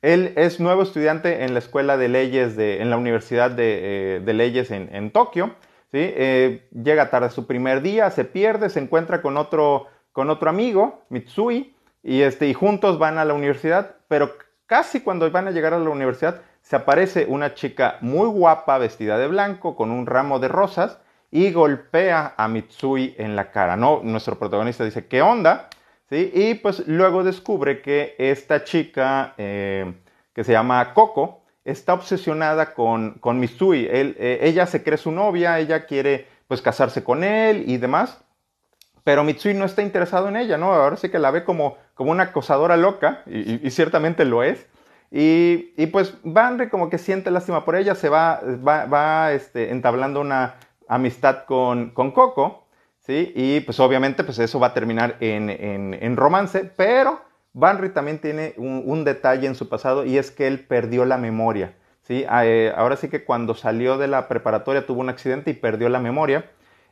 Él 0.04 0.34
es 0.36 0.60
nuevo 0.60 0.84
estudiante 0.84 1.46
en 1.46 1.54
la 1.54 1.60
escuela 1.60 1.96
de 1.96 2.10
leyes, 2.10 2.58
de, 2.58 2.82
en 2.82 2.89
la 2.89 2.98
Universidad 2.98 3.50
de, 3.50 4.18
eh, 4.18 4.34
Leyes 4.34 4.70
en, 4.70 5.12
Tokio, 5.12 5.56
¿sí? 5.94 6.00
Eh, 6.02 6.68
llega 6.72 7.10
tarde 7.10 7.30
su 7.30 7.48
primer 7.48 7.82
día, 7.82 8.12
se 8.12 8.26
pierde, 8.26 8.70
se 8.70 8.82
encuentra 8.82 9.22
con 9.22 9.38
otro, 9.38 9.88
con 10.12 10.30
otro 10.30 10.50
amigo, 10.50 11.06
Mitsui, 11.08 11.74
y, 12.04 12.22
este, 12.22 12.50
y 12.50 12.54
juntos 12.54 13.00
van 13.00 13.18
a 13.18 13.24
la 13.24 13.34
universidad, 13.34 13.96
pero 14.10 14.34
casi 14.66 15.00
cuando 15.00 15.32
van 15.32 15.48
a 15.48 15.52
llegar 15.52 15.74
a 15.74 15.80
la 15.80 15.89
universidad 15.89 16.42
se 16.62 16.76
aparece 16.76 17.26
una 17.30 17.54
chica 17.54 17.98
muy 18.02 18.28
guapa, 18.28 18.78
vestida 18.80 19.18
de 19.18 19.28
blanco, 19.28 19.78
con 19.78 19.89
un 19.89 20.06
ramo 20.06 20.39
de 20.39 20.50
rosas, 20.50 21.00
y 21.32 21.54
golpea 21.54 22.34
a 22.36 22.50
Mitsui 22.50 23.16
en 23.18 23.38
la 23.38 23.52
cara. 23.52 23.78
¿no? 23.78 24.02
Nuestro 24.04 24.38
protagonista 24.38 24.84
dice, 24.84 25.08
¿qué 25.08 25.22
onda? 25.22 25.70
Y 26.10 26.56
pues 26.56 26.88
luego 26.88 27.24
descubre 27.24 27.82
que 27.82 28.16
esta 28.18 28.63
chica, 28.63 29.34
eh, 29.38 29.94
que 30.34 30.44
se 30.44 30.52
llama 30.52 30.94
Coco, 30.94 31.42
está 31.66 31.94
obsesionada 31.94 32.74
con, 32.74 33.13
con 33.16 33.39
Mitsui. 33.39 33.88
Eh, 33.89 34.39
ella 34.42 34.68
se 34.68 34.84
cree 34.84 34.98
su 34.98 35.12
novia, 35.12 35.60
ella 35.60 35.86
quiere 35.86 36.28
pues 36.48 36.62
casarse 36.62 37.04
con 37.04 37.24
él 37.24 37.63
y 37.68 37.78
demás. 37.78 38.24
Pero 39.04 39.24
Mitsui 39.24 39.54
no 39.54 39.66
está 39.66 39.82
interesado 39.82 40.30
en 40.30 40.38
ella, 40.38 40.58
¿no? 40.58 40.72
Ahora 40.74 40.98
sí 40.98 41.10
que 41.10 41.20
la 41.20 41.32
ve 41.32 41.44
como, 41.44 41.78
como 41.94 42.12
una 42.12 42.24
acosadora 42.24 42.78
loca, 42.78 43.24
y, 43.26 43.70
ciertamente 43.72 44.24
lo 44.24 44.44
es. 44.44 44.68
Y, 45.12 45.88
pues 45.88 46.16
Banry 46.24 46.70
como 46.70 46.89
que 46.89 46.98
siente 46.98 47.32
lástima 47.32 47.66
por 47.66 47.76
ella, 47.76 47.96
se 47.96 48.08
va, 48.10 48.42
va, 48.66 48.86
va 48.86 49.34
este, 49.34 49.72
entablando 49.72 50.22
una, 50.22 50.56
amistad 50.88 51.46
con, 51.46 51.89
con 51.92 52.12
Coco, 52.12 52.62
¿sí? 53.06 53.32
Y 53.36 53.62
pues 53.62 53.80
obviamente 53.80 54.24
pues 54.24 54.39
eso 54.39 54.60
va 54.60 54.68
a 54.68 54.74
terminar 54.74 55.18
en, 55.20 55.50
en, 55.50 56.18
romance, 56.18 56.66
pero 56.76 57.22
Banry 57.54 57.89
también 57.89 58.20
tiene 58.20 58.54
un, 58.58 59.04
detalle 59.04 59.48
en 59.48 59.56
su 59.56 59.70
pasado 59.70 60.06
y 60.06 60.18
es 60.18 60.32
que 60.32 60.48
él 60.48 60.62
perdió 60.62 61.06
la 61.06 61.18
memoria, 61.18 61.76
¿sí? 62.02 62.26
Ah, 62.28 62.46
eh, 62.46 62.74
ahora 62.76 62.96
sí 62.96 63.10
que 63.10 63.24
cuando 63.26 63.54
salió 63.54 63.98
de 63.98 64.08
la 64.08 64.28
preparatoria 64.28 64.86
tuvo 64.86 65.02
un 65.02 65.10
accidente 65.10 65.52
y 65.52 65.54
perdió 65.54 65.89
la 65.89 66.00
memoria. 66.00 66.50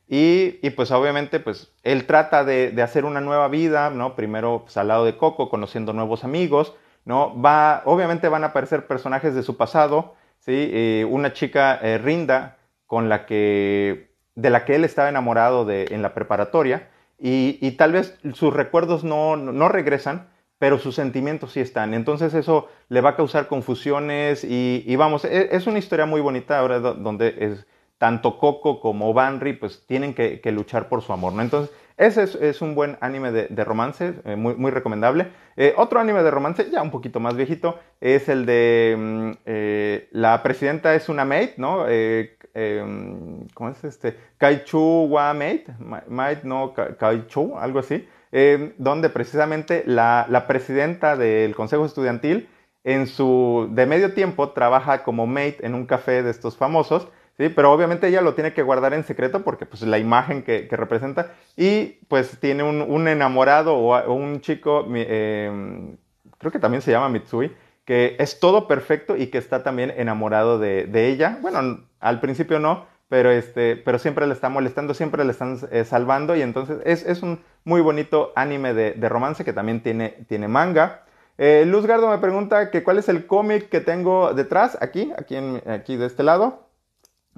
Y, 0.08 0.60
y, 0.62 0.72
pues 0.72 0.92
obviamente 0.92 1.40
pues 1.40 1.72
él 1.84 2.06
trata 2.06 2.44
de, 2.44 2.72
de, 2.72 2.82
hacer 2.82 3.06
una 3.06 3.22
nueva 3.22 3.48
vida, 3.48 3.90
¿no? 3.92 4.14
Primero 4.16 4.64
pues, 4.64 4.76
al 4.76 4.90
lado 4.90 5.06
de 5.06 5.16
Coco, 5.16 5.50
conociendo 5.50 5.94
nuevos 5.94 6.26
amigos, 6.26 6.76
¿no? 7.06 7.40
Va, 7.42 7.82
obviamente 7.86 8.28
van 8.28 8.44
a 8.44 8.48
aparecer 8.48 8.88
personajes 8.88 9.34
de 9.36 9.44
su 9.44 9.56
pasado, 9.56 10.16
¿sí? 10.40 10.70
Eh, 10.74 11.08
una 11.10 11.32
chica, 11.32 11.80
eh, 11.82 11.98
Rinda, 11.98 12.58
con 12.88 13.08
la 13.08 13.26
que, 13.26 14.11
de 14.36 14.50
la 14.50 14.66
que 14.66 14.76
él 14.76 14.84
estaba 14.84 15.10
enamorado 15.10 15.66
de, 15.66 15.88
en 15.92 16.02
la 16.02 16.14
preparatoria 16.14 16.90
y, 17.20 17.72
tal 17.72 17.92
vez 17.92 18.18
sus 18.34 18.54
recuerdos 18.54 19.04
no, 19.04 19.36
no, 19.38 19.70
regresan, 19.70 20.30
pero 20.58 20.80
sus 20.80 20.96
sentimientos 20.96 21.54
sí 21.54 21.60
están. 21.60 21.94
Entonces 21.94 22.34
eso 22.34 22.68
le 22.90 23.02
va 23.02 23.12
a 23.12 23.16
causar 23.16 23.48
confusiones 23.48 24.44
y, 24.44 24.96
vamos, 24.96 25.26
es, 25.26 25.50
es, 25.52 25.68
una 25.68 25.80
historia 25.80 26.06
muy 26.06 26.22
bonita 26.22 26.58
ahora 26.58 26.80
donde 26.80 27.36
es, 27.40 27.68
tanto 28.02 28.40
Coco 28.40 28.80
como 28.80 29.14
Banry 29.14 29.54
pues 29.54 29.86
tienen 29.86 30.16
que, 30.16 30.42
luchar 30.46 30.90
por 30.90 31.04
su 31.04 31.14
amor, 31.14 31.34
¿no? 31.34 31.44
Entonces 31.44 31.72
ese 31.98 32.24
es, 32.24 32.62
un 32.62 32.76
buen 32.76 32.98
anime 33.02 33.32
de, 33.32 33.64
romance, 33.64 34.14
eh, 34.26 34.36
muy, 34.36 34.56
muy, 34.56 34.72
recomendable. 34.72 35.28
Eh, 35.56 35.74
otro 35.78 36.00
anime 36.00 36.24
de 36.24 36.32
romance, 36.32 36.70
ya 36.72 36.82
un 36.82 36.92
poquito 36.92 37.20
más 37.20 37.36
viejito, 37.36 37.80
es 38.00 38.30
el 38.30 38.46
de 38.46 38.96
mm, 38.98 39.32
eh, 39.46 40.08
La 40.12 40.42
presidenta 40.44 40.96
es 40.96 41.10
una 41.10 41.26
maid, 41.26 41.52
¿no? 41.58 41.86
Em, 41.88 43.48
¿cómo 43.54 43.70
es 43.70 43.84
este? 43.84 44.18
Kaichu 44.38 45.08
wa 45.10 45.34
maid, 45.34 45.62
maid 46.08 46.40
no 46.44 46.74
Kaichu, 46.74 47.58
algo 47.58 47.80
así, 47.80 48.08
em, 48.32 48.74
donde 48.78 49.10
precisamente 49.10 49.84
la, 49.86 50.26
la 50.30 50.48
presidenta 50.48 51.16
del 51.16 51.56
consejo 51.56 51.86
estudiantil 51.86 52.50
en 52.84 53.08
su 53.08 53.70
de 53.72 53.86
medio 53.86 54.14
tiempo 54.14 54.50
trabaja 54.50 55.04
como 55.04 55.28
maid 55.28 55.56
en 55.62 55.76
un 55.76 55.86
café 55.86 56.24
de 56.24 56.32
estos 56.32 56.58
famosos 56.58 57.08
¿sí? 57.38 57.50
Pero 57.50 57.72
obviamente 57.72 58.08
ella 58.08 58.22
lo 58.22 58.34
tiene 58.34 58.54
que 58.54 58.64
guardar 58.64 58.94
en 58.94 59.04
secreto 59.04 59.44
porque 59.44 59.66
pues 59.66 59.82
la 59.84 59.98
imagen 59.98 60.44
que, 60.44 60.68
representa 60.72 61.34
y 61.56 62.00
pues 62.08 62.40
tiene 62.40 62.64
un, 62.64 63.08
enamorado 63.08 63.76
o, 63.76 64.14
un 64.14 64.42
chico, 64.42 64.86
em, 64.94 65.98
creo 66.38 66.52
que 66.52 66.60
también 66.60 66.82
se 66.82 66.92
llama 66.92 67.10
Mitsui, 67.10 67.52
que 67.86 68.16
es 68.20 68.40
todo 68.40 68.68
perfecto 68.68 69.16
y 69.18 69.28
que 69.28 69.38
está 69.38 69.64
también 69.64 69.94
enamorado 69.96 70.60
de, 70.60 71.08
ella. 71.08 71.40
Bueno, 71.42 71.82
al 72.00 72.20
principio 72.20 72.60
no, 72.60 72.86
pero, 73.10 73.32
este, 73.32 73.76
pero 73.76 74.00
siempre 74.00 74.28
le 74.28 74.34
está 74.34 74.50
molestando, 74.50 74.94
siempre 74.94 75.26
le 75.26 75.32
están 75.32 75.58
eh, 75.72 75.84
salvando 75.84 76.36
y 76.36 76.42
entonces 76.42 76.80
es, 76.86 77.22
un 77.22 77.42
muy 77.64 77.82
bonito 77.82 78.32
anime 78.36 78.74
de, 78.74 79.10
romance 79.10 79.44
que 79.44 79.54
también 79.54 79.82
tiene, 79.82 80.26
tiene 80.28 80.48
manga. 80.48 81.04
Eh, 81.38 81.64
Luz 81.66 81.86
Gardo 81.86 82.08
me 82.10 82.20
pregunta 82.20 82.70
que 82.70 82.84
cuál 82.84 83.00
es 83.00 83.10
el 83.10 83.26
cómic 83.26 83.70
que 83.70 83.82
tengo 83.82 84.34
detrás, 84.34 84.78
aquí, 84.80 85.12
aquí, 85.18 85.36
aquí 85.66 85.96
de 85.96 86.06
este 86.06 86.24
lado 86.24 86.71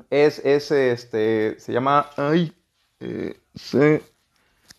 es, 0.10 0.39
es 0.39 0.71
este, 0.71 1.60
se 1.60 1.73
llama, 1.73 2.10
ay, 2.17 2.53
eh, 2.99 3.39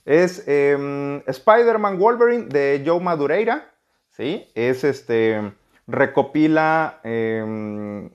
es 0.05 0.47
em, 0.47 1.23
Spider-Man 1.27 1.99
Wolverine 1.99 2.47
de 2.47 2.83
Joe 2.85 3.01
Madureira, 3.01 3.71
¿sí? 4.11 4.49
Es 4.55 4.85
este, 4.85 5.53
recopila 5.87 7.01
em, 7.05 8.11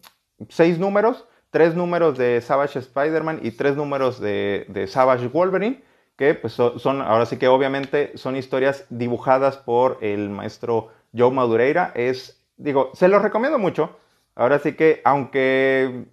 seis 0.50 0.80
números, 0.80 1.26
tres 1.52 1.76
números 1.76 2.18
de 2.18 2.42
Savage 2.42 2.80
Spider-Man 2.80 3.40
y 3.44 3.52
tres 3.52 3.76
números 3.76 4.20
de, 4.20 4.86
Savage 4.88 5.28
Wolverine, 5.28 5.84
que 6.16 6.36
pues 6.36 6.54
son, 6.54 7.02
ahora 7.02 7.26
sí 7.26 7.38
que 7.38 7.48
obviamente 7.48 8.18
son 8.18 8.36
historias 8.36 8.86
dibujadas 8.90 9.58
por 9.58 9.98
el 10.02 10.30
maestro 10.30 10.90
Joe 11.18 11.32
Madureira, 11.32 11.92
es, 11.96 12.44
digo, 12.58 12.92
se 12.94 13.08
los 13.08 13.22
recomiendo 13.22 13.58
mucho, 13.58 13.98
ahora 14.36 14.60
sí 14.60 14.74
que 14.74 15.02
aunque 15.06 16.06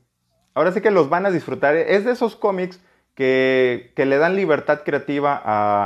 ahora 0.56 0.72
sí 0.72 0.80
que 0.80 0.90
los 0.90 1.08
van 1.08 1.26
a 1.26 1.30
disfrutar. 1.30 1.76
Es 1.76 2.04
de 2.04 2.12
esos 2.12 2.34
cómics 2.34 2.80
que, 3.14 3.92
le 3.94 4.18
dan 4.18 4.34
libertad 4.34 4.80
creativa 4.84 5.36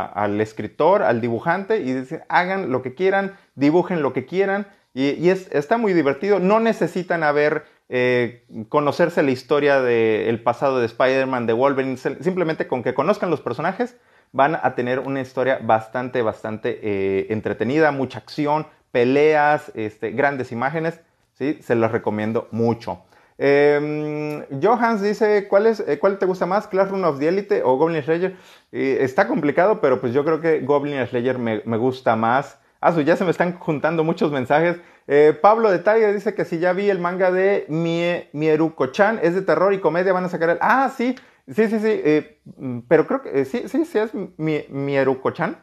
al 0.06 0.40
escritor, 0.40 1.02
al 1.02 1.20
dibujante, 1.20 1.78
y 1.78 1.92
dicen, 1.92 2.22
hagan 2.28 2.70
lo 2.70 2.80
que 2.80 2.94
quieran, 2.94 3.36
dibujen 3.56 4.00
lo 4.00 4.12
que 4.12 4.24
quieran, 4.24 4.68
y, 4.94 5.28
está 5.28 5.76
muy 5.76 5.92
divertido. 5.92 6.38
No 6.38 6.60
necesitan 6.60 7.24
haber, 7.24 7.64
eh, 7.88 8.44
conocerse 8.68 9.22
la 9.24 9.32
historia 9.32 9.82
del 9.82 10.40
pasado 10.40 10.78
de 10.78 10.86
Spider-Man, 10.86 11.46
de 11.46 11.52
Wolverine, 11.52 11.96
simplemente 11.96 12.68
con 12.68 12.84
que 12.84 12.94
conozcan 12.94 13.28
los 13.28 13.40
personajes, 13.40 13.96
van 14.32 14.54
a 14.54 14.76
tener 14.76 15.00
una 15.00 15.20
historia 15.20 15.58
bastante, 15.60 16.22
bastante 16.22 16.78
eh, 16.80 17.26
entretenida, 17.30 17.90
mucha 17.90 18.20
acción, 18.20 18.68
peleas, 18.92 19.72
este, 19.74 20.12
grandes 20.12 20.52
imágenes, 20.52 21.00
¿sí? 21.34 21.58
se 21.60 21.74
los 21.74 21.90
recomiendo 21.90 22.46
mucho. 22.52 23.02
Eh, 23.42 24.46
Johans 24.62 25.00
dice, 25.00 25.48
¿cuál, 25.48 25.66
es, 25.66 25.80
eh, 25.80 25.98
¿cuál 25.98 26.18
te 26.18 26.26
gusta 26.26 26.44
más, 26.44 26.68
Classroom 26.68 27.04
of 27.04 27.18
the 27.18 27.28
Elite 27.28 27.62
o 27.64 27.76
Goblin 27.76 28.02
Slayer? 28.02 28.36
está 28.70 29.26
complicado, 29.26 29.80
pero 29.80 30.00
pues 30.00 30.12
yo 30.12 30.24
creo 30.24 30.40
que 30.40 30.60
Goblin 30.60 31.04
Slayer 31.06 31.38
me, 31.38 31.62
me 31.64 31.78
gusta 31.78 32.16
más. 32.16 32.60
Ah, 32.82 32.98
ya 33.00 33.16
se 33.16 33.24
me 33.24 33.30
están 33.30 33.58
juntando 33.58 34.04
muchos 34.04 34.30
mensajes. 34.30 34.80
Eh, 35.06 35.36
Pablo 35.40 35.70
de 35.70 35.80
Tiger 35.80 36.14
dice 36.14 36.34
que 36.34 36.44
si 36.44 36.58
ya 36.58 36.72
vi 36.72 36.88
el 36.88 36.98
manga 36.98 37.30
de 37.30 37.66
Mie, 37.68 38.30
Mieruko-chan, 38.32 39.18
es 39.22 39.34
de 39.34 39.42
terror 39.42 39.74
y 39.74 39.80
comedia, 39.80 40.12
van 40.12 40.24
a 40.24 40.28
sacar 40.28 40.50
el... 40.50 40.58
Ah, 40.60 40.90
sí, 40.96 41.14
sí, 41.46 41.68
sí, 41.68 41.78
sí, 41.78 42.00
eh, 42.04 42.40
pero 42.88 43.06
creo 43.06 43.22
que 43.22 43.44
sí, 43.44 43.64
sí, 43.66 43.84
sí 43.84 43.98
es 43.98 44.12
Mieruko-chan. 44.14 45.58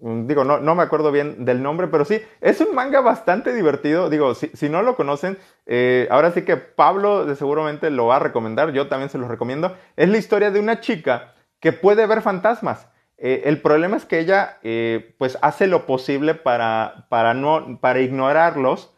Mm, 0.00 0.26
digo, 0.26 0.44
no, 0.44 0.58
no, 0.60 0.74
me 0.74 0.82
acuerdo 0.82 1.12
bien 1.12 1.44
del 1.44 1.62
nombre, 1.62 1.88
pero 1.88 2.04
sí, 2.04 2.20
es 2.40 2.60
un 2.60 2.74
manga 2.74 3.00
bastante 3.00 3.54
divertido. 3.54 4.10
Digo, 4.10 4.34
si, 4.34 4.48
si 4.54 4.68
no 4.68 4.82
lo 4.82 4.96
conocen, 4.96 5.38
eh, 5.66 6.08
ahora 6.10 6.32
sí 6.32 6.42
que 6.42 6.56
Pablo 6.56 7.24
de 7.24 7.36
seguramente 7.36 7.90
lo 7.90 8.06
va 8.06 8.16
a 8.16 8.20
recomendar, 8.20 8.72
yo 8.72 8.88
también 8.88 9.10
se 9.10 9.18
lo 9.18 9.28
recomiendo. 9.28 9.76
Es 9.96 10.08
la 10.08 10.18
historia 10.18 10.50
de 10.50 10.60
una 10.60 10.80
chica 10.80 11.34
que 11.60 11.72
puede 11.72 12.06
ver 12.06 12.22
fantasmas. 12.22 12.88
Eh, 13.16 13.42
el 13.46 13.60
problema 13.60 13.96
es 13.96 14.04
que 14.04 14.20
ella, 14.20 14.58
eh, 14.62 15.14
pues, 15.18 15.38
hace 15.42 15.66
lo 15.66 15.86
posible 15.86 16.34
para, 16.34 17.06
para, 17.08 17.34
no, 17.34 17.78
para 17.80 18.00
ignorarlos, 18.00 18.94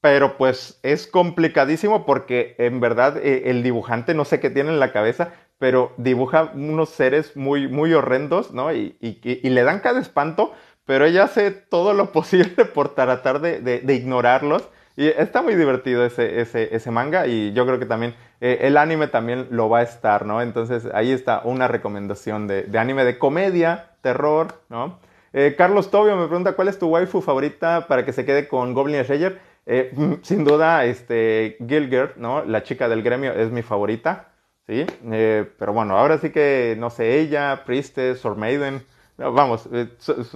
pero 0.00 0.36
pues 0.36 0.78
es 0.84 1.08
complicadísimo 1.08 2.06
porque 2.06 2.54
en 2.58 2.78
verdad 2.78 3.16
el 3.16 3.64
dibujante 3.64 4.14
no 4.14 4.24
sé 4.24 4.38
qué 4.38 4.50
tiene 4.50 4.70
en 4.70 4.78
la 4.78 4.92
cabeza, 4.92 5.32
pero 5.58 5.92
dibuja 5.96 6.50
unos 6.54 6.90
seres 6.90 7.36
muy, 7.36 7.68
muy 7.68 7.92
horrendos, 7.92 8.52
¿no? 8.52 8.72
Y, 8.72 8.96
y, 9.00 9.50
le 9.50 9.62
dan 9.62 9.80
cada 9.80 10.00
espanto, 10.00 10.52
pero 10.84 11.04
ella 11.04 11.24
hace 11.24 11.50
todo 11.50 11.94
lo 11.94 12.12
posible 12.12 12.64
por 12.64 12.94
tratar 12.94 13.40
de, 13.40 13.60
de, 13.60 13.94
ignorarlos. 13.94 14.68
Y 14.96 15.08
está 15.08 15.42
muy 15.42 15.54
divertido 15.54 16.06
ese, 16.06 16.40
ese, 16.40 16.74
ese, 16.74 16.90
manga 16.90 17.26
y 17.26 17.52
yo 17.52 17.66
creo 17.66 17.78
que 17.78 17.84
también 17.84 18.14
eh, 18.40 18.60
el 18.62 18.78
anime 18.78 19.08
también 19.08 19.46
lo 19.50 19.68
va 19.68 19.80
a 19.80 19.82
estar, 19.82 20.24
¿no? 20.24 20.40
Entonces 20.40 20.88
ahí 20.94 21.12
está 21.12 21.42
una 21.44 21.68
recomendación 21.68 22.46
de, 22.46 22.62
de 22.62 22.78
anime 22.78 23.04
de 23.04 23.18
comedia, 23.18 23.90
terror, 24.00 24.62
¿no? 24.70 24.98
Eh, 25.38 25.54
Carlos 25.54 25.90
Tobio 25.90 26.16
me 26.16 26.28
pregunta 26.28 26.52
cuál 26.52 26.68
es 26.68 26.78
tu 26.78 26.88
waifu 26.88 27.20
favorita 27.20 27.86
para 27.88 28.06
que 28.06 28.14
se 28.14 28.24
quede 28.24 28.48
con 28.48 28.72
Goblin 28.72 29.04
Slayer. 29.04 29.38
Eh, 29.66 29.92
sin 30.22 30.44
duda, 30.44 30.86
este, 30.86 31.58
Gilgert, 31.68 32.16
¿no? 32.16 32.42
La 32.44 32.62
chica 32.62 32.88
del 32.88 33.02
gremio 33.02 33.34
es 33.34 33.50
mi 33.50 33.60
favorita, 33.60 34.28
¿sí? 34.66 34.86
Eh, 35.12 35.50
pero 35.58 35.72
bueno, 35.72 35.96
ahora 35.98 36.18
sí 36.18 36.30
que, 36.30 36.76
no 36.78 36.90
sé, 36.90 37.18
ella, 37.18 37.62
Priestess, 37.64 38.24
or 38.24 38.36
Maiden, 38.36 38.84
vamos, 39.16 39.68
eh, 39.72 39.88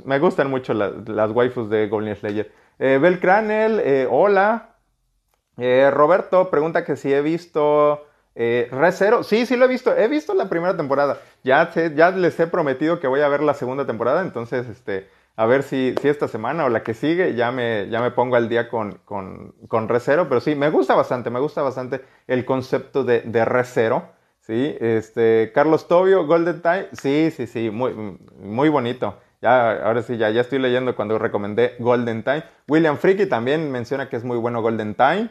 me 0.05 0.19
gustan 0.19 0.51
mucho 0.51 0.75
las 0.75 1.31
waifus 1.31 1.69
de 1.71 1.89
Golden 1.89 2.17
Slayer. 2.17 2.51
Bel 2.79 3.21
Cranel, 3.21 4.09
hola. 4.11 4.77
Roberto 5.57 6.49
pregunta 6.49 6.87
que 6.87 6.97
si 6.97 7.13
he 7.13 7.21
visto 7.21 8.07
Re 8.35 8.93
Zero. 8.93 9.23
Sí, 9.23 9.45
sí 9.45 9.57
lo 9.57 9.67
he 9.67 9.69
visto, 9.69 9.95
he 9.95 10.09
visto 10.09 10.33
la 10.33 10.49
primera 10.49 10.75
temporada. 10.75 11.19
Ya, 11.45 11.71
ya 11.95 12.11
les 12.11 12.41
he 12.41 12.47
prometido 12.47 12.99
que 12.99 13.07
voy 13.07 13.21
a 13.21 13.29
ver 13.29 13.43
la 13.43 13.53
segunda 13.53 13.87
temporada, 13.87 14.23
entonces, 14.23 14.67
este 14.67 15.09
a 15.41 15.47
ver 15.47 15.63
si, 15.63 15.95
si, 16.03 16.09
esta 16.09 16.29
semana 16.29 16.67
o 16.67 16.69
la 16.69 16.83
que 16.83 16.93
sigue 16.93 17.35
ya 17.35 17.51
me, 17.51 17.89
ya 17.89 18.03
me 18.03 18.11
pongo 18.11 18.37
al 18.37 18.51
día 18.51 18.69
con, 18.69 18.99
con, 19.07 19.55
con 19.69 19.89
Recero, 19.89 20.29
pero 20.29 20.39
sí, 20.39 20.55
me 20.55 20.69
gusta 20.69 20.95
bastante, 20.95 21.31
me 21.31 21.41
gusta 21.41 21.63
bastante 21.63 22.03
el 22.27 22.45
concepto 22.45 23.05
de, 23.05 23.23
de 23.23 23.45
Recero, 23.47 24.11
¿sí? 24.51 24.77
Este, 24.81 25.53
Carlos 25.55 25.87
Tobio, 25.87 26.27
Golden 26.27 26.61
Time, 26.61 26.89
sí, 26.93 27.31
sí, 27.31 27.47
sí, 27.47 27.71
muy, 27.71 27.95
muy 28.43 28.69
bonito. 28.69 29.17
Ya, 29.41 29.85
ahora 29.85 30.03
sí, 30.03 30.17
ya, 30.17 30.29
ya 30.31 30.41
estoy 30.41 30.59
leyendo 30.59 30.97
cuando 30.97 31.19
recomendé 31.19 31.77
Golden 31.79 32.25
Time. 32.25 32.43
William 32.67 32.99
Freaky 32.99 33.27
también 33.27 33.71
menciona 33.71 34.09
que 34.09 34.17
es 34.17 34.25
muy 34.25 34.37
bueno 34.39 34.61
Golden 34.61 34.97
Time. 34.97 35.31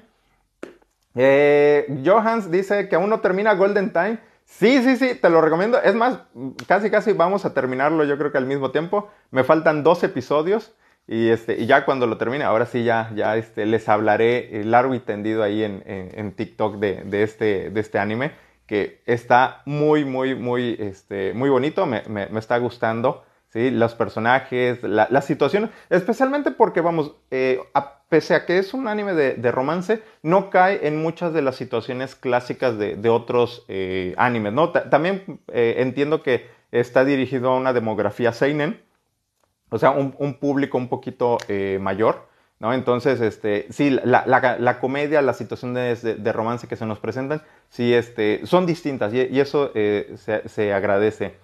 Eh, 1.15 2.01
Johans 2.05 2.49
dice 2.49 2.87
que 2.87 2.95
aún 2.95 3.09
no 3.09 3.19
termina 3.19 3.53
Golden 3.55 3.91
Time. 3.91 4.19
Sí, 4.45 4.81
sí, 4.83 4.95
sí, 4.95 5.15
te 5.15 5.29
lo 5.29 5.41
recomiendo. 5.41 5.81
Es 5.81 5.93
más, 5.95 6.19
casi, 6.65 6.89
casi 6.89 7.11
vamos 7.11 7.43
a 7.43 7.53
terminarlo 7.53 8.05
yo 8.05 8.17
creo 8.17 8.31
que 8.31 8.37
al 8.37 8.45
mismo 8.45 8.71
tiempo. 8.71 9.11
Me 9.31 9.43
faltan 9.43 9.83
dos 9.83 10.01
episodios 10.03 10.73
y, 11.07 11.27
este, 11.27 11.59
y 11.59 11.65
ya 11.65 11.83
cuando 11.83 12.07
lo 12.07 12.17
termine, 12.17 12.45
ahora 12.45 12.65
sí 12.65 12.85
ya, 12.85 13.11
ya 13.15 13.35
este, 13.35 13.65
les 13.65 13.89
hablaré 13.89 14.63
largo 14.63 14.95
y 14.95 14.99
tendido 14.99 15.43
ahí 15.43 15.63
en, 15.63 15.83
en, 15.85 16.31
TikTok 16.31 16.77
de, 16.77 17.03
de, 17.03 17.23
este, 17.23 17.69
de 17.69 17.79
este 17.79 17.99
anime 17.99 18.31
que 18.69 19.01
está 19.07 19.63
muy, 19.65 20.05
muy, 20.05 20.35
muy, 20.35 20.77
este, 20.79 21.33
muy 21.33 21.49
bonito, 21.49 21.87
me, 21.87 22.03
me, 22.07 22.27
me 22.27 22.39
está 22.39 22.55
gustando. 22.59 23.23
¿sí? 23.49 23.71
Los 23.71 23.95
personajes, 23.95 24.83
la, 24.83 25.07
la 25.09 25.23
situación, 25.23 25.71
especialmente 25.89 26.51
porque, 26.51 26.81
vamos, 26.81 27.15
eh, 27.31 27.59
pese 28.09 28.35
a 28.35 28.45
que 28.45 28.59
es 28.59 28.75
un 28.75 28.87
anime 28.87 29.15
de, 29.15 29.51
romance, 29.51 30.03
no 30.21 30.51
cae 30.51 30.87
en 30.87 31.01
muchas 31.01 31.33
de 31.33 31.41
las 31.41 31.55
situaciones 31.55 32.13
clásicas 32.13 32.77
de, 32.77 33.09
otros 33.09 33.65
eh, 33.69 34.13
animes, 34.17 34.53
¿no? 34.53 34.69
también 34.69 35.41
eh, 35.47 35.77
entiendo 35.79 36.21
que 36.21 36.47
está 36.71 37.05
dirigido 37.05 37.49
a 37.49 37.57
una 37.57 37.73
demografía 37.73 38.33
seinen, 38.33 38.83
o 39.71 39.79
sea, 39.79 39.89
un, 39.89 40.33
público 40.35 40.77
un 40.77 40.89
poquito 40.89 41.39
mayor, 41.79 42.28
¿no? 42.59 42.73
Entonces, 42.73 43.21
este, 43.21 43.67
sí, 43.69 43.89
la, 43.89 44.23
la, 44.25 44.79
comedia, 44.79 45.21
las 45.21 45.37
situaciones 45.37 46.01
de, 46.01 46.33
romance 46.33 46.67
que 46.67 46.75
se 46.75 46.85
nos 46.85 46.99
presentan, 46.99 47.41
sí, 47.69 47.93
este, 47.93 48.41
son 48.45 48.65
distintas 48.65 49.13
y, 49.13 49.39
eso 49.39 49.71
se, 49.73 50.43
se 50.47 50.73
agradece. 50.73 51.35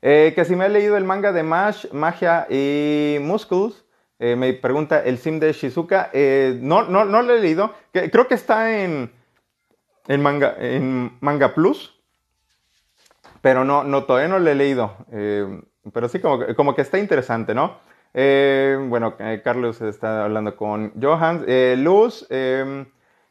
Eh, 0.00 0.32
que 0.34 0.44
si 0.44 0.54
me 0.54 0.66
he 0.66 0.68
leído 0.68 0.96
el 0.96 1.04
manga 1.04 1.32
de 1.32 1.42
Mash, 1.42 1.90
Magia 1.92 2.46
y 2.48 3.18
Muscles. 3.20 3.84
Eh, 4.20 4.34
me 4.34 4.52
pregunta 4.52 5.02
el 5.04 5.18
sim 5.18 5.38
de 5.38 5.52
Shizuka. 5.52 6.10
Eh, 6.12 6.58
no, 6.60 6.84
no, 6.84 7.04
no 7.04 7.22
lo 7.22 7.34
he 7.34 7.40
leído. 7.40 7.74
creo 7.92 8.26
que 8.26 8.34
está 8.34 8.82
en, 8.82 9.12
en, 10.06 10.22
manga, 10.22 10.56
en 10.58 11.16
Manga 11.20 11.54
Plus. 11.54 11.94
Pero 13.40 13.64
no, 13.64 13.84
no, 13.84 14.04
todavía 14.04 14.28
no 14.28 14.38
lo 14.38 14.50
he 14.50 14.54
leído. 14.54 14.96
pero 15.92 16.08
sí, 16.08 16.20
como, 16.20 16.44
como, 16.56 16.74
que 16.74 16.82
está 16.82 16.98
interesante, 16.98 17.54
¿no? 17.54 17.78
Bueno, 18.12 19.16
Carlos 19.44 19.80
está 19.80 20.24
hablando 20.24 20.56
con 20.56 20.92
Johans. 21.00 21.44
Luz 21.78 22.26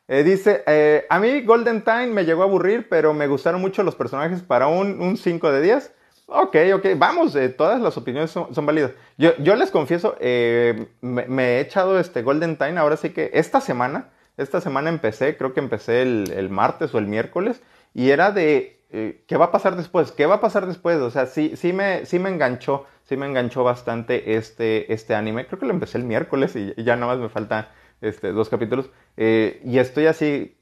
dice: 0.08 1.06
A 1.10 1.20
mí 1.20 1.42
Golden 1.42 1.84
Time 1.84 2.08
me 2.08 2.26
llegó 2.26 2.44
a 2.44 2.46
aburrir, 2.46 2.88
pero 2.90 3.14
me 3.14 3.28
gustaron 3.28 3.62
mucho 3.62 3.84
los 3.84 3.96
personajes 3.96 4.42
para 4.42 4.68
un 4.68 5.18
5 5.18 5.52
de 5.52 5.62
10. 5.62 5.94
Ok, 6.30 6.58
ok, 6.76 6.86
vamos, 6.98 7.34
eh, 7.38 7.48
todas 7.48 7.80
las 7.82 7.96
opiniones 7.96 8.32
son, 8.32 8.66
válidas. 8.66 8.92
Yo, 9.18 9.32
yo, 9.38 9.56
les 9.56 9.72
confieso, 9.72 10.18
eh, 10.20 10.88
me, 11.00 11.24
he 11.42 11.60
echado 11.62 11.98
este 12.02 12.22
Golden 12.22 12.58
Time, 12.58 12.78
ahora 12.78 12.98
sí 12.98 13.12
que 13.12 13.32
esta 13.34 13.62
semana, 13.62 14.10
esta 14.36 14.60
semana 14.60 14.90
empecé, 14.90 15.38
creo 15.38 15.54
que 15.54 15.62
empecé 15.62 16.02
el, 16.02 16.50
martes 16.50 16.94
o 16.94 16.98
el 16.98 17.08
miércoles, 17.08 17.62
y 17.94 18.10
era 18.10 18.32
de, 18.32 18.84
eh, 18.92 19.24
¿qué 19.26 19.38
va 19.38 19.46
a 19.46 19.52
pasar 19.54 19.78
después? 19.78 20.12
¿Qué 20.12 20.26
va 20.26 20.36
a 20.36 20.42
pasar 20.42 20.66
después? 20.68 20.98
O 20.98 21.12
sea, 21.12 21.28
sí, 21.28 21.54
sí, 21.56 21.72
me, 21.72 22.06
sí 22.06 22.20
me 22.20 22.30
enganchó, 22.30 22.86
sí 23.08 23.18
me 23.18 23.26
enganchó 23.26 23.64
bastante 23.64 24.36
este, 24.36 24.94
este 24.94 25.16
anime, 25.16 25.48
creo 25.48 25.60
que 25.60 25.66
lo 25.66 25.74
empecé 25.74 25.98
el 25.98 26.04
miércoles 26.04 26.56
y, 26.56 26.74
ya 26.84 26.96
nada 26.96 27.14
más 27.14 27.22
me 27.22 27.30
faltan 27.30 27.68
este, 28.02 28.32
dos 28.32 28.50
capítulos, 28.50 28.90
y 29.18 29.80
estoy 29.80 30.06
así, 30.06 30.58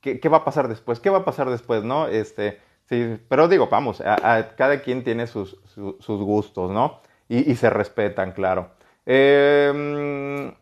¿qué, 0.00 0.20
¿qué, 0.20 0.28
va 0.28 0.38
a 0.38 0.44
pasar 0.44 0.68
después? 0.68 1.00
¿Qué 1.00 1.10
va 1.10 1.18
a 1.18 1.24
pasar 1.24 1.50
después? 1.50 1.84
¿No? 1.84 2.08
Este 2.08 2.60
Sí, 2.88 3.18
pero 3.28 3.48
digo, 3.48 3.68
vamos, 3.68 4.00
a, 4.00 4.54
cada 4.56 4.80
quien 4.80 5.04
tiene 5.04 5.26
sus, 5.26 5.58
gustos, 6.06 6.70
¿no? 6.70 7.02
Y, 7.28 7.54
se 7.56 7.68
respetan, 7.68 8.32
claro. 8.32 8.70
Em, 9.04 10.54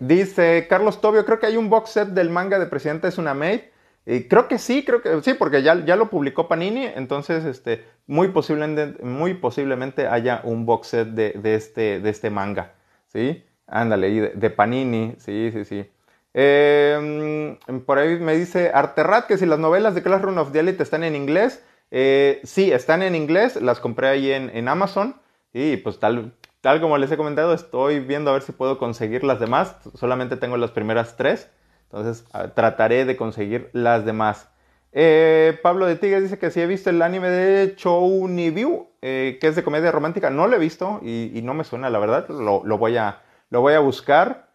dice 0.00 0.66
Carlos 0.68 1.00
Tobio, 1.00 1.24
creo 1.24 1.38
que 1.38 1.46
hay 1.46 1.56
un 1.56 1.70
box 1.70 1.90
set 1.90 2.08
del 2.08 2.30
manga 2.30 2.58
de 2.58 2.66
Presidente 2.66 3.06
es 3.06 3.18
una 3.18 3.34
maid. 3.34 3.60
Creo 4.04 4.48
que 4.48 4.58
sí, 4.58 4.84
creo 4.84 5.02
que 5.02 5.22
sí, 5.22 5.34
porque 5.34 5.62
ya, 5.62 5.84
ya 5.84 5.94
lo 5.94 6.10
publicó 6.10 6.48
Panini, 6.48 6.84
entonces 6.84 7.44
este, 7.44 7.84
muy, 8.06 8.28
posiblemente, 8.28 9.02
muy 9.04 9.34
posiblemente 9.34 10.08
haya 10.08 10.40
un 10.42 10.66
box 10.66 10.88
set 10.88 11.08
de, 11.08 11.54
este, 11.54 12.00
de 12.00 12.10
este 12.10 12.30
manga, 12.30 12.72
¿sí? 13.06 13.44
Ándale, 13.66 14.10
de, 14.10 14.28
de 14.30 14.50
Panini, 14.50 15.14
sí, 15.18 15.50
sí, 15.52 15.64
sí. 15.64 15.86
Em, 16.32 17.58
por 17.86 17.98
ahí 17.98 18.18
me 18.18 18.36
dice 18.36 18.70
Arterrat 18.72 19.26
que 19.26 19.36
si 19.36 19.46
las 19.46 19.58
novelas 19.58 19.94
de 19.94 20.02
Classroom 20.02 20.38
of 20.38 20.52
the 20.52 20.60
Elite 20.60 20.82
están 20.82 21.04
en 21.04 21.16
inglés. 21.16 21.62
Eh, 21.90 22.40
sí, 22.44 22.70
están 22.72 23.02
en 23.02 23.16
inglés, 23.16 23.60
las 23.60 23.80
compré 23.80 24.08
ahí 24.08 24.30
en, 24.30 24.68
Amazon. 24.68 25.16
Y 25.52 25.78
pues 25.78 25.98
tal, 25.98 26.34
tal 26.60 26.80
como 26.80 26.98
les 26.98 27.10
he 27.10 27.16
comentado, 27.16 27.52
estoy 27.52 28.00
viendo 28.00 28.30
a 28.30 28.34
ver 28.34 28.42
si 28.42 28.52
puedo 28.52 28.78
conseguir 28.78 29.24
las 29.24 29.40
demás. 29.40 29.76
Solamente 29.94 30.36
tengo 30.36 30.56
las 30.56 30.70
primeras 30.70 31.16
tres. 31.16 31.50
Entonces 31.92 32.24
trataré 32.54 33.04
de 33.04 33.16
conseguir 33.16 33.70
las 33.72 34.04
demás. 34.04 34.48
Eh, 34.92 35.58
Pablo 35.62 35.86
de 35.86 35.96
Tigres 35.96 36.22
dice 36.22 36.38
que 36.38 36.50
si 36.50 36.60
he 36.60 36.66
visto 36.66 36.90
el 36.90 37.02
anime 37.02 37.28
de 37.28 37.76
Chou 37.76 38.26
View, 38.28 38.90
eh, 39.02 39.38
que 39.40 39.46
es 39.48 39.56
de 39.56 39.64
comedia 39.64 39.90
romántica. 39.90 40.30
No 40.30 40.46
lo 40.46 40.56
he 40.56 40.58
visto 40.58 41.00
y, 41.02 41.40
no 41.42 41.54
me 41.54 41.64
suena, 41.64 41.90
la 41.90 41.98
verdad. 41.98 42.28
Lo, 42.28 42.60
voy, 42.78 42.96
a, 42.96 43.22
lo 43.48 43.60
voy 43.60 43.74
a 43.74 43.80
buscar. 43.80 44.50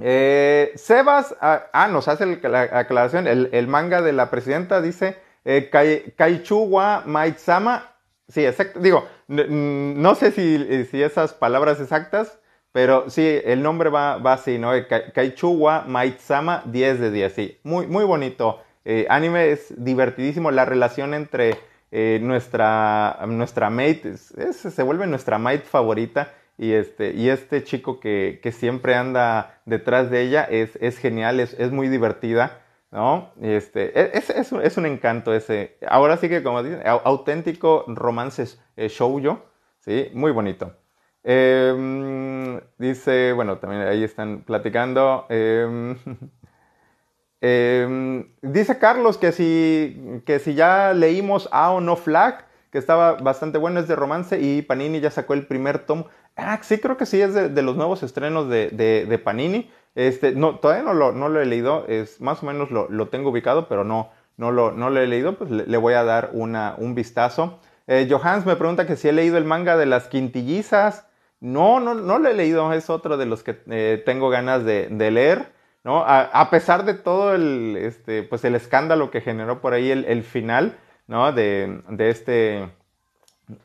Eh, 0.00 0.72
Sebas, 0.76 1.36
ah, 1.40 1.66
ah, 1.72 1.88
nos 1.88 2.08
hace 2.08 2.24
la 2.26 2.62
aclaración, 2.72 3.26
el, 3.26 3.68
manga 3.68 4.00
de 4.00 4.14
la 4.14 4.30
presidenta 4.30 4.80
dice 4.80 5.18
eh, 5.44 5.68
Kaichuwa 6.16 7.02
Maitsama. 7.04 7.92
Sí, 8.28 8.46
exacto. 8.46 8.80
Digo, 8.80 9.06
no 9.28 10.14
sé 10.14 10.30
si, 10.30 10.86
si, 10.86 11.02
esas 11.02 11.34
palabras 11.34 11.80
exactas, 11.80 12.39
pero 12.72 13.10
sí, 13.10 13.40
el 13.44 13.62
nombre 13.62 13.90
va, 13.90 14.18
va 14.18 14.34
así, 14.34 14.58
¿no? 14.58 14.70
Kaichuwa 15.14 15.84
Maitsama 15.86 16.62
10 16.66 17.00
de 17.00 17.10
10, 17.10 17.32
sí. 17.32 17.58
Muy, 17.64 17.86
muy 17.86 18.04
bonito. 18.04 18.60
Eh, 18.84 19.06
anime 19.08 19.50
es 19.50 19.74
divertidísimo. 19.76 20.50
La 20.50 20.64
relación 20.64 21.14
entre 21.14 21.56
eh, 21.90 22.18
nuestra, 22.22 23.18
nuestra 23.26 23.70
mate 23.70 24.16
se 24.16 24.82
vuelve 24.82 25.06
nuestra 25.06 25.38
mate 25.38 25.64
favorita 25.64 26.32
y 26.56 26.72
este, 26.72 27.12
y 27.12 27.30
este 27.30 27.64
chico 27.64 28.00
que, 28.00 28.38
siempre 28.52 28.94
anda 28.94 29.60
detrás 29.64 30.10
de 30.10 30.20
ella 30.20 30.44
es, 30.44 30.76
es 30.82 30.98
genial, 30.98 31.40
es, 31.40 31.72
muy 31.72 31.88
divertida, 31.88 32.60
¿no? 32.90 33.32
Este, 33.40 33.98
e, 33.98 34.10
es, 34.12 34.28
es, 34.28 34.76
un 34.76 34.86
encanto 34.86 35.32
ese. 35.34 35.78
Ahora 35.88 36.18
sí 36.18 36.28
que, 36.28 36.42
como 36.42 36.62
dicen, 36.62 36.82
auténtico 36.84 37.84
romances 37.88 38.60
eh, 38.76 38.88
yo 38.88 39.42
¿sí? 39.80 40.10
Muy 40.12 40.32
bonito. 40.32 40.76
Em, 41.22 42.60
dice, 42.78 43.32
bueno, 43.32 43.58
también 43.58 43.82
ahí 43.82 44.02
están 44.02 44.42
platicando. 44.42 45.26
Em, 45.28 45.96
em, 47.40 48.32
dice 48.42 48.78
Carlos 48.78 49.18
que 49.18 49.32
si, 49.32 50.22
que 50.24 50.38
si 50.38 50.54
ya 50.54 50.92
leímos 50.94 51.48
A 51.52 51.72
o 51.72 51.80
No 51.80 51.96
Flag, 51.96 52.46
que 52.70 52.78
estaba 52.78 53.14
bastante 53.14 53.58
bueno, 53.58 53.80
es 53.80 53.88
de 53.88 53.96
romance 53.96 54.40
y 54.40 54.62
Panini 54.62 55.00
ya 55.00 55.10
sacó 55.10 55.34
el 55.34 55.46
primer 55.46 55.80
tomo. 55.80 56.06
Ah, 56.36 56.58
sí, 56.62 56.78
creo 56.78 56.96
que 56.96 57.06
sí, 57.06 57.20
es 57.20 57.34
de, 57.34 57.62
los 57.62 57.76
nuevos 57.76 58.02
estrenos 58.02 58.48
de, 58.48 59.20
Panini. 59.24 59.70
Este, 59.94 60.32
no, 60.32 60.58
todavía 60.60 60.84
no 60.84 60.94
lo, 60.94 61.12
no 61.12 61.28
lo 61.28 61.40
he 61.40 61.46
leído, 61.46 61.84
es, 61.88 62.20
más 62.20 62.42
o 62.42 62.46
menos 62.46 62.70
lo, 62.70 62.88
lo 62.88 63.08
tengo 63.08 63.30
ubicado, 63.30 63.68
pero 63.68 63.82
no, 63.82 64.10
no, 64.36 64.52
lo, 64.52 64.70
no 64.72 64.88
lo 64.88 65.00
he 65.00 65.06
leído, 65.08 65.36
pues 65.36 65.50
le, 65.50 65.66
le 65.66 65.76
voy 65.76 65.94
a 65.94 66.04
dar 66.04 66.30
una, 66.32 66.76
un 66.78 66.94
vistazo. 66.94 67.58
Eh, 67.88 68.06
Johans 68.08 68.46
me 68.46 68.54
pregunta 68.54 68.86
que 68.86 68.94
si 68.94 69.08
he 69.08 69.12
leído 69.12 69.36
el 69.36 69.44
manga 69.44 69.76
de 69.76 69.86
las 69.86 70.06
quintillizas. 70.06 71.09
No, 71.40 71.80
no, 71.80 71.94
no 71.94 72.18
lo 72.18 72.28
he 72.28 72.34
leído, 72.34 72.72
es 72.72 72.90
otro 72.90 73.16
de 73.16 73.24
los 73.24 73.42
que 73.42 73.58
eh, 73.70 74.02
tengo 74.04 74.28
ganas 74.28 74.64
de, 74.64 74.88
leer. 75.10 75.52
¿no? 75.84 76.04
A, 76.06 76.50
pesar 76.50 76.84
de 76.84 76.92
todo 76.94 77.34
el, 77.34 77.76
este, 77.78 78.22
pues 78.22 78.44
el 78.44 78.54
escándalo 78.54 79.10
que 79.10 79.22
generó 79.22 79.62
por 79.62 79.72
ahí 79.72 79.90
el, 79.90 80.22
final 80.22 80.76
¿no? 81.06 81.32
de, 81.32 81.80
de, 81.88 82.10
este, 82.10 82.68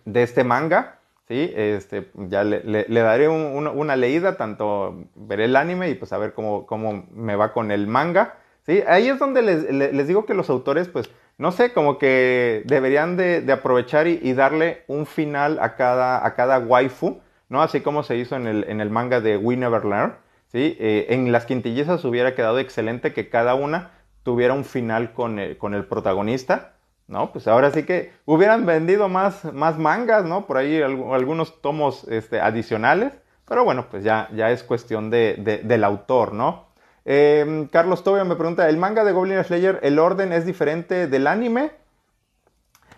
de 0.05 0.23
este 0.23 0.45
manga. 0.45 0.99
¿sí? 1.27 1.51
Este, 1.53 2.09
ya 2.15 2.45
le, 2.45 2.85
daré 2.87 3.27
un, 3.27 3.41
un, 3.41 3.67
una 3.67 3.97
leída, 3.97 4.37
tanto 4.37 5.03
veré 5.15 5.45
el 5.45 5.57
anime 5.57 5.89
y 5.89 5.95
pues 5.95 6.13
a 6.13 6.17
ver 6.17 6.33
cómo, 6.33 6.65
cómo 6.65 7.05
me 7.11 7.35
va 7.35 7.51
con 7.51 7.71
el 7.71 7.87
manga. 7.87 8.35
¿sí? 8.65 8.83
Ahí 8.87 9.09
es 9.09 9.19
donde 9.19 9.41
les, 9.41 10.07
digo 10.07 10.25
que 10.25 10.33
los 10.33 10.49
autores, 10.49 10.87
pues, 10.87 11.09
no 11.37 11.51
sé, 11.51 11.73
como 11.73 11.97
que 11.97 12.63
deberían 12.65 13.17
de, 13.17 13.41
de 13.41 13.51
aprovechar 13.51 14.07
y, 14.07 14.19
y, 14.23 14.31
darle 14.31 14.83
un 14.87 15.05
final 15.05 15.59
a 15.59 15.75
cada, 15.75 16.25
a 16.25 16.33
cada 16.35 16.59
waifu, 16.59 17.19
¿no? 17.49 17.61
Así 17.61 17.81
como 17.81 18.03
se 18.03 18.17
hizo 18.17 18.35
en 18.35 18.47
el, 18.47 18.65
en 18.67 18.81
el 18.81 18.89
manga 18.89 19.21
de 19.21 19.37
We 19.37 19.57
Never 19.57 19.85
Learn, 19.85 20.15
¿sí? 20.51 20.77
Eh, 20.79 21.07
en 21.09 21.31
las 21.31 21.45
quintillizas 21.45 22.03
hubiera 22.05 22.35
quedado 22.35 22.59
excelente 22.59 23.13
que 23.13 23.29
cada 23.29 23.55
una 23.55 23.91
tuviera 24.23 24.53
un 24.53 24.65
final 24.65 25.13
con 25.13 25.39
el, 25.39 25.57
con 25.57 25.73
el 25.73 25.85
protagonista, 25.85 26.73
¿no? 27.07 27.31
Pues 27.31 27.47
ahora 27.47 27.71
sí 27.71 27.83
que 27.83 28.11
hubieran 28.25 28.65
vendido 28.65 29.07
más, 29.09 29.45
más 29.53 29.77
mangas, 29.77 30.25
¿no? 30.25 30.47
Por 30.47 30.57
ahí 30.57 30.81
algunos 30.81 31.61
tomos 31.61 32.05
este, 32.05 32.41
adicionales, 32.41 33.13
pero 33.47 33.63
bueno, 33.63 33.87
pues 33.91 34.03
ya, 34.03 34.27
ya 34.33 34.49
es 34.51 34.63
cuestión 34.63 35.09
de, 35.11 35.35
de, 35.37 35.59
del 35.59 35.83
autor, 35.83 36.33
¿no? 36.33 36.65
Eh, 37.05 37.67
Carlos 37.71 38.03
Tobio 38.03 38.25
me 38.25 38.35
pregunta, 38.35 38.67
¿el 38.67 38.77
manga 38.77 39.03
de 39.03 39.11
Goblin 39.11 39.43
Slayer, 39.43 39.79
el 39.83 39.99
orden 39.99 40.33
es 40.33 40.45
diferente 40.45 41.07
del 41.07 41.27
anime? 41.27 41.71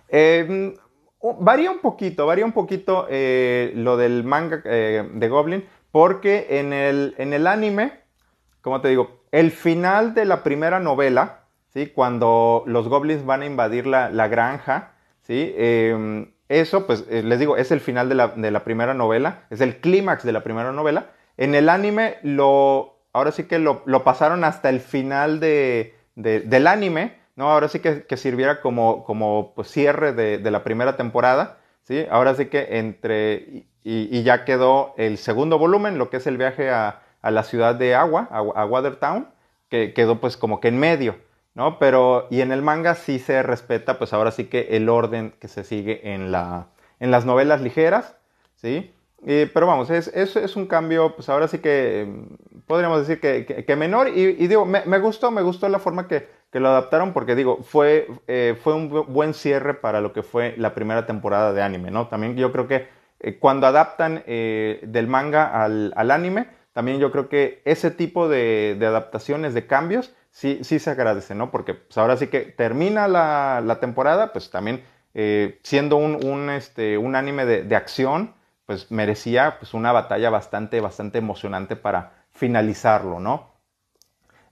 Eh, 0.08 0.74
varía 1.22 1.72
un 1.72 1.80
poquito, 1.80 2.26
varía 2.26 2.46
un 2.46 2.52
poquito 2.52 3.08
eh, 3.10 3.72
lo 3.76 3.98
del 3.98 4.24
manga 4.24 4.62
eh, 4.66 5.08
de 5.12 5.30
Goblin, 5.30 5.66
porque 5.92 6.60
en 6.60 6.74
el, 6.74 7.16
en 7.18 7.34
el 7.34 7.48
anime, 7.48 7.94
como 8.62 8.82
te 8.82 8.90
digo, 8.90 9.22
el 9.32 9.52
final 9.52 10.14
de 10.14 10.26
la 10.26 10.44
primera 10.44 10.80
novela, 10.80 11.46
¿sí? 11.74 11.88
cuando 11.88 12.64
los 12.66 12.88
goblins 12.88 13.26
van 13.26 13.42
a 13.42 13.46
invadir 13.46 13.88
la, 13.88 14.10
la 14.10 14.28
granja, 14.28 14.94
¿sí? 15.22 15.54
Em, 15.58 16.32
eso, 16.50 16.88
pues 16.88 17.06
eh, 17.10 17.24
les 17.24 17.40
digo, 17.40 17.58
es 17.58 17.72
el 17.72 17.82
final 17.82 18.08
de 18.10 18.16
la, 18.16 18.30
de 18.30 18.52
la 18.52 18.64
primera 18.64 18.94
novela, 18.94 19.44
es 19.50 19.60
el 19.60 19.78
clímax 19.78 20.24
de 20.24 20.32
la 20.32 20.44
primera 20.44 20.72
novela. 20.72 21.12
En 21.36 21.56
el 21.56 21.70
anime 21.70 22.18
lo, 22.24 23.00
ahora 23.12 23.32
sí 23.32 23.44
que 23.44 23.60
lo, 23.60 23.82
lo 23.86 24.04
pasaron 24.04 24.44
hasta 24.44 24.70
el 24.70 24.80
final 24.80 25.40
de, 25.40 25.96
del 26.16 26.68
anime, 26.68 27.18
¿no? 27.38 27.50
Ahora 27.50 27.70
sí 27.70 27.80
que, 27.80 28.04
que 28.04 28.18
sirviera 28.18 28.60
como, 28.60 29.06
como 29.06 29.54
pues, 29.56 29.70
cierre 29.70 30.12
de, 30.12 30.40
de, 30.40 30.52
la 30.52 30.64
primera 30.64 30.98
temporada, 30.98 31.60
¿sí? 31.84 32.06
Ahora 32.10 32.36
sí 32.36 32.48
que 32.48 32.80
entre, 32.80 33.66
y, 33.84 34.10
y, 34.12 34.24
ya 34.24 34.44
quedó 34.44 34.94
el 34.98 35.18
segundo 35.18 35.58
volumen, 35.58 35.98
lo 35.98 36.10
que 36.10 36.18
es 36.18 36.28
el 36.28 36.38
viaje 36.38 36.70
a, 36.72 37.04
a 37.22 37.32
la 37.32 37.44
ciudad 37.44 37.76
de 37.76 37.96
Agua, 37.96 38.28
a, 38.32 38.40
a, 38.40 38.66
Watertown, 38.66 39.30
que 39.70 39.94
quedó 39.94 40.20
pues 40.20 40.36
como 40.36 40.60
que 40.60 40.68
en 40.70 40.80
medio, 40.80 41.16
¿no? 41.54 41.78
Pero, 41.80 42.28
y 42.32 42.42
en 42.42 42.52
el 42.52 42.64
manga 42.64 42.96
sí 42.96 43.20
se 43.20 43.44
respeta, 43.44 44.00
pues 44.00 44.14
ahora 44.14 44.32
sí 44.32 44.46
que 44.46 44.76
el 44.76 44.90
orden 44.90 45.34
que 45.40 45.48
se 45.48 45.64
sigue 45.64 46.14
en, 46.14 46.32
la, 46.32 46.68
en 47.00 47.12
las 47.12 47.26
novelas 47.26 47.62
ligeras, 47.62 48.18
¿sí? 48.56 48.94
Pero 49.24 49.66
vamos, 49.68 49.90
es, 49.90 50.08
es, 50.08 50.56
un 50.56 50.68
cambio, 50.68 51.16
pues 51.16 51.28
ahora 51.28 51.48
sí 51.48 51.58
que 51.58 52.08
podríamos 52.68 53.00
decir 53.00 53.20
que, 53.20 53.46
que, 53.46 53.66
que 53.66 53.76
menor. 53.76 54.10
Y, 54.10 54.22
y 54.22 54.48
digo, 54.48 54.66
me, 54.66 54.86
me, 54.86 55.00
gustó, 55.00 55.32
me 55.32 55.42
gustó 55.42 55.68
la 55.70 55.80
forma 55.80 56.08
que, 56.08 56.28
que 56.52 56.60
lo 56.60 56.70
adaptaron 56.70 57.14
porque 57.14 57.36
digo, 57.36 57.64
fue, 57.64 58.08
eh, 58.28 58.58
fue 58.62 58.74
un 58.74 58.90
buen 58.90 59.34
cierre 59.34 59.74
para 59.74 60.02
lo 60.02 60.14
que 60.14 60.24
fue 60.24 60.56
la 60.58 60.74
primera 60.74 61.06
temporada 61.06 61.54
de 61.54 61.62
anime, 61.62 61.92
¿no? 61.92 62.08
También 62.08 62.36
yo 62.36 62.52
creo 62.52 62.68
que 62.68 62.88
eh, 63.20 63.38
cuando 63.40 63.68
adaptan 63.68 64.24
eh, 64.28 64.80
del 64.84 65.08
manga 65.08 65.64
al, 65.64 65.94
al, 65.96 66.12
anime, 66.12 66.48
también 66.74 67.00
yo 67.00 67.12
creo 67.12 67.28
que 67.28 67.62
ese 67.66 67.92
tipo 67.92 68.30
de, 68.30 68.76
de 68.80 68.86
adaptaciones, 68.86 69.54
de 69.54 69.68
cambios, 69.68 70.14
sí, 70.32 70.60
sí 70.64 70.80
se 70.80 70.92
agradece, 70.92 71.36
¿no? 71.36 71.52
Porque 71.52 71.74
pues 71.74 71.98
ahora 71.98 72.16
sí 72.16 72.28
que 72.28 72.42
termina 72.42 73.08
la, 73.08 73.62
la 73.66 73.80
temporada, 73.80 74.32
pues 74.34 74.50
también 74.50 74.84
siendo 75.64 75.98
un, 75.98 76.24
un, 76.24 76.52
este, 76.52 76.96
un 77.00 77.16
anime 77.16 77.48
de, 77.48 77.64
de 77.64 77.76
acción, 77.76 78.36
pues 78.68 78.92
merecía 78.92 79.58
pues 79.58 79.74
una 79.74 79.92
batalla 79.92 80.30
bastante, 80.30 80.80
bastante 80.80 81.18
emocionante 81.18 81.76
para 81.76 82.26
finalizarlo, 82.30 83.20
¿no? 83.20 83.57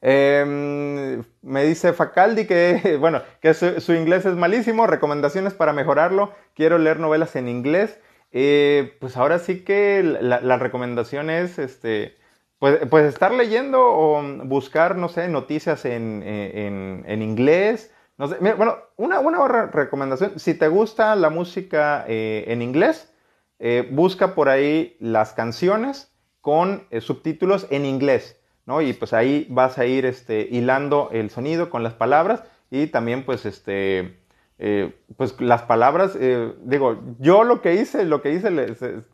Eh, 0.08 1.24
me 1.42 1.64
dice 1.64 1.92
Facaldi 1.92 2.46
que, 2.46 2.98
bueno, 3.00 3.24
que 3.42 3.56
su, 3.56 3.94
inglés 3.94 4.26
es 4.28 4.36
malísimo, 4.36 4.86
recomendaciones 4.86 5.56
para 5.56 5.74
mejorarlo, 5.74 6.32
quiero 6.54 6.78
leer 6.78 7.00
novelas 7.00 7.36
en 7.36 7.48
inglés. 7.48 8.00
Eh, 8.32 8.98
pues 9.00 9.18
ahora 9.18 9.40
sí 9.40 9.64
que 9.64 10.04
la, 10.04 10.58
recomendación 10.58 11.32
es, 11.32 11.58
este, 11.58 12.18
pues, 12.60 12.86
pues, 12.90 13.06
estar 13.06 13.34
leyendo 13.34 13.82
o 13.82 14.22
buscar, 14.44 14.96
no 14.96 15.10
sé, 15.10 15.28
noticias 15.28 15.86
en, 15.86 16.22
en, 16.24 17.22
inglés. 17.24 17.92
Bueno, 18.18 18.78
una, 18.98 19.20
una 19.22 19.48
recomendación, 19.68 20.38
si 20.38 20.54
te 20.54 20.68
gusta 20.68 21.16
la 21.16 21.30
música 21.32 22.06
eh, 22.08 22.46
en 22.48 22.62
inglés, 22.62 23.12
eh, 23.58 23.88
busca 23.92 24.36
por 24.36 24.50
ahí 24.50 24.98
las 25.00 25.34
canciones 25.34 26.14
con 26.42 26.88
subtítulos 27.00 27.66
en 27.72 27.86
inglés, 27.86 28.40
¿no? 28.66 28.82
Y 28.82 28.94
pues 28.94 29.14
ahí 29.14 29.48
vas 29.50 29.78
a 29.78 29.86
ir 29.86 30.06
este, 30.06 30.48
hilando 30.50 31.10
el 31.12 31.30
sonido 31.30 31.70
con 31.70 31.84
las 31.84 31.94
palabras 31.94 32.44
y 32.72 32.88
también 32.88 33.24
pues 33.24 33.46
este... 33.46 34.20
Eh, 34.58 34.96
pues 35.18 35.42
las 35.42 35.64
palabras, 35.64 36.16
eh, 36.18 36.54
digo, 36.64 37.02
yo 37.20 37.44
lo 37.44 37.62
que 37.62 37.74
hice, 37.74 38.06
lo 38.06 38.22
que 38.22 38.32
hice, 38.32 38.50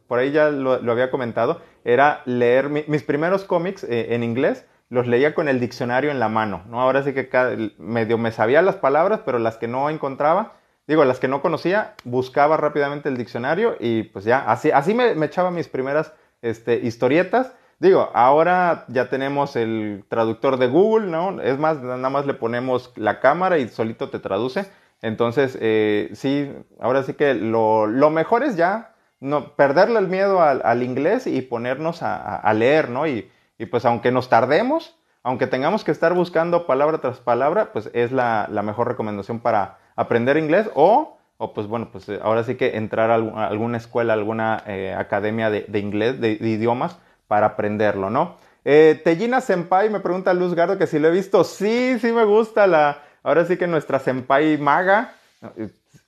por 0.06 0.20
ahí 0.20 0.32
ya 0.32 0.52
lo, 0.52 0.74
había 0.92 1.10
comentado, 1.10 1.62
era 1.84 2.22
leer 2.26 2.70
mi, 2.70 2.84
mis 2.88 3.02
primeros 3.02 3.44
cómics 3.44 3.84
eh, 3.84 4.14
en 4.14 4.24
inglés, 4.24 4.68
los 4.90 5.08
leía 5.08 5.34
con 5.34 5.48
el 5.48 5.60
diccionario 5.60 6.12
en 6.12 6.20
la 6.20 6.30
mano, 6.30 6.64
¿no? 6.68 6.80
Ahora 6.80 7.02
sí 7.02 7.14
que 7.14 7.28
cada, 7.28 7.56
medio 7.80 8.20
me 8.20 8.32
sabía 8.32 8.62
las 8.62 8.76
palabras, 8.76 9.22
pero 9.26 9.40
las 9.40 9.58
que 9.58 9.68
no 9.68 9.90
encontraba, 9.90 10.58
digo, 10.86 11.06
las 11.06 11.20
que 11.20 11.28
no 11.28 11.42
conocía, 11.42 11.96
buscaba 12.04 12.58
rápidamente 12.58 13.10
el 13.10 13.18
diccionario 13.18 13.78
y 13.80 14.04
pues 14.04 14.26
ya, 14.26 14.40
así, 14.52 14.70
así 14.70 14.94
me, 14.94 15.16
me 15.16 15.26
echaba 15.26 15.50
mis 15.50 15.70
primeras 15.70 16.14
este, 16.42 16.76
historietas. 16.76 17.54
Digo, 17.82 18.12
ahora 18.14 18.86
ya 18.90 19.10
tenemos 19.10 19.56
el 19.56 20.06
traductor 20.08 20.58
de 20.58 20.68
Google, 20.68 21.08
¿no? 21.08 21.42
Es 21.42 21.58
más, 21.58 21.82
nada 21.82 22.12
más 22.12 22.28
le 22.28 22.36
ponemos 22.36 22.94
la 22.96 23.20
cámara 23.20 23.58
y 23.58 23.70
solito 23.70 24.12
te 24.12 24.20
traduce. 24.20 24.68
Entonces, 25.02 25.58
eh, 25.60 26.12
sí, 26.14 26.54
ahora 26.80 27.02
sí 27.02 27.16
que 27.16 27.34
lo, 27.34 27.88
lo, 27.88 28.12
mejor 28.12 28.44
es 28.44 28.56
ya 28.56 28.94
no, 29.20 29.56
perderle 29.56 29.98
el 29.98 30.10
miedo 30.10 30.44
al, 30.44 30.62
al 30.64 30.84
inglés 30.84 31.26
y 31.26 31.42
ponernos 31.42 32.04
a, 32.04 32.36
a 32.36 32.54
leer, 32.54 32.92
¿no? 32.92 33.08
Y, 33.08 33.32
y, 33.58 33.66
pues 33.66 33.84
aunque 33.86 34.12
nos 34.12 34.30
tardemos, 34.30 34.96
aunque 35.24 35.48
tengamos 35.48 35.84
que 35.84 35.90
estar 35.90 36.14
buscando 36.14 36.68
palabra 36.68 37.00
tras 37.00 37.20
palabra, 37.20 37.74
pues 37.74 37.90
es 37.94 38.12
la, 38.12 38.48
la 38.52 38.62
mejor 38.62 38.90
recomendación 38.90 39.40
para 39.40 39.80
aprender 39.96 40.38
inglés 40.38 40.70
o 40.76 41.18
o 41.44 41.54
pues 41.56 41.66
bueno, 41.66 41.90
pues 41.92 42.08
ahora 42.22 42.44
sí 42.44 42.54
que 42.54 42.78
entrar 42.78 43.10
a 43.10 43.16
alguna 43.16 43.78
escuela, 43.78 44.14
alguna 44.14 44.62
eh, 44.68 44.94
academia 44.96 45.50
de, 45.50 45.66
de 45.68 45.80
inglés, 45.80 46.22
de, 46.22 46.34
idiomas, 46.34 47.00
para 47.32 47.48
aprenderlo, 47.48 48.10
¿no? 48.10 48.36
Eh, 48.66 49.00
Tellina 49.06 49.40
Senpai 49.40 49.90
me 49.90 50.02
pregunta 50.02 50.34
Luz 50.34 50.54
Gardo 50.54 50.78
que 50.78 50.86
si 50.86 51.00
lo 51.00 51.08
he 51.08 51.12
visto. 51.12 51.46
Sí, 51.46 51.98
sí 52.02 52.12
me 52.12 52.26
gusta 52.26 52.68
la. 52.68 53.04
Ahora 53.24 53.46
sí 53.46 53.56
que 53.56 53.68
nuestra 53.68 54.00
Senpai 54.00 54.58
maga. 54.58 55.14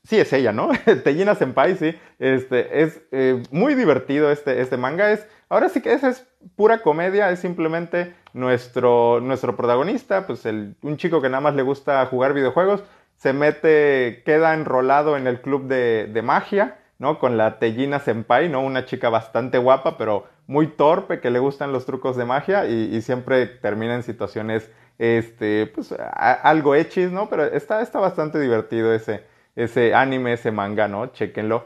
Sí, 0.04 0.20
es 0.20 0.34
ella, 0.34 0.52
¿no? 0.52 0.72
Tellina 1.06 1.34
Senpai, 1.34 1.78
sí. 1.78 1.98
Este, 2.20 2.84
es 2.84 3.00
eh, 3.14 3.42
muy 3.52 3.74
divertido 3.74 4.32
este, 4.32 4.60
este 4.60 4.76
manga. 4.76 5.14
Es, 5.14 5.26
ahora 5.48 5.70
sí 5.70 5.80
que 5.80 5.94
esa 5.94 6.10
es 6.10 6.28
pura 6.58 6.80
comedia, 6.80 7.32
es 7.32 7.40
simplemente 7.40 8.14
nuestro, 8.34 9.22
nuestro 9.22 9.56
protagonista, 9.56 10.28
pues 10.28 10.46
el, 10.46 10.76
un 10.82 10.98
chico 10.98 11.22
que 11.22 11.30
nada 11.30 11.40
más 11.40 11.56
le 11.56 11.62
gusta 11.62 12.06
jugar 12.08 12.34
videojuegos, 12.34 12.84
se 13.16 13.32
mete, 13.32 14.24
queda 14.26 14.56
enrolado 14.56 15.16
en 15.16 15.28
el 15.28 15.40
club 15.40 15.68
de, 15.68 16.10
de 16.14 16.22
magia, 16.22 16.80
¿no? 17.04 17.20
Con 17.20 17.36
la 17.38 17.60
Tellina 17.60 18.00
Senpai, 18.00 18.48
¿no? 18.48 18.62
Una 18.62 18.86
chica 18.86 19.10
bastante 19.10 19.58
guapa, 19.58 19.98
pero 19.98 20.26
muy 20.48 20.68
torpe, 20.68 21.20
que 21.20 21.32
le 21.32 21.40
gustan 21.40 21.74
los 21.74 21.86
trucos 21.86 22.16
de 22.16 22.24
magia 22.24 22.66
y, 22.66 23.02
siempre 23.02 23.46
termina 23.46 23.94
en 23.94 24.04
situaciones, 24.04 24.72
este, 24.98 25.68
pues, 25.68 25.94
algo 26.14 26.76
hechis, 26.76 27.12
¿no? 27.12 27.30
Pero 27.30 27.44
está, 27.44 27.82
está 27.82 28.00
bastante 28.00 28.40
divertido 28.40 28.94
ese, 28.94 29.26
ese 29.58 29.94
anime, 29.94 30.32
ese 30.32 30.52
manga, 30.52 30.88
¿no? 30.88 31.08
Chequenlo. 31.08 31.66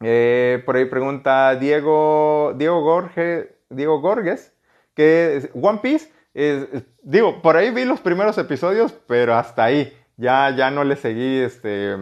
Eh, 0.00 0.62
por 0.64 0.76
ahí 0.76 0.84
pregunta 0.84 1.56
Diego, 1.56 2.54
Diego 2.56 2.82
Gorge, 2.82 3.56
Diego 3.68 4.00
Gorges, 4.00 4.54
que 4.94 5.50
One 5.60 5.80
Piece, 5.82 6.12
es, 6.34 6.68
digo, 7.02 7.42
por 7.42 7.56
ahí 7.56 7.70
vi 7.70 7.84
los 7.84 8.00
primeros 8.00 8.38
episodios, 8.38 8.92
pero 9.08 9.34
hasta 9.34 9.64
ahí 9.64 9.92
ya, 10.16 10.50
ya 10.56 10.70
no 10.70 10.84
le 10.84 10.96
seguí 10.96 11.38
este, 11.38 11.94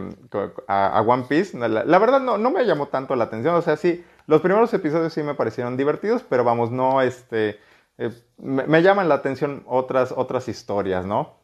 a, 0.67 1.03
One 1.05 1.25
Piece. 1.27 1.57
La, 1.57 1.99
verdad 1.99 2.21
no, 2.21 2.37
no, 2.37 2.49
me 2.49 2.65
llamó 2.65 2.87
tanto 2.87 3.15
la 3.15 3.25
atención. 3.25 3.55
O 3.55 3.61
sea, 3.61 3.75
sí, 3.75 4.05
los 4.27 4.41
primeros 4.41 4.73
episodios 4.73 5.13
sí 5.13 5.21
me 5.21 5.35
parecieron 5.35 5.75
divertidos, 5.75 6.23
pero 6.27 6.43
vamos, 6.43 6.71
no, 6.71 7.01
este, 7.01 7.59
eh, 7.97 8.11
me, 8.37 8.81
llaman 8.81 9.09
la 9.09 9.15
atención 9.15 9.63
otras, 9.67 10.13
otras 10.15 10.47
historias, 10.47 11.05
¿no? 11.05 11.35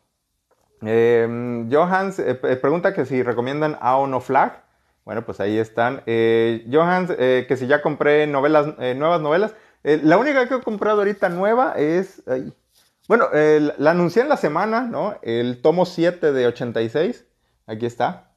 Eh, 0.83 1.67
Johans 1.69 2.21
pregunta 2.61 2.93
que 2.93 3.05
si 3.05 3.21
recomiendan 3.21 3.77
A 3.81 3.97
o 3.97 4.07
no 4.07 4.21
Flag. 4.21 4.63
Bueno, 5.03 5.25
pues 5.25 5.39
ahí 5.39 5.57
están. 5.57 6.03
Johans, 6.71 7.11
que 7.11 7.55
si 7.57 7.67
ya 7.67 7.81
compré 7.81 8.27
novelas, 8.27 8.77
nuevas 8.95 9.19
novelas. 9.19 9.55
la 9.83 10.17
única 10.17 10.47
que 10.47 10.55
he 10.55 10.61
comprado 10.61 10.99
ahorita 10.99 11.27
nueva 11.29 11.73
es... 11.73 12.23
bueno, 13.11 13.27
la 13.33 13.91
anuncié 13.91 14.21
en 14.21 14.29
la 14.29 14.37
semana, 14.37 14.83
¿no? 14.83 15.17
El 15.21 15.61
tomo 15.61 15.85
7 15.85 16.31
de 16.31 16.47
86. 16.47 17.25
Aquí 17.67 17.85
está. 17.85 18.31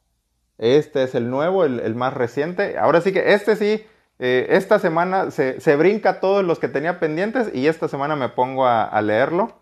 Este 0.59 1.05
es 1.05 1.15
el 1.15 1.31
nuevo, 1.31 1.65
el, 1.65 1.95
más 1.95 2.13
reciente. 2.13 2.77
Ahora 2.77 3.01
sí 3.01 3.13
que 3.13 3.35
este 3.35 3.55
sí, 3.55 3.87
eh, 4.19 4.47
esta 4.51 4.81
semana 4.81 5.31
se, 5.31 5.77
brinca 5.77 6.19
todos 6.19 6.45
los 6.45 6.59
que 6.59 6.67
tenía 6.67 6.99
pendientes 6.99 7.55
y 7.55 7.69
esta 7.69 7.87
semana 7.87 8.17
me 8.17 8.31
pongo 8.31 8.67
a, 8.67 9.01
leerlo. 9.01 9.61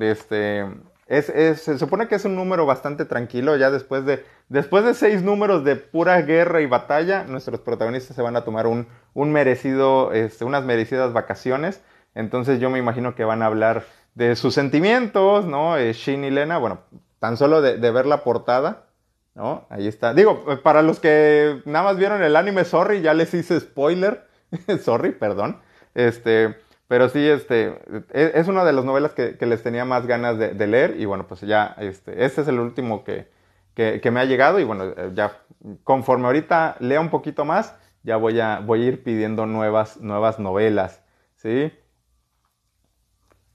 Este, 0.00 0.66
es, 1.06 1.26
se 1.62 1.78
supone 1.78 2.08
que 2.08 2.16
es 2.16 2.24
un 2.24 2.34
número 2.34 2.66
bastante 2.66 3.04
tranquilo, 3.04 3.54
ya 3.54 3.70
después 3.70 4.04
de, 4.06 4.24
después 4.48 4.84
de 4.84 4.94
seis 4.94 5.22
números 5.22 5.62
de 5.62 5.76
pura 5.76 6.20
guerra 6.22 6.62
y 6.62 6.66
batalla, 6.66 7.22
nuestros 7.22 7.60
protagonistas 7.60 8.16
se 8.16 8.22
van 8.22 8.34
a 8.34 8.42
tomar 8.42 8.66
un, 8.66 8.88
un 9.14 9.30
merecido, 9.30 10.10
este, 10.10 10.44
unas 10.44 10.64
merecidas 10.64 11.12
vacaciones. 11.12 11.80
Entonces 12.16 12.58
yo 12.58 12.70
me 12.70 12.80
imagino 12.80 13.14
que 13.14 13.22
van 13.22 13.42
a 13.42 13.46
hablar 13.46 13.84
de 14.18 14.34
sus 14.34 14.52
sentimientos, 14.52 15.46
¿no? 15.46 15.78
Eh, 15.78 15.92
Shin 15.92 16.24
y 16.24 16.30
Lena, 16.30 16.58
bueno, 16.58 16.80
tan 17.20 17.36
solo 17.36 17.62
de, 17.62 17.78
ver 17.78 18.04
la 18.04 18.24
portada, 18.24 18.86
¿no? 19.36 19.64
Ahí 19.70 19.86
está. 19.86 20.12
Digo, 20.12 20.44
para 20.64 20.82
los 20.82 20.98
que 20.98 21.62
nada 21.66 21.84
más 21.84 21.96
vieron 21.96 22.20
el 22.24 22.34
anime, 22.34 22.64
sorry, 22.64 23.00
ya 23.00 23.14
les 23.14 23.32
hice 23.32 23.60
spoiler. 23.60 24.26
sorry, 24.82 25.12
perdón. 25.12 25.60
Este, 25.94 26.56
pero 26.88 27.08
sí, 27.08 27.24
este, 27.28 27.78
e, 28.12 28.32
es, 28.34 28.48
una 28.48 28.64
de 28.64 28.72
las 28.72 28.84
novelas 28.84 29.12
que, 29.12 29.36
les 29.38 29.62
tenía 29.62 29.84
más 29.84 30.04
ganas 30.04 30.36
de, 30.36 30.66
leer. 30.66 30.96
Y 30.98 31.04
bueno, 31.04 31.28
pues 31.28 31.42
ya, 31.42 31.76
este, 31.78 32.24
este 32.24 32.40
es 32.40 32.48
el 32.48 32.58
último 32.58 33.04
que, 33.04 33.30
me 34.10 34.18
ha 34.18 34.24
llegado. 34.24 34.58
Y 34.58 34.64
bueno, 34.64 34.82
eh, 34.96 35.12
ya 35.14 35.44
conforme 35.84 36.26
ahorita 36.26 36.74
lea 36.80 37.00
un 37.00 37.10
poquito 37.10 37.44
más, 37.44 37.76
ya 38.02 38.16
voy 38.16 38.40
a, 38.40 38.58
voy 38.58 38.82
a 38.82 38.86
ir 38.88 39.04
pidiendo 39.04 39.46
nuevas, 39.46 40.00
nuevas 40.00 40.40
novelas. 40.40 41.04
¿Sí? 41.36 41.70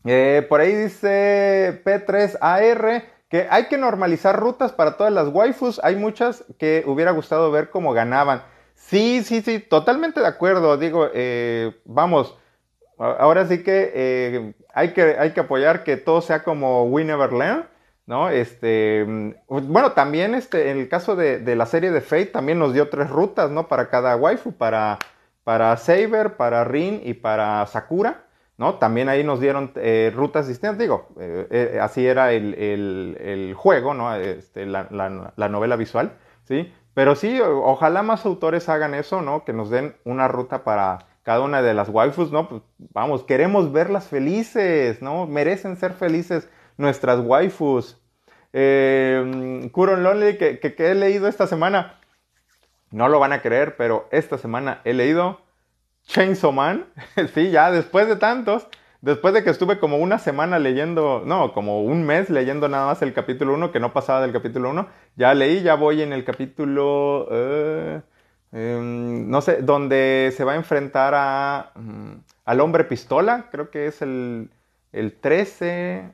Eh, 0.06 0.45
por 0.49 0.62
ahí 0.62 0.74
dice 0.74 1.82
P3AR 1.86 3.04
que 3.30 3.47
hay 3.49 3.66
que 3.66 3.78
normalizar 3.78 4.39
rutas 4.39 4.72
para 4.72 4.97
todas 4.97 5.14
las 5.14 5.28
waifus. 5.30 5.80
Hay 5.84 5.95
muchas 5.95 6.43
que 6.60 6.84
hubiera 6.86 7.12
gustado 7.12 7.51
ver 7.51 7.70
cómo 7.70 7.93
ganaban. 7.93 8.43
Sí, 8.76 9.24
sí, 9.24 9.41
sí, 9.41 9.60
totalmente 9.60 10.20
de 10.20 10.28
acuerdo. 10.28 10.78
Digo, 10.78 11.08
eh, 11.14 11.76
vamos, 11.86 12.38
ahora 12.97 13.47
sí 13.47 13.64
que, 13.64 13.91
eh, 13.95 14.54
hay 14.74 14.93
que 14.93 15.16
hay 15.18 15.32
que 15.32 15.39
apoyar 15.39 15.84
que 15.84 15.97
todo 15.97 16.22
sea 16.22 16.43
como 16.43 16.86
We 16.86 17.04
Never 17.06 17.34
Learn. 17.34 17.74
¿no? 18.06 18.30
Este, 18.30 19.06
mm, 19.08 19.32
bueno, 19.47 19.93
también 19.93 20.36
este, 20.36 20.72
en 20.72 20.78
el 20.78 20.89
caso 20.89 21.16
de, 21.16 21.56
la 21.56 21.66
serie 21.66 21.91
de 21.91 22.01
Fate 22.01 22.28
también 22.28 22.60
nos 22.60 22.74
dio 22.74 22.89
tres 22.89 23.10
rutas, 23.10 23.49
¿no? 23.49 23.68
Para 23.68 23.89
cada 23.89 24.16
waifu, 24.16 24.54
para, 24.54 24.99
para 25.43 25.76
Saber, 25.78 26.36
para 26.36 26.64
Rin 26.64 27.01
y 27.04 27.14
para 27.14 27.66
Sakura. 27.68 28.26
¿No? 28.58 28.76
También 28.76 29.10
ahí 29.10 29.24
nos 29.24 29.39
dieron 29.39 29.72
eh, 29.76 30.12
rutas 30.16 30.47
distintas, 30.47 30.78
digo, 30.78 31.08
eh, 31.20 31.47
eh, 31.49 31.80
así 31.82 32.06
era 32.06 32.32
el, 32.32 33.54
juego, 33.58 33.93
¿no? 33.93 34.16
Este, 34.16 34.66
la, 34.66 34.84
novela 35.49 35.76
visual, 35.76 36.14
¿sí? 36.43 36.72
Pero 36.93 37.16
sí, 37.16 37.41
ojalá 37.41 38.04
más 38.04 38.26
autores 38.26 38.70
hagan 38.70 38.93
eso, 38.93 39.22
¿no? 39.22 39.45
Que 39.45 39.54
nos 39.54 39.72
den 39.72 39.95
una 40.04 40.28
ruta 40.28 40.64
para 40.64 40.99
cada 41.24 41.41
una 41.41 41.62
de 41.62 41.74
las 41.74 41.89
waifus, 41.89 42.32
¿no? 42.32 42.47
Pues, 42.47 42.62
vamos, 42.78 43.24
queremos 43.24 43.72
verlas 43.72 44.08
felices, 44.08 45.01
¿no? 45.01 45.26
Merecen 45.26 45.76
ser 45.78 45.93
felices 45.93 46.49
nuestras 46.78 47.20
waifus. 47.20 47.99
Eh, 48.51 49.72
Lonely, 49.76 50.38
que 50.38 50.76
he 50.78 50.93
leído 50.93 51.28
esta 51.28 51.47
semana, 51.47 51.99
no 52.91 53.10
lo 53.10 53.20
van 53.20 53.34
a 53.34 53.41
creer, 53.41 53.76
pero 53.76 54.08
esta 54.12 54.38
semana 54.38 54.82
he 54.84 54.93
leído 54.93 55.41
Chainsaw 56.08 56.51
Man, 56.51 56.86
sí, 57.34 57.51
ya 57.51 57.72
después 57.72 58.08
de 58.08 58.16
tantos, 58.16 58.68
después 59.01 59.34
de 59.34 59.43
que 59.43 59.49
estuve 59.49 59.80
como 59.80 59.97
una 59.97 60.20
semana 60.20 60.60
leyendo, 60.60 61.24
no, 61.26 61.54
como 61.54 61.84
un 61.84 62.06
mes 62.06 62.30
leyendo 62.30 62.68
nada 62.70 62.88
más 62.88 63.01
el 63.01 63.14
capítulo 63.14 63.54
1, 63.54 63.72
que 63.72 63.80
no 63.80 63.93
pasaba 63.93 64.22
del 64.22 64.34
capítulo 64.34 64.70
1, 64.70 64.88
ya 65.16 65.34
leí, 65.34 65.62
ya 65.62 65.76
voy 65.76 66.01
en 66.01 66.14
el 66.14 66.24
capítulo, 66.24 67.28
eh, 67.32 68.01
em, 68.51 69.30
no 69.30 69.41
sé, 69.41 69.62
donde 69.62 70.34
se 70.36 70.43
va 70.43 70.54
a 70.54 70.56
enfrentar 70.56 71.14
a, 71.16 71.72
mm, 71.76 72.14
al 72.45 72.62
hombre 72.62 72.84
pistola, 72.84 73.47
creo 73.51 73.70
que 73.72 73.88
es 73.88 74.01
el, 74.01 74.49
el 74.91 75.20
13, 75.20 76.12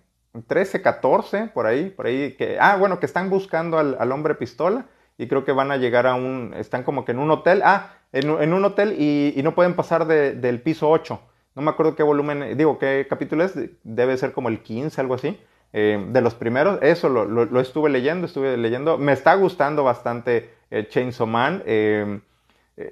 13, 0.48 0.82
14, 0.82 1.48
por 1.54 1.66
ahí, 1.66 1.90
por 1.90 2.06
ahí, 2.08 2.34
que, 2.38 2.58
ah, 2.60 2.78
bueno, 2.78 3.00
que 3.00 3.06
están 3.06 3.30
buscando 3.30 3.78
al, 3.80 3.98
al 4.00 4.12
hombre 4.12 4.36
pistola 4.36 4.86
y 5.18 5.28
creo 5.28 5.44
que 5.44 5.52
van 5.52 5.72
a 5.72 5.78
llegar 5.78 6.08
a 6.08 6.16
un, 6.16 6.54
están 6.56 6.84
como 6.84 7.06
que 7.06 7.12
en 7.12 7.20
un 7.20 7.30
hotel, 7.32 7.62
ah, 7.66 7.99
en, 8.12 8.54
un 8.54 8.66
hotel 8.66 8.96
y, 9.00 9.40
no 9.44 9.56
pueden 9.56 9.76
pasar 9.76 10.06
del 10.08 10.62
piso 10.62 10.90
8. 10.90 11.20
No 11.56 11.62
me 11.62 11.72
acuerdo 11.72 11.96
qué 11.96 12.04
volumen, 12.04 12.58
digo, 12.58 12.80
qué 12.80 13.06
capítulo 13.10 13.44
es, 13.44 13.54
debe 13.84 14.18
ser 14.18 14.32
como 14.32 14.50
el 14.50 14.62
15, 14.62 15.02
algo 15.02 15.16
así, 15.16 15.40
eh, 15.74 16.04
de 16.10 16.22
los 16.22 16.36
primeros. 16.36 16.80
Eso 16.82 17.10
lo, 17.10 17.60
estuve 17.60 17.90
leyendo, 17.90 18.28
estuve 18.28 18.58
leyendo. 18.58 18.98
Me 18.98 19.14
está 19.14 19.36
gustando 19.36 19.84
bastante 19.84 20.50
el 20.70 20.88
Chainsaw 20.88 21.28
Man. 21.28 21.64
Eh, 21.66 22.20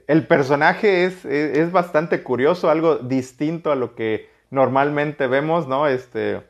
el 0.08 0.28
personaje 0.28 1.06
es, 1.06 1.24
es, 1.26 1.72
bastante 1.72 2.22
curioso, 2.22 2.70
algo 2.70 2.98
distinto 2.98 3.72
a 3.72 3.76
lo 3.76 3.96
que 3.96 4.30
normalmente 4.50 5.28
vemos, 5.28 5.68
¿no? 5.68 5.88
Este, 5.88 6.42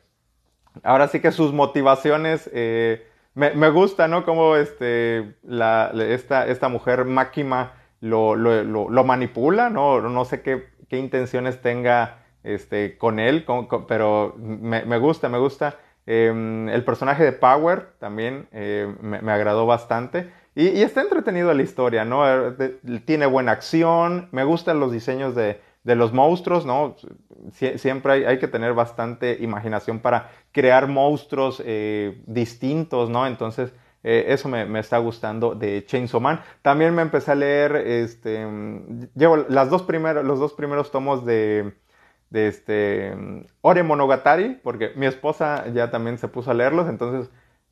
ahora 0.83 1.07
sí 1.07 1.19
que 1.19 1.31
sus 1.31 1.53
motivaciones... 1.53 2.49
Eh, 2.53 3.05
me, 3.35 3.51
me, 3.51 3.69
gusta, 3.69 4.07
¿no? 4.07 4.25
Como 4.25 4.55
este, 4.55 5.35
la, 5.43 5.91
esta, 5.95 6.47
esta 6.47 6.69
mujer 6.69 7.05
Máquima 7.05 7.76
lo, 8.01 8.35
lo, 8.35 9.03
manipula, 9.03 9.69
¿no? 9.69 10.01
No 10.01 10.25
sé 10.25 10.41
qué, 10.41 10.67
qué 10.89 10.97
intenciones 10.97 11.61
tenga 11.61 12.19
este, 12.43 12.97
con 12.97 13.19
él, 13.19 13.45
pero 13.87 14.35
me, 14.37 14.85
me, 14.85 14.97
gusta, 14.97 15.29
me 15.29 15.37
gusta. 15.39 15.75
Em, 16.05 16.69
el 16.69 16.83
personaje 16.85 17.23
de 17.23 17.33
Power 17.33 17.93
también 17.99 18.47
eh, 18.51 18.93
me, 19.01 19.21
me, 19.21 19.31
agradó 19.31 19.65
bastante. 19.65 20.31
Y, 20.55 20.69
y, 20.69 20.81
está 20.81 21.01
entretenido 21.01 21.53
la 21.53 21.63
historia, 21.63 22.05
¿no? 22.05 22.23
Eh, 22.27 22.79
tiene 23.05 23.25
buena 23.25 23.51
acción, 23.51 24.29
me 24.31 24.43
gustan 24.43 24.79
los 24.79 24.91
diseños 24.91 25.35
de, 25.35 25.59
de 25.87 25.95
los 25.95 26.11
monstruos, 26.11 26.65
¿no? 26.65 26.97
siempre 27.51 28.11
hay, 28.11 28.23
hay, 28.25 28.39
que 28.39 28.49
tener 28.49 28.73
bastante 28.73 29.37
imaginación 29.39 29.99
para 29.99 30.31
crear 30.51 30.87
monstruos 30.87 31.63
eh, 31.65 32.21
distintos, 32.25 33.09
¿no? 33.09 33.25
Entonces, 33.25 33.73
eh, 34.09 34.33
eso 34.33 34.47
me, 34.47 34.79
está 34.79 34.99
gustando 34.99 35.53
de 35.53 35.83
Chainsaw 35.85 36.21
Man. 36.21 36.41
También 36.61 36.95
me 36.95 37.01
empecé 37.01 37.33
a 37.33 37.35
leer, 37.35 37.75
este, 37.75 38.47
llevo 39.15 39.35
las 39.49 39.69
dos 39.69 39.83
primeros, 39.83 40.23
los 40.23 40.39
dos 40.39 40.53
primeros 40.53 40.91
tomos 40.91 41.25
de, 41.25 41.73
de 42.29 42.47
este, 42.47 43.13
Ore 43.59 43.83
Monogatari, 43.83 44.61
porque 44.63 44.93
mi 44.95 45.07
esposa 45.07 45.67
ya 45.73 45.91
también 45.91 46.17
se 46.19 46.29
puso 46.29 46.51
a 46.51 46.53
leerlos, 46.53 46.87
entonces 46.87 47.29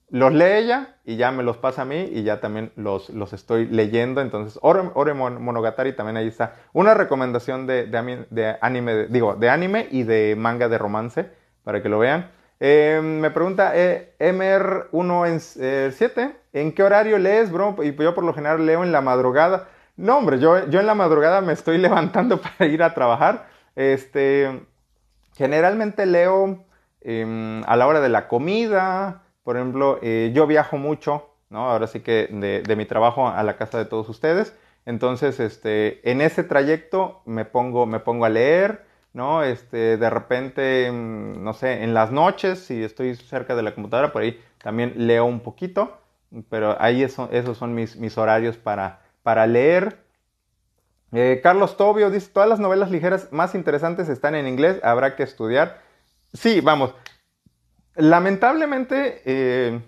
los 0.10 0.34
lee 0.34 0.58
ella 0.58 0.98
y 1.06 1.16
ya 1.16 1.32
me 1.32 1.42
los 1.42 1.56
pasa 1.56 1.84
a 1.84 1.86
mí 1.86 2.10
y 2.12 2.24
ya 2.24 2.42
también 2.42 2.74
los, 2.76 3.10
los 3.12 3.32
estoy 3.32 3.68
leyendo. 3.68 4.20
Entonces, 4.20 4.60
Ore, 4.62 5.14
Monogatari 5.14 5.94
también 5.94 6.18
ahí 6.18 6.28
está. 6.28 6.56
Una 6.74 6.94
recomendación 6.96 7.66
de, 7.66 7.88
de, 7.88 8.58
anime, 8.60 9.08
digo, 9.08 9.36
de 9.36 9.50
anime 9.50 9.88
y 9.90 10.04
de 10.04 10.36
manga 10.38 10.68
de 10.68 10.78
romance 10.78 11.32
para 11.64 11.82
que 11.82 11.88
lo 11.88 12.00
vean. 12.00 12.30
Eh, 12.60 13.02
me 13.04 13.32
pregunta 13.32 13.72
eh, 13.76 14.16
MR107, 14.20 16.36
¿en 16.54 16.72
qué 16.74 16.84
horario 16.84 17.18
lees, 17.18 17.52
bro? 17.52 17.76
Y 17.84 17.96
yo 17.96 18.16
por 18.16 18.24
lo 18.24 18.34
general 18.34 18.66
leo 18.66 18.84
en 18.84 18.92
la 18.92 19.02
madrugada. 19.02 19.68
No, 19.98 20.18
hombre, 20.18 20.40
yo, 20.40 20.68
yo 20.70 20.80
en 20.80 20.88
la 20.88 20.96
madrugada 20.96 21.42
me 21.42 21.54
estoy 21.54 21.78
levantando 21.80 22.42
para 22.42 22.66
ir 22.66 22.84
a 22.84 22.94
trabajar. 22.94 23.48
Este, 23.76 24.66
generalmente 25.36 26.06
leo 26.06 26.66
em, 27.02 27.64
a 27.66 27.76
la 27.76 27.88
hora 27.88 28.02
de 28.02 28.10
la 28.10 28.28
comida. 28.28 29.24
Por 29.44 29.58
ejemplo, 29.58 30.00
eh, 30.02 30.32
yo 30.34 30.48
viajo 30.48 30.78
mucho, 30.78 31.30
¿no? 31.50 31.70
Ahora 31.70 31.88
sí 31.88 32.00
que 32.00 32.28
de, 32.32 32.62
de, 32.62 32.76
mi 32.76 32.86
trabajo 32.86 33.28
a 33.28 33.44
la 33.44 33.58
casa 33.58 33.78
de 33.78 33.86
todos 33.86 34.10
ustedes. 34.10 34.56
Entonces, 34.86 35.40
este, 35.40 36.10
en 36.10 36.22
ese 36.22 36.44
trayecto 36.44 37.22
me 37.26 37.46
pongo, 37.46 37.86
me 37.86 38.00
pongo 38.00 38.26
a 38.26 38.30
leer. 38.30 38.86
¿No? 39.16 39.44
Este, 39.44 39.96
de 39.98 40.10
repente, 40.10 40.92
mm, 40.92 41.42
no 41.42 41.54
sé, 41.54 41.84
en 41.84 41.94
las 41.94 42.12
noches, 42.12 42.60
si 42.60 42.84
estoy 42.84 43.16
cerca 43.16 43.56
de 43.56 43.64
la 43.64 43.74
computadora, 43.74 44.12
por 44.12 44.22
ahí 44.22 44.40
también 44.62 44.94
leo 45.08 45.24
un 45.26 45.40
poquito, 45.40 45.98
pero 46.50 46.76
ahí 46.82 47.02
esos 47.02 47.58
son 47.58 47.74
mis, 47.74 48.18
horarios 48.18 48.58
para, 48.58 49.00
para 49.24 49.48
leer. 49.48 50.00
Eh, 51.14 51.40
Carlos 51.42 51.78
Tobio 51.78 52.12
dice, 52.12 52.30
todas 52.34 52.50
las 52.50 52.60
novelas 52.60 52.92
ligeras 52.92 53.32
más 53.32 53.56
interesantes 53.56 54.10
están 54.10 54.36
en 54.36 54.48
inglés, 54.48 54.82
habrá 54.84 55.16
que 55.16 55.24
estudiar. 55.24 55.82
Sí, 56.34 56.62
vamos, 56.62 56.94
lamentablemente... 57.96 59.22
Eh, 59.26 59.82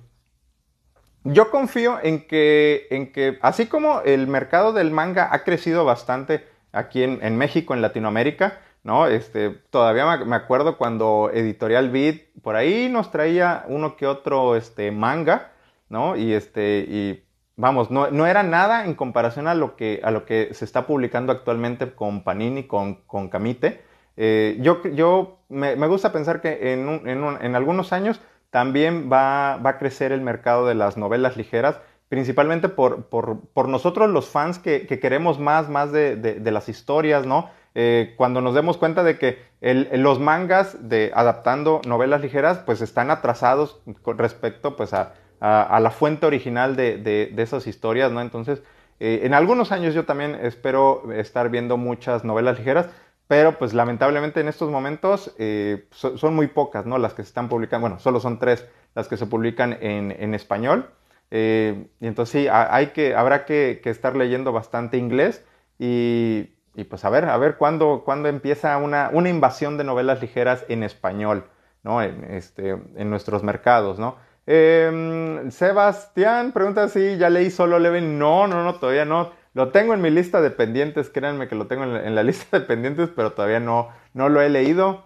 yo 1.30 1.52
confío 1.52 2.00
en 2.02 2.26
que, 2.26 2.88
en 2.90 3.12
que, 3.12 3.38
así 3.42 3.66
como 3.66 4.00
el 4.06 4.28
mercado 4.28 4.72
del 4.72 4.92
manga 4.92 5.28
ha 5.34 5.44
crecido 5.44 5.84
bastante 5.84 6.48
aquí 6.72 7.04
en 7.04 7.38
México, 7.38 7.74
en 7.74 7.82
Latinoamérica, 7.82 8.62
¿no? 8.88 9.06
Este, 9.06 9.50
todavía 9.50 10.16
me 10.16 10.36
acuerdo 10.38 10.78
cuando 10.78 11.30
Editorial 11.34 11.90
Beat 11.90 12.22
por 12.42 12.56
ahí 12.56 12.88
nos 12.90 13.12
traía 13.12 13.66
uno 13.68 13.98
que 13.98 14.08
otro 14.08 14.56
este, 14.56 14.92
manga, 14.92 15.52
¿no? 15.90 16.16
Y, 16.16 16.32
este, 16.32 16.86
y 16.88 17.22
vamos, 17.58 17.92
no, 17.92 18.10
no, 18.12 18.26
era 18.26 18.44
nada 18.44 18.86
en 18.86 18.94
comparación 18.94 19.50
a 19.50 19.56
lo 19.56 19.76
que, 19.76 20.00
a 20.04 20.12
lo 20.12 20.24
que 20.24 20.54
se 20.54 20.64
está 20.64 20.88
publicando 20.88 21.34
actualmente 21.34 21.94
con 21.96 22.24
Panini, 22.24 22.64
con, 22.64 23.02
con 23.08 23.28
Camite. 23.28 23.82
Eh, 24.16 24.58
yo 24.62 24.82
yo 24.94 25.40
me, 25.50 25.76
gusta 25.88 26.14
pensar 26.14 26.40
que 26.40 26.72
en, 26.72 27.10
en, 27.10 27.56
algunos 27.58 27.92
años 27.92 28.22
también 28.52 29.10
va, 29.12 29.58
va, 29.58 29.72
a 29.72 29.78
crecer 29.80 30.14
el 30.14 30.22
mercado 30.22 30.66
de 30.66 30.76
las 30.76 30.96
novelas 30.96 31.36
ligeras, 31.36 31.82
principalmente 32.08 32.70
por, 32.70 33.08
por, 33.08 33.42
por 33.50 33.68
nosotros 33.68 34.10
los 34.10 34.30
fans 34.30 34.60
que, 34.60 34.88
que, 34.88 35.02
queremos 35.02 35.40
más, 35.40 35.68
más 35.68 35.92
de, 35.92 36.16
de 36.16 36.52
las 36.52 36.70
historias, 36.70 37.26
¿no? 37.26 37.50
Eh, 37.80 38.15
cuando 38.18 38.41
nos 38.41 38.55
demos 38.55 38.78
cuenta 38.78 39.03
de 39.03 39.20
que 39.20 39.38
los 39.61 40.20
mangas 40.20 40.89
de 40.89 41.11
adaptando 41.13 41.82
novelas 41.86 42.22
ligeras 42.22 42.57
pues 42.59 42.82
están 42.82 43.11
atrasados 43.11 43.82
con 44.01 44.18
respecto 44.18 44.76
pues 44.76 44.93
a, 44.93 45.13
la 45.39 45.91
fuente 45.91 46.26
original 46.26 46.76
de, 46.76 46.97
de, 46.97 47.43
esas 47.43 47.68
historias, 47.68 48.11
¿no? 48.11 48.22
Entonces, 48.22 48.63
eh, 48.99 49.22
en 49.24 49.36
algunos 49.36 49.72
años 49.72 49.93
yo 49.93 50.05
también 50.05 50.34
espero 50.41 51.11
estar 51.13 51.49
viendo 51.51 51.78
muchas 51.78 52.24
novelas 52.24 52.57
ligeras, 52.57 52.88
pero 53.28 53.59
pues 53.59 53.76
lamentablemente 53.76 54.39
en 54.39 54.47
estos 54.47 54.72
momentos 54.72 55.36
eh, 55.38 55.88
so, 55.91 56.18
son 56.18 56.36
muy 56.36 56.47
pocas, 56.47 56.88
¿no? 56.88 56.97
Las 56.97 57.13
que 57.13 57.22
se 57.22 57.28
están 57.28 57.47
publicando, 57.47 57.88
bueno, 57.88 57.99
solo 57.99 58.20
son 58.20 58.39
tres 58.39 58.68
las 58.95 59.07
que 59.07 59.18
se 59.18 59.28
publican 59.28 59.78
en, 59.82 60.15
en 60.18 60.34
español. 60.34 60.89
Y 61.30 62.07
entonces 62.07 62.41
sí, 62.43 62.47
hay 62.49 62.88
que, 62.88 63.13
habrá 63.13 63.45
que, 63.45 63.82
que, 63.84 63.91
estar 63.91 64.15
leyendo 64.15 64.51
bastante 64.53 64.97
inglés 64.97 65.45
y, 65.78 66.57
y, 66.78 66.84
pues 66.84 67.04
a 67.06 67.10
ver, 67.10 67.26
a 67.26 67.36
ver 67.38 67.58
cuándo, 67.58 68.04
cuándo 68.06 68.30
empieza 68.30 68.78
una, 68.78 69.10
invasión 69.28 69.80
de 69.80 69.84
novelas 69.84 70.22
ligeras 70.22 70.64
en 70.70 70.84
español, 70.84 71.46
¿no? 71.82 72.04
En, 72.04 72.24
este, 72.26 72.78
nuestros 72.98 73.42
mercados, 73.42 73.98
¿no? 73.98 74.18
Eh, 74.46 75.48
Sebastián 75.50 76.52
pregunta 76.52 76.88
si 76.88 77.18
ya 77.18 77.32
leí 77.32 77.50
Solo 77.50 77.80
Leven. 77.80 78.20
No, 78.20 78.46
no, 78.46 78.64
no, 78.64 78.76
todavía 78.76 79.06
no. 79.06 79.32
Lo 79.56 79.72
tengo 79.72 79.96
en 79.96 80.02
mi 80.02 80.12
lista 80.12 80.40
de 80.40 80.52
pendientes, 80.52 81.10
créanme 81.10 81.48
que 81.48 81.56
lo 81.56 81.66
tengo 81.66 81.84
en 81.84 82.14
la, 82.14 82.22
lista 82.30 82.60
de 82.60 82.66
pendientes, 82.66 83.10
pero 83.16 83.34
todavía 83.34 83.60
no, 83.60 83.90
no 84.14 84.30
lo 84.30 84.40
he 84.40 84.50
leído. 84.50 85.04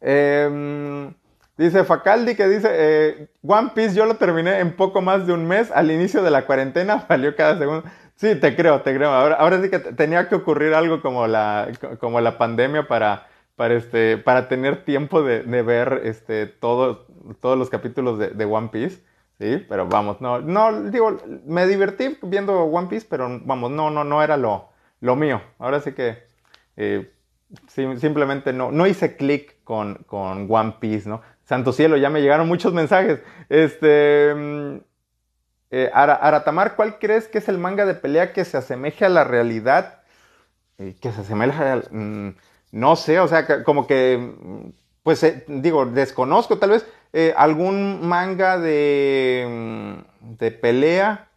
Eh, 0.00 1.12
dice 1.56 1.82
Facaldi 1.82 2.36
que 2.36 2.46
dice, 2.46 2.68
eh, 2.72 3.28
One 3.44 3.72
Piece 3.74 3.96
yo 3.96 4.06
lo 4.06 4.14
terminé 4.14 4.60
en 4.60 4.76
poco 4.76 5.02
más 5.02 5.26
de 5.26 5.32
un 5.32 5.48
mes 5.48 5.72
al 5.72 5.90
inicio 5.90 6.22
de 6.22 6.30
la 6.30 6.46
cuarentena, 6.46 7.06
valió 7.08 7.34
cada 7.34 7.58
segundo. 7.58 7.82
Sí, 8.20 8.34
te 8.34 8.54
creo, 8.54 8.82
te 8.82 8.94
creo. 8.94 9.08
Ahora, 9.08 9.36
ahora 9.36 9.62
sí 9.62 9.70
que 9.70 9.78
tenía 9.78 10.28
que 10.28 10.34
ocurrir 10.34 10.74
algo 10.74 11.00
como 11.00 11.26
la, 11.26 11.72
como 11.98 12.20
la 12.20 12.36
pandemia 12.36 12.86
para, 12.86 13.26
para, 13.56 13.72
este, 13.72 14.18
para 14.18 14.46
tener 14.46 14.84
tiempo 14.84 15.22
de, 15.22 15.42
de 15.42 15.62
ver 15.62 16.02
este, 16.04 16.44
todo, 16.44 17.06
todos 17.40 17.56
los 17.56 17.70
capítulos 17.70 18.18
de, 18.18 18.44
One 18.44 18.68
Piece. 18.68 19.02
Sí, 19.38 19.64
pero 19.66 19.86
vamos, 19.88 20.20
no, 20.20 20.38
no, 20.38 20.90
digo, 20.90 21.16
me 21.46 21.66
divertí 21.66 22.18
viendo 22.20 22.62
One 22.64 22.88
Piece, 22.88 23.06
pero 23.08 23.40
vamos, 23.42 23.70
no, 23.70 23.88
no, 23.90 24.04
no 24.04 24.22
era 24.22 24.36
lo, 24.36 24.68
lo 25.00 25.16
mío. 25.16 25.40
Ahora 25.58 25.80
sí 25.80 25.92
que 25.92 26.18
eh, 26.76 27.10
sim, 27.68 27.96
simplemente 27.96 28.52
no, 28.52 28.70
no 28.70 28.86
hice 28.86 29.16
clic 29.16 29.64
con, 29.64 29.94
con 30.06 30.46
One 30.46 30.74
Piece, 30.78 31.08
¿no? 31.08 31.22
Santo 31.44 31.72
cielo, 31.72 31.96
ya 31.96 32.10
me 32.10 32.20
llegaron 32.20 32.46
muchos 32.46 32.74
mensajes. 32.74 33.22
Este, 33.48 34.82
eh, 35.70 35.90
Aratamar, 35.92 36.76
¿cuál 36.76 36.98
crees 36.98 37.28
que 37.28 37.38
es 37.38 37.48
el 37.48 37.58
manga 37.58 37.86
de 37.86 37.94
pelea 37.94 38.32
que 38.32 38.44
se 38.44 38.56
asemeje 38.56 39.04
a 39.04 39.08
la 39.08 39.24
realidad? 39.24 40.00
Eh, 40.78 40.96
que 41.00 41.12
se 41.12 41.20
asemeja 41.20 41.74
a, 41.74 41.82
mmm, 41.90 42.34
no 42.72 42.96
sé, 42.96 43.20
o 43.20 43.28
sea, 43.28 43.64
como 43.64 43.86
que, 43.86 44.34
pues 45.02 45.22
eh, 45.22 45.44
digo, 45.48 45.86
desconozco, 45.86 46.58
tal 46.58 46.70
vez 46.70 46.86
eh, 47.12 47.34
algún 47.36 48.06
manga 48.06 48.58
de, 48.58 50.02
de 50.20 50.50
pelea, 50.52 51.28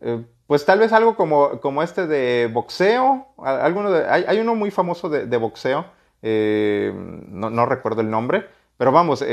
eh, 0.00 0.24
pues 0.46 0.64
tal 0.64 0.80
vez 0.80 0.92
algo 0.92 1.16
como, 1.16 1.60
como 1.60 1.82
este 1.82 2.06
de 2.06 2.50
boxeo, 2.52 3.28
alguno 3.38 3.90
de, 3.92 4.08
hay, 4.08 4.24
hay, 4.26 4.38
uno 4.40 4.54
muy 4.54 4.70
famoso 4.70 5.08
de, 5.08 5.36
boxeo, 5.36 5.86
eh, 6.22 6.92
no, 6.94 7.50
no, 7.50 7.66
recuerdo 7.66 8.00
el 8.00 8.10
nombre, 8.10 8.46
pero 8.76 8.92
vamos, 8.92 9.24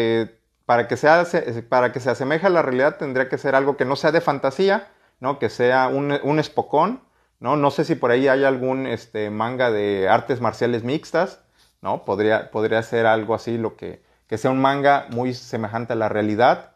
para, 0.70 0.88
que 0.88 0.98
sea, 0.98 1.26
para 1.68 1.92
que 1.92 2.00
se 2.00 2.12
asemeje 2.12 2.46
a 2.46 2.52
la 2.52 2.62
realidad 2.62 2.98
tendría 2.98 3.28
que 3.28 3.40
ser 3.40 3.56
algo 3.56 3.76
que 3.76 3.86
no 3.86 3.96
sea 3.96 4.12
de 4.12 4.22
fantasía, 4.22 4.90
¿no? 5.20 5.40
que 5.40 5.50
sea 5.50 5.88
un, 5.88 6.20
un 6.22 6.38
espocón, 6.38 7.02
¿no? 7.40 7.56
no 7.58 7.72
sé 7.72 7.86
si 7.86 7.96
por 7.96 8.12
ahí 8.12 8.28
hay 8.28 8.44
algún 8.44 8.86
este, 8.86 9.32
manga 9.32 9.72
de 9.72 10.08
artes 10.08 10.42
marciales 10.42 10.84
mixtas, 10.84 11.42
¿no? 11.82 12.06
podría, 12.06 12.52
podría 12.52 12.84
ser 12.84 13.08
algo 13.08 13.34
así 13.34 13.58
lo 13.58 13.76
que 13.76 14.08
que 14.30 14.38
sea 14.38 14.52
un 14.52 14.62
manga 14.62 15.08
muy 15.10 15.34
semejante 15.34 15.94
a 15.94 15.96
la 15.96 16.08
realidad. 16.08 16.74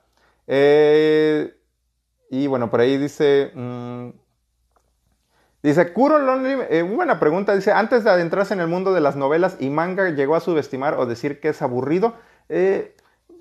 Eh, 0.47 1.55
y 2.31 2.47
bueno, 2.47 2.69
por 2.71 2.81
ahí 2.81 2.97
dice... 2.97 3.51
Mmm, 3.53 4.09
dice, 5.61 5.93
Kuro 5.93 6.17
Lonely, 6.17 6.65
eh, 6.71 6.81
buena 6.81 7.19
pregunta, 7.19 7.53
dice, 7.53 7.71
antes 7.71 8.03
de 8.03 8.09
adentrarse 8.09 8.55
en 8.55 8.59
el 8.59 8.67
mundo 8.67 8.91
de 8.91 9.01
las 9.01 9.15
novelas 9.15 9.57
y 9.59 9.69
manga, 9.69 10.09
¿llegó 10.09 10.35
a 10.35 10.39
subestimar 10.39 10.95
o 10.95 11.05
decir 11.05 11.39
que 11.39 11.49
es 11.49 11.61
aburrido? 11.61 12.15
Eh, 12.49 12.92
mm, 12.92 12.92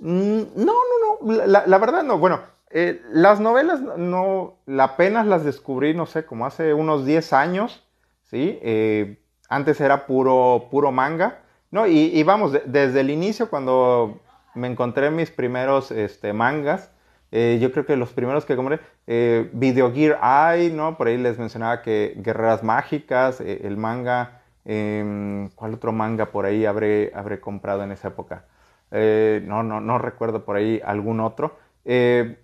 no, 0.02 0.46
no, 0.56 1.18
no, 1.22 1.46
la, 1.46 1.78
verdad 1.78 2.02
no. 2.02 2.18
Bueno, 2.18 2.40
eh, 2.70 3.00
las 3.12 3.40
novelas 3.40 3.80
no, 3.80 4.56
apenas 4.78 5.26
las 5.26 5.44
descubrí, 5.44 5.94
no 5.94 6.06
sé, 6.06 6.24
como 6.24 6.46
hace 6.46 6.74
unos 6.74 7.06
10 7.06 7.32
años, 7.32 7.84
¿sí? 8.24 8.58
Eh, 8.62 9.18
antes 9.48 9.80
era 9.80 10.06
puro, 10.06 10.68
puro 10.70 10.92
manga. 10.92 11.38
No, 11.70 11.86
y, 11.86 12.22
vamos, 12.22 12.52
de, 12.52 12.62
desde 12.66 13.00
el 13.00 13.10
inicio, 13.10 13.48
cuando 13.48 14.20
me 14.54 14.68
encontré 14.68 15.10
mis 15.10 15.30
primeros 15.30 15.90
este, 15.90 16.32
mangas, 16.32 16.90
eh, 17.30 17.58
yo 17.62 17.72
creo 17.72 17.86
que 17.86 17.96
los 17.96 18.12
primeros 18.12 18.44
que 18.44 18.56
compré, 18.56 18.80
eh, 19.06 19.48
Video 19.54 19.90
Gear 19.92 20.18
Eye, 20.22 20.70
¿no? 20.70 20.98
Por 20.98 21.06
ahí 21.06 21.16
les 21.16 21.38
mencionaba 21.38 21.80
que 21.80 22.14
Guerreras 22.18 22.62
Mágicas, 22.62 23.40
el 23.40 23.78
manga, 23.78 24.42
eh, 24.66 25.48
¿cuál 25.54 25.74
otro 25.74 25.92
manga 25.92 26.26
por 26.26 26.44
ahí 26.44 26.66
habré, 26.66 27.10
habré 27.14 27.40
comprado 27.40 27.82
en 27.82 27.92
esa 27.92 28.08
época? 28.08 28.44
Eh, 28.92 29.42
no, 29.44 29.62
no, 29.62 29.80
no 29.80 29.98
recuerdo 29.98 30.44
por 30.44 30.56
ahí 30.56 30.80
algún 30.84 31.20
otro. 31.20 31.56
Eh, 31.84 32.38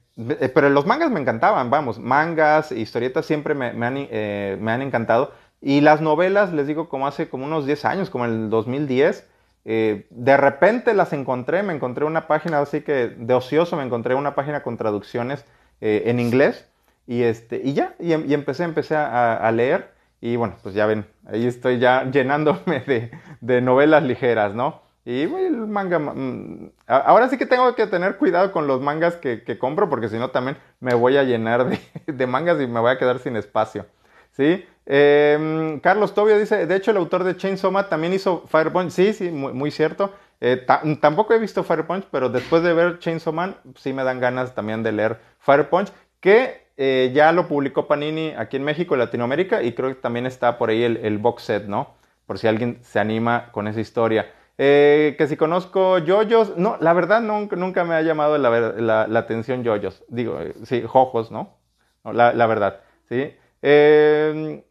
pero 0.53 0.69
los 0.69 0.85
mangas 0.85 1.13
me 1.13 1.21
encantaban, 1.21 1.71
vamos, 1.71 2.01
mangas, 2.01 2.73
historietas 2.73 3.25
siempre 3.25 3.55
me, 3.55 3.67
han, 3.69 3.95
me 3.95 4.73
han 4.73 4.83
encantado. 4.83 5.33
Y 5.61 5.81
las 5.81 6.01
novelas, 6.01 6.53
les 6.53 6.67
digo, 6.67 6.89
como 6.89 7.07
hace 7.07 7.29
como 7.29 7.45
unos 7.45 7.67
10 7.67 7.85
años, 7.85 8.11
como 8.11 8.25
el 8.25 8.51
2010, 8.51 9.25
eh, 9.71 10.07
de 10.09 10.37
repente 10.39 10.95
las 10.95 11.13
encontré, 11.13 11.63
me 11.63 11.75
encontré 11.75 12.05
una 12.05 12.27
página 12.27 12.61
así 12.61 12.81
que 12.81 13.09
de 13.09 13.35
ocioso, 13.35 13.77
me 13.77 13.83
encontré 13.83 14.15
una 14.15 14.35
página 14.35 14.63
con 14.63 14.77
traducciones 14.77 15.45
eh, 15.83 16.05
en 16.07 16.21
inglés 16.21 16.67
y, 17.07 17.23
este, 17.23 17.61
y 17.63 17.75
ya, 17.75 17.95
y, 17.99 18.15
y 18.15 18.35
empecé, 18.35 18.65
empecé 18.65 18.97
a, 18.97 19.35
a, 19.35 19.53
leer 19.53 19.93
y 20.23 20.37
bueno, 20.37 20.57
pues 20.63 20.75
ya 20.75 20.87
ven, 20.87 21.07
ahí 21.27 21.47
estoy 21.47 21.79
ya 21.81 22.05
llenándome 22.11 22.81
de, 22.87 23.11
de 23.41 23.61
novelas 23.61 24.03
ligeras, 24.05 24.55
¿no? 24.55 24.81
Y 25.09 25.23
el 25.23 25.57
manga, 25.69 25.99
mmm, 25.99 26.71
ahora 26.87 27.31
sí 27.31 27.39
que 27.39 27.47
tengo 27.47 27.75
que 27.75 27.87
tener 27.87 28.19
cuidado 28.19 28.53
con 28.53 28.67
los 28.67 28.83
mangas 28.83 29.17
que, 29.17 29.43
que 29.43 29.59
compro 29.59 29.89
porque 29.89 30.11
si 30.11 30.19
no 30.19 30.29
también 30.33 30.59
me 30.81 30.93
voy 30.93 31.17
a 31.17 31.23
llenar 31.23 31.67
de, 32.07 32.27
mangas 32.27 32.61
y 32.61 32.67
me 32.67 32.79
voy 32.79 32.91
a 32.91 32.99
quedar 32.99 33.19
sin 33.19 33.35
espacio. 33.35 33.87
¿Sí? 34.33 34.67
Eh, 34.85 35.81
Carlos 35.83 36.13
Tobio 36.13 36.39
dice, 36.39 36.67
de 36.67 36.77
hecho 36.77 36.91
el 36.91 36.99
autor 36.99 37.25
de 37.25 37.39
Chainsaw 37.39 37.71
Man 37.71 37.87
también 37.89 38.13
hizo 38.13 38.45
Fire 38.49 38.71
Punch. 38.71 38.91
Sí, 38.91 39.15
sí, 39.15 39.31
muy, 39.31 39.71
cierto. 39.71 40.13
Eh, 40.43 40.67
tampoco 41.01 41.33
he 41.33 41.39
visto 41.39 41.65
Fire 41.65 41.87
Punch, 41.87 42.05
pero 42.11 42.29
después 42.29 42.63
de 42.63 42.75
ver 42.75 42.99
Chainsaw 42.99 43.33
Man, 43.33 43.57
sí 43.77 43.95
me 43.95 44.05
dan 44.05 44.21
ganas 44.21 44.55
también 44.55 44.83
de 44.83 44.93
leer 44.93 45.19
Fire 45.39 45.71
Punch, 45.71 45.91
que 46.21 46.67
eh, 46.77 47.13
ya 47.15 47.33
lo 47.33 47.49
publicó 47.49 47.89
Panini 47.89 48.35
aquí 48.37 48.59
en 48.59 48.65
México 48.65 48.95
y 48.95 48.99
Latinoamérica, 48.99 49.63
y 49.63 49.73
creo 49.73 49.89
que 49.89 49.95
también 49.95 50.27
está 50.27 50.59
por 50.59 50.69
ahí 50.69 50.83
el 50.83 51.17
box 51.17 51.45
set, 51.45 51.65
¿no? 51.65 51.97
Por 52.27 52.39
si 52.39 52.47
alguien 52.47 52.79
se 52.83 53.01
anima 53.01 53.49
con 53.53 53.69
esa 53.69 53.81
historia. 53.81 54.35
Eh, 54.61 55.15
que 55.17 55.29
si 55.29 55.37
conozco 55.37 55.99
Yoyos, 55.99 56.57
no, 56.57 56.77
la 56.81 56.93
verdad 56.93 57.21
nunca, 57.21 57.55
nunca 57.55 57.85
me 57.85 57.95
ha 57.95 58.03
llamado 58.03 58.37
la, 58.39 58.51
la, 58.51 59.07
la 59.07 59.19
atención 59.21 59.63
Yoyos. 59.63 60.05
Digo, 60.09 60.41
eh, 60.41 60.55
sí, 60.65 60.83
Jojos, 60.85 61.31
¿no? 61.31 61.57
la, 62.05 62.33
la, 62.33 62.47
verdad, 62.47 62.81
¿sí? 63.09 63.37
Eh, 63.63 64.65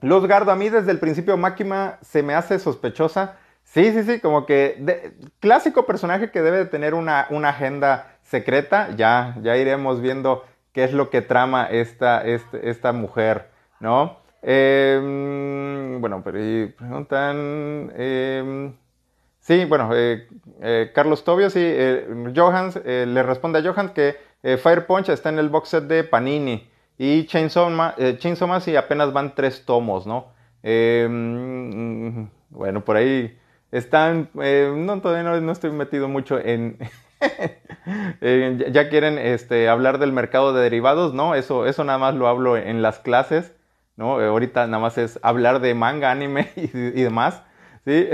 Luz 0.00 0.26
Gardo, 0.26 0.50
a 0.50 0.56
mí 0.56 0.68
desde 0.68 0.90
el 0.90 0.98
principio 0.98 1.36
Máquina 1.36 1.98
se 2.02 2.24
me 2.24 2.34
hace 2.34 2.58
sospechosa. 2.58 3.36
Sí, 3.62 3.92
sí, 3.92 4.02
sí, 4.02 4.18
como 4.18 4.46
que 4.46 5.14
clásico 5.40 5.86
personaje 5.86 6.30
que 6.30 6.42
debe 6.42 6.58
de 6.58 6.66
tener 6.66 6.94
una, 6.94 7.26
una, 7.30 7.50
agenda 7.50 8.16
secreta. 8.22 8.96
Ya, 8.96 9.36
ya 9.42 9.56
iremos 9.56 10.00
viendo 10.00 10.44
qué 10.72 10.84
es 10.84 10.92
lo 10.92 11.10
que 11.10 11.22
trama 11.22 11.66
esta, 11.66 12.24
esta, 12.24 12.56
esta 12.58 12.92
mujer, 12.92 13.50
¿no? 13.78 14.18
Eh, 14.42 15.98
bueno, 16.00 16.22
pero 16.24 16.38
preguntan... 16.76 17.92
Eh, 17.94 18.72
sí, 19.48 19.64
bueno, 19.64 19.90
eh, 19.94 20.28
eh, 20.60 20.92
Carlos 20.94 21.24
Tobio, 21.24 21.48
sí, 21.48 21.60
eh, 21.62 22.06
Johans, 22.36 22.76
le 22.84 23.22
responde 23.22 23.58
a 23.58 23.62
Johans 23.62 23.92
que 23.92 24.16
Fire 24.58 24.86
Punch 24.86 25.08
está 25.08 25.30
en 25.30 25.38
el 25.38 25.48
box 25.48 25.70
set 25.70 25.84
de 25.84 26.04
Panini. 26.04 26.68
Y 26.98 27.24
Chainsaw, 27.26 27.70
Ma 27.70 27.94
eh, 27.96 28.18
Man 28.46 28.60
sí 28.60 28.76
apenas 28.76 29.12
van 29.12 29.34
tres 29.34 29.64
tomos, 29.64 30.06
¿no? 30.06 30.26
Eh, 30.62 31.08
bueno, 32.50 32.84
por 32.84 32.96
ahí 32.96 33.38
están, 33.70 34.28
eh, 34.42 34.70
no, 34.76 35.00
todavía 35.00 35.40
no, 35.40 35.52
estoy 35.52 35.70
metido 35.70 36.08
mucho 36.08 36.38
en, 36.44 36.76
ya 38.72 38.88
quieren 38.90 39.16
este, 39.16 39.68
hablar 39.68 39.98
del 39.98 40.12
mercado 40.12 40.52
de 40.52 40.62
derivados, 40.62 41.14
¿no? 41.14 41.34
Eso, 41.34 41.66
eso 41.66 41.84
nada 41.84 41.98
más 41.98 42.14
lo 42.14 42.28
hablo 42.28 42.56
en 42.56 42.82
las 42.82 42.98
clases, 42.98 43.54
¿no? 43.96 44.20
ahorita 44.20 44.66
nada 44.66 44.82
más 44.82 44.98
es 44.98 45.18
hablar 45.22 45.60
de 45.60 45.74
manga, 45.74 46.10
anime 46.10 46.50
y, 46.56 46.66
demás, 46.66 47.42
¿sí? 47.84 48.08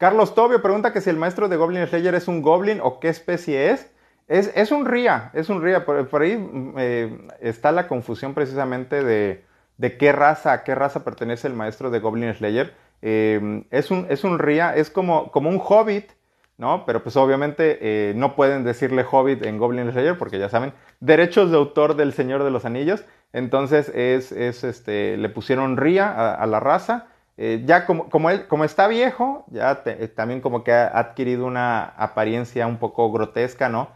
Carlos 0.00 0.34
Tobio 0.34 0.62
pregunta 0.62 0.94
que 0.94 1.02
si 1.02 1.10
el 1.10 1.18
maestro 1.18 1.50
de 1.50 1.58
Goblin 1.58 1.86
Slayer 1.86 2.14
es 2.14 2.26
un 2.26 2.40
goblin 2.40 2.80
o 2.82 3.00
qué 3.00 3.10
especie 3.10 3.70
es. 3.70 3.92
Es, 4.28 4.50
es 4.54 4.72
un 4.72 4.86
ría, 4.86 5.30
es 5.34 5.50
un 5.50 5.60
ría. 5.62 5.84
Por, 5.84 6.22
ahí 6.22 6.48
eh, 6.78 7.28
está 7.40 7.70
la 7.70 7.86
confusión 7.86 8.32
precisamente 8.32 9.04
de, 9.04 9.44
de, 9.76 9.98
qué 9.98 10.12
raza, 10.12 10.52
a 10.52 10.64
qué 10.64 10.74
raza 10.74 11.04
pertenece 11.04 11.48
el 11.48 11.52
maestro 11.52 11.90
de 11.90 11.98
Goblin 11.98 12.32
Slayer. 12.32 12.72
Em, 13.02 13.64
es, 13.70 13.90
un, 13.90 14.06
es 14.08 14.24
un 14.24 14.38
ría, 14.38 14.74
es 14.74 14.88
como, 14.88 15.30
como 15.32 15.50
un 15.50 15.60
hobbit, 15.62 16.12
¿no? 16.56 16.86
Pero 16.86 17.02
pues 17.02 17.18
obviamente 17.18 17.78
eh, 17.82 18.14
no 18.16 18.36
pueden 18.36 18.64
decirle 18.64 19.04
hobbit 19.04 19.44
en 19.44 19.58
Goblin 19.58 19.92
Slayer 19.92 20.16
porque 20.16 20.38
ya 20.38 20.48
saben, 20.48 20.72
derechos 21.00 21.50
de 21.50 21.58
autor 21.58 21.94
del 21.94 22.14
Señor 22.14 22.42
de 22.42 22.50
los 22.50 22.64
Anillos. 22.64 23.04
Entonces 23.34 23.90
es, 23.94 24.32
es 24.32 24.64
este, 24.64 25.18
le 25.18 25.28
pusieron 25.28 25.76
ría 25.76 26.34
a, 26.34 26.46
la 26.46 26.58
raza. 26.58 27.08
Eh, 27.42 27.62
ya 27.64 27.86
como, 27.86 28.10
como, 28.10 28.28
él, 28.28 28.46
como 28.48 28.64
está 28.64 28.86
viejo, 28.86 29.46
ya 29.48 29.82
también 30.14 30.42
como 30.42 30.62
que 30.62 30.74
ha 30.74 30.98
adquirido 30.98 31.46
una 31.46 31.84
apariencia 31.96 32.66
un 32.66 32.76
poco 32.76 33.10
grotesca, 33.10 33.70
¿no? 33.70 33.88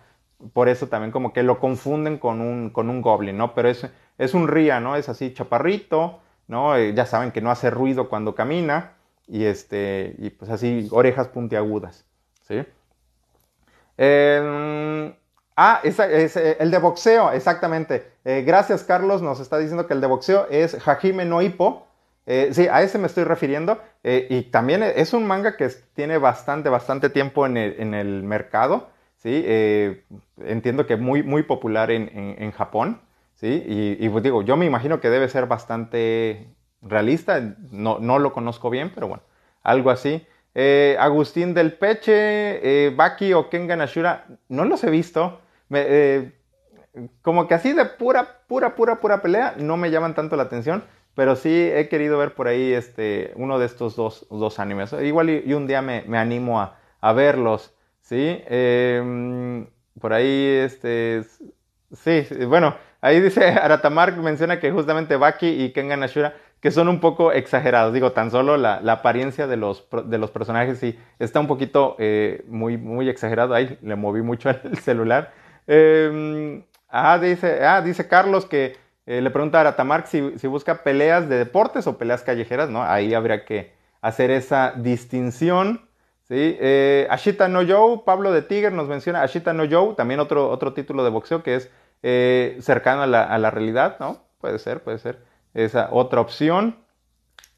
Por 0.54 0.70
eso 0.70 0.86
también 0.86 1.12
como 1.12 1.34
que 1.34 1.42
lo 1.42 1.60
confunden 1.60 2.16
con 2.16 2.40
un, 2.40 2.70
con 2.70 2.88
un 2.88 3.02
goblin, 3.02 3.36
¿no? 3.36 3.52
Pero 3.54 3.68
es, 3.68 3.86
es 4.16 4.32
un 4.32 4.48
ría, 4.48 4.80
¿no? 4.80 4.96
Es 4.96 5.10
así 5.10 5.34
chaparrito, 5.34 6.20
¿no? 6.48 6.74
Eh, 6.74 6.94
ya 6.94 7.04
saben 7.04 7.32
que 7.32 7.42
no 7.42 7.50
hace 7.50 7.68
ruido 7.68 8.08
cuando 8.08 8.34
camina 8.34 8.92
y, 9.28 9.44
este, 9.44 10.14
y 10.16 10.30
pues 10.30 10.50
así 10.50 10.88
orejas 10.90 11.28
puntiagudas, 11.28 12.06
¿sí? 12.48 12.64
Em, 13.98 15.14
ah, 15.54 15.80
es, 15.82 15.98
eh, 16.00 16.56
el 16.60 16.70
de 16.70 16.78
boxeo, 16.78 17.30
exactamente. 17.32 18.10
Eh, 18.24 18.42
gracias, 18.46 18.84
Carlos, 18.84 19.20
nos 19.20 19.38
está 19.38 19.58
diciendo 19.58 19.86
que 19.86 19.92
el 19.92 20.00
de 20.00 20.06
boxeo 20.06 20.46
es 20.48 20.78
Hajime 20.88 21.26
no. 21.26 21.42
Sí, 22.26 22.68
a 22.68 22.82
ese 22.82 22.98
me 22.98 23.06
estoy 23.06 23.24
refiriendo. 23.24 23.80
y 24.02 24.42
también 24.44 24.82
es 24.82 25.12
un 25.12 25.26
manga 25.26 25.56
que 25.56 25.68
tiene 25.94 26.18
bastante, 26.18 26.68
bastante 26.68 27.10
tiempo 27.10 27.46
en 27.46 27.56
el, 27.56 27.76
en 27.78 27.94
el 27.94 28.22
mercado. 28.22 28.90
¿sí? 29.16 29.44
entiendo 30.44 30.86
que 30.86 30.96
muy, 30.96 31.22
muy 31.22 31.42
popular 31.42 31.90
en, 31.90 32.10
en 32.12 32.50
Japón. 32.52 33.00
Y, 33.46 34.08
pues 34.08 34.24
digo, 34.24 34.42
yo 34.42 34.56
me 34.56 34.64
imagino 34.64 35.00
que 35.00 35.10
debe 35.10 35.28
ser 35.28 35.46
bastante 35.46 36.48
realista, 36.80 37.40
no, 37.70 37.98
no 37.98 38.18
lo 38.18 38.32
conozco 38.32 38.70
bien, 38.70 38.90
pero 38.94 39.08
bueno, 39.08 39.22
algo 39.62 39.90
así. 39.90 40.26
Eh, 40.54 40.96
Agustín 40.98 41.52
del 41.52 41.74
Peche, 41.74 42.14
eh, 42.86 42.90
Baki 42.90 43.32
o 43.34 43.50
Kengan 43.50 43.80
Ashura, 43.80 44.26
no 44.48 44.64
los 44.64 44.82
he 44.84 44.90
visto. 44.90 45.40
Eh, 45.70 46.32
como 47.22 47.46
que 47.46 47.54
así 47.54 47.72
de 47.72 47.84
pura, 47.84 48.44
pura, 48.46 48.74
pura, 48.74 49.00
pura 49.00 49.20
pelea, 49.20 49.54
no 49.58 49.76
me 49.76 49.90
llaman 49.90 50.14
tanto 50.14 50.36
la 50.36 50.44
atención, 50.44 50.84
pero 51.14 51.36
sí 51.36 51.70
he 51.72 51.88
querido 51.88 52.18
ver 52.18 52.34
por 52.34 52.48
ahí 52.48 52.72
este, 52.72 53.32
uno 53.36 53.58
de 53.58 53.66
estos 53.66 53.96
dos, 53.96 54.26
dos 54.30 54.58
animes. 54.58 54.92
Igual 54.92 55.30
y, 55.30 55.54
un 55.54 55.66
día 55.66 55.82
me, 55.82 56.02
me 56.06 56.18
animo 56.18 56.60
a, 56.60 56.78
a, 57.00 57.12
verlos, 57.12 57.74
¿sí? 58.00 58.42
Em, 58.46 59.66
por 60.00 60.12
ahí, 60.12 60.60
este, 60.64 61.22
sí, 61.92 62.26
bueno, 62.46 62.74
Ahí 63.04 63.20
dice 63.20 63.44
Aratamark, 63.62 64.16
menciona 64.16 64.58
que 64.58 64.72
justamente 64.72 65.16
Baki 65.16 65.46
y 65.46 65.72
Kengan 65.74 66.02
Ashura, 66.02 66.36
que 66.60 66.70
son 66.70 66.88
un 66.88 67.00
poco 67.00 67.32
exagerados. 67.32 67.92
Digo, 67.92 68.12
tan 68.12 68.30
solo 68.30 68.56
la, 68.56 68.76
apariencia 68.76 69.46
de 69.46 69.58
los, 69.58 69.86
de 70.06 70.16
los 70.16 70.30
personajes 70.30 70.78
sí 70.78 70.98
está 71.18 71.38
un 71.38 71.46
poquito 71.46 71.96
eh, 71.98 72.42
muy, 72.48 72.78
muy 72.78 73.10
exagerado. 73.10 73.52
Ahí 73.52 73.78
le 73.82 73.94
moví 73.94 74.22
mucho 74.22 74.48
el 74.64 74.78
celular. 74.78 75.34
Em, 75.66 76.64
ah, 76.88 77.18
dice, 77.18 77.62
ah, 77.66 77.82
dice 77.82 78.08
Carlos 78.08 78.46
que 78.46 78.74
eh, 79.06 79.20
le 79.20 79.30
pregunta 79.30 79.58
a 79.58 79.60
Aratamark 79.62 80.06
si, 80.06 80.46
busca 80.46 80.82
peleas 80.82 81.28
de 81.28 81.36
deportes 81.36 81.86
o 81.86 81.98
peleas 81.98 82.22
callejeras, 82.22 82.70
¿no? 82.70 82.82
Ahí 82.82 83.12
habría 83.12 83.44
que 83.44 83.74
hacer 84.00 84.30
esa 84.30 84.72
distinción. 84.76 85.88
¿sí? 86.22 86.56
Eh, 86.60 87.06
Ashita 87.10 87.48
no 87.48 87.60
Joe, 87.66 88.02
Pablo 88.04 88.32
de 88.32 88.42
Tiger 88.42 88.72
nos 88.72 88.88
menciona 88.88 89.22
Ashita 89.22 89.52
no 89.52 89.64
Joe, 89.70 89.94
también 89.94 90.20
otro, 90.20 90.48
otro 90.50 90.72
título 90.72 91.04
de 91.04 91.10
boxeo 91.10 91.42
que 91.42 91.56
es 91.56 91.70
eh, 92.02 92.56
cercano 92.60 93.02
a 93.02 93.06
la, 93.06 93.50
realidad, 93.50 93.96
¿no? 94.00 94.24
Puede 94.40 94.58
ser, 94.58 94.82
puede 94.82 94.98
ser. 94.98 95.18
Esa 95.52 95.88
otra 95.92 96.20
opción. 96.20 96.78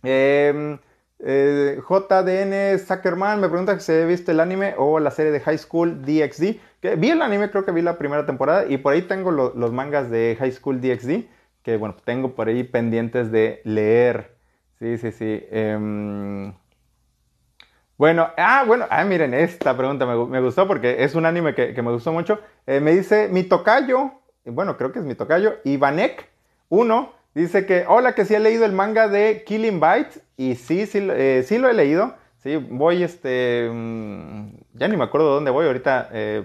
Em, 0.03 0.78
JDN 1.18 2.78
Zuckerman 2.78 3.40
me 3.40 3.49
pregunta 3.49 3.78
si 3.80 3.92
he 3.92 4.05
visto 4.05 4.30
el 4.32 4.40
anime 4.40 4.74
o 4.76 4.99
la 4.99 5.11
serie 5.11 5.32
de 5.32 5.40
High 5.40 5.59
School 5.59 6.03
DxD. 6.03 6.61
Vi 6.99 7.11
el 7.11 7.22
anime, 7.22 7.51
creo 7.51 7.64
que 7.64 7.72
vi 7.72 7.82
la 7.82 7.99
primera 7.99 8.26
temporada 8.26 8.66
y 8.68 8.76
por 8.78 8.92
ahí 8.92 9.03
tengo 9.03 9.30
los 9.30 9.72
mangas 9.72 10.11
de 10.11 10.36
High 10.38 10.53
School 10.53 10.80
DxD 10.80 11.36
que 11.67 11.77
bueno, 11.77 11.97
tengo 12.05 12.35
por 12.35 12.47
ahí 12.47 12.62
pendientes 12.62 13.31
de 13.31 13.61
leer. 13.64 14.37
Sí, 14.79 14.97
sí, 14.99 15.11
sí. 15.11 15.45
Em, 15.51 16.55
bueno, 17.99 18.31
ah, 18.39 18.64
bueno, 18.67 18.87
ah, 18.89 19.05
miren, 19.05 19.35
esta 19.35 19.77
pregunta 19.77 20.07
me, 20.07 20.41
gustó 20.41 20.69
porque 20.69 21.03
es 21.03 21.14
un 21.14 21.27
anime 21.27 21.55
que, 21.55 21.83
me 21.83 21.91
gustó 21.91 22.12
mucho. 22.12 22.39
Eh, 22.67 22.81
me 22.81 22.93
dice, 22.93 23.29
mi 23.29 23.43
tocayo 23.43 24.12
bueno, 24.47 24.77
creo 24.77 24.93
que 24.93 25.01
es 25.01 25.05
mi 25.05 25.14
tocayo, 25.14 25.57
Ivanek 25.64 26.29
1, 26.69 27.12
dice 27.35 27.67
que, 27.67 27.85
hola, 27.89 28.14
que 28.14 28.25
sí 28.25 28.35
he 28.35 28.41
leído 28.41 28.64
el 28.64 28.73
manga 28.73 29.09
de 29.09 29.43
Killing 29.45 29.81
Bites, 29.81 30.23
y 30.37 30.55
sí, 30.55 30.87
sí, 30.87 30.99
eh, 31.11 31.45
sí 31.45 31.59
lo 31.59 31.69
he 31.69 31.75
leído, 31.75 32.14
sí, 32.43 32.57
voy, 32.57 33.03
este, 33.03 33.69
mm, 33.73 34.51
ya 34.75 34.89
ni 34.89 34.97
me 34.97 35.05
acuerdo 35.05 35.29
de 35.29 35.35
dónde 35.35 35.51
voy, 35.51 35.67
ahorita 35.67 36.11
eh, 36.12 36.45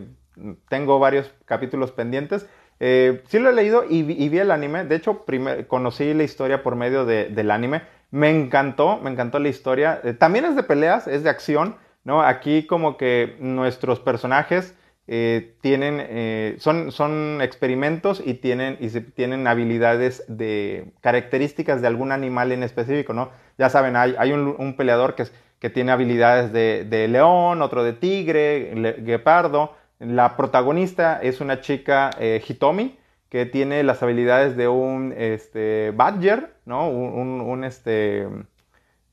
tengo 0.70 0.98
varios 1.00 1.32
capítulos 1.46 1.92
pendientes, 1.92 2.48
eh, 2.84 3.22
sí 3.28 3.38
lo 3.38 3.52
he 3.52 3.54
leído 3.54 3.86
y, 3.88 4.02
vi 4.02 4.40
el 4.40 4.50
anime, 4.50 4.86
de 4.86 4.96
hecho, 4.96 5.24
conocí 5.68 6.16
la 6.16 6.24
historia 6.24 6.64
por 6.64 6.76
medio 6.76 7.06
del 7.06 7.52
anime, 7.52 7.84
me 8.10 8.32
encantó, 8.32 8.98
me 8.98 9.12
encantó 9.12 9.38
la 9.38 9.50
historia, 9.50 10.02
también 10.18 10.46
es 10.46 10.56
de 10.56 10.64
peleas, 10.64 11.08
es 11.08 11.24
de 11.24 11.30
acción, 11.30 11.76
¿no? 12.04 12.24
Aquí 12.24 12.66
como 12.66 12.98
que 12.98 13.36
nuestros 13.40 14.00
personajes 14.00 14.76
eh, 15.06 15.58
tienen, 15.62 15.98
eh, 16.00 16.56
son, 16.58 16.92
son 16.92 17.40
experimentos 17.44 18.20
y 18.26 18.34
tienen, 18.34 18.78
y 18.80 18.90
tienen 18.90 19.46
habilidades 19.46 20.24
de 20.28 20.92
características 21.02 21.84
de 21.84 21.88
algún 21.88 22.12
animal 22.12 22.52
en 22.52 22.64
específico, 22.64 23.14
¿no? 23.14 23.30
Ya 23.60 23.70
saben, 23.70 23.96
hay, 23.96 24.32
un, 24.32 24.76
peleador 24.76 25.14
que, 25.14 25.26
que 25.60 25.70
tiene 25.70 25.92
habilidades 25.92 26.52
de, 26.52 27.08
león, 27.08 27.62
otro 27.62 27.84
de 27.84 27.94
tigre, 27.94 28.96
guepardo. 29.04 29.76
La 30.02 30.36
protagonista 30.36 31.20
es 31.22 31.42
una 31.42 31.62
chica 31.62 32.10
eh, 32.20 32.44
Hitomi 32.46 32.98
que 33.30 33.46
tiene 33.46 33.84
las 33.84 34.02
habilidades 34.02 34.58
de 34.58 34.68
un 34.68 35.14
este, 35.16 35.94
badger, 35.96 36.56
¿no? 36.66 36.90
Un, 36.90 37.40
un 37.40 37.64
este, 37.64 38.28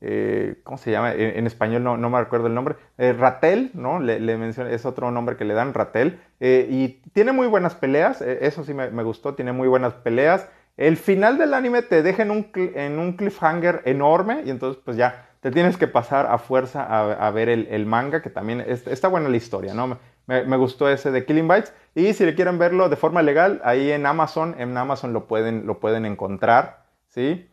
eh, 0.01 0.55
¿cómo 0.63 0.79
se 0.79 0.89
llama? 0.89 1.13
En, 1.13 1.45
español 1.45 1.83
no, 1.83 1.97
me 1.97 2.19
recuerdo 2.19 2.47
el 2.47 2.55
nombre, 2.55 2.75
eh, 2.97 3.13
Ratel, 3.13 3.69
¿no? 3.75 3.99
Le, 3.99 4.19
le 4.19 4.49
es 4.49 4.85
otro 4.85 5.11
nombre 5.11 5.37
que 5.37 5.45
le 5.45 5.53
dan, 5.53 5.75
Ratel, 5.75 6.19
y 6.41 7.01
tiene 7.13 7.33
muy 7.33 7.45
buenas 7.45 7.75
peleas, 7.75 8.21
eso 8.21 8.63
sí 8.63 8.73
me, 8.73 9.03
gustó, 9.03 9.35
tiene 9.35 9.53
muy 9.53 9.67
buenas 9.67 9.93
peleas. 9.93 10.49
El 10.75 10.97
final 10.97 11.37
del 11.37 11.53
anime 11.53 11.83
te 11.83 12.01
deja 12.01 12.23
en 12.23 12.31
un, 12.31 12.51
en 12.55 12.99
un 12.99 13.13
cliffhanger 13.13 13.83
enorme 13.85 14.41
y 14.43 14.49
entonces 14.49 14.81
pues 14.83 14.97
ya 14.97 15.29
te 15.39 15.51
tienes 15.51 15.77
que 15.77 15.87
pasar 15.87 16.25
a 16.25 16.37
fuerza 16.37 16.83
a, 16.83 17.31
ver 17.31 17.47
el, 17.47 17.85
manga, 17.85 18.21
que 18.21 18.29
también 18.29 18.61
está 18.67 19.07
buena 19.07 19.29
la 19.29 19.37
historia, 19.37 19.73
¿no? 19.73 19.97
Me, 20.29 20.57
gustó 20.57 20.87
ese 20.87 21.09
de 21.09 21.25
Killing 21.25 21.47
Bites. 21.47 21.73
Y 21.95 22.13
si 22.13 22.23
le 22.23 22.35
quieren 22.35 22.59
verlo 22.59 22.87
de 22.87 22.95
forma 22.95 23.23
legal, 23.23 23.59
ahí 23.63 23.91
en 23.91 24.05
Amazon, 24.05 24.55
en 24.59 24.77
Amazon 24.77 25.11
lo 25.11 25.25
pueden, 25.25 25.65
lo 25.65 25.79
pueden 25.79 26.05
encontrar, 26.05 26.85
¿sí? 27.07 27.49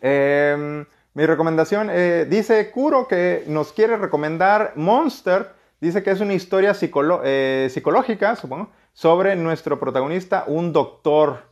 Eh, 0.00 0.86
mi 1.12 1.26
recomendación, 1.26 1.90
eh, 1.92 2.26
dice 2.28 2.70
Kuro 2.70 3.06
que 3.06 3.44
nos 3.46 3.74
quiere 3.74 3.98
recomendar 3.98 4.72
Monster. 4.76 5.52
Dice 5.78 6.02
que 6.02 6.10
es 6.10 6.20
una 6.20 6.32
historia 6.32 6.74
eh, 7.22 7.68
psicológica, 7.70 8.34
supongo, 8.34 8.70
sobre 8.94 9.36
nuestro 9.36 9.78
protagonista, 9.78 10.44
un 10.46 10.72
doctor. 10.72 11.42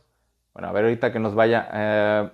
Bueno, 0.53 0.67
a 0.67 0.71
ver 0.71 0.85
ahorita 0.85 1.13
que 1.13 1.19
nos 1.19 1.35
vaya, 1.35 1.69
eh, 1.71 2.29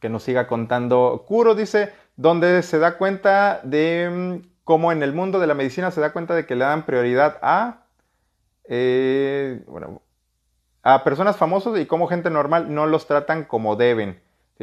que 0.00 0.08
nos 0.08 0.22
siga 0.22 0.46
contando. 0.46 1.24
Kuro 1.26 1.56
dice, 1.56 1.92
donde 2.14 2.62
se 2.62 2.78
da 2.78 2.96
cuenta 2.96 3.60
de 3.64 4.40
cómo 4.70 4.92
en 4.92 5.02
el 5.02 5.12
mundo 5.12 5.40
de 5.40 5.48
la 5.48 5.54
medicina 5.54 5.90
se 5.90 6.00
da 6.00 6.12
cuenta 6.12 6.32
de 6.36 6.46
que 6.46 6.54
le 6.54 6.64
dan 6.64 6.86
prioridad 6.86 7.38
a, 7.42 7.86
bueno, 9.66 10.00
a 10.84 11.02
personas 11.02 11.36
famosas 11.36 11.76
y 11.80 11.86
cómo 11.86 12.06
gente 12.06 12.30
normal 12.30 12.72
no 12.72 12.86
los 12.86 13.08
tratan 13.08 13.42
como 13.46 13.74
deben. 13.74 14.20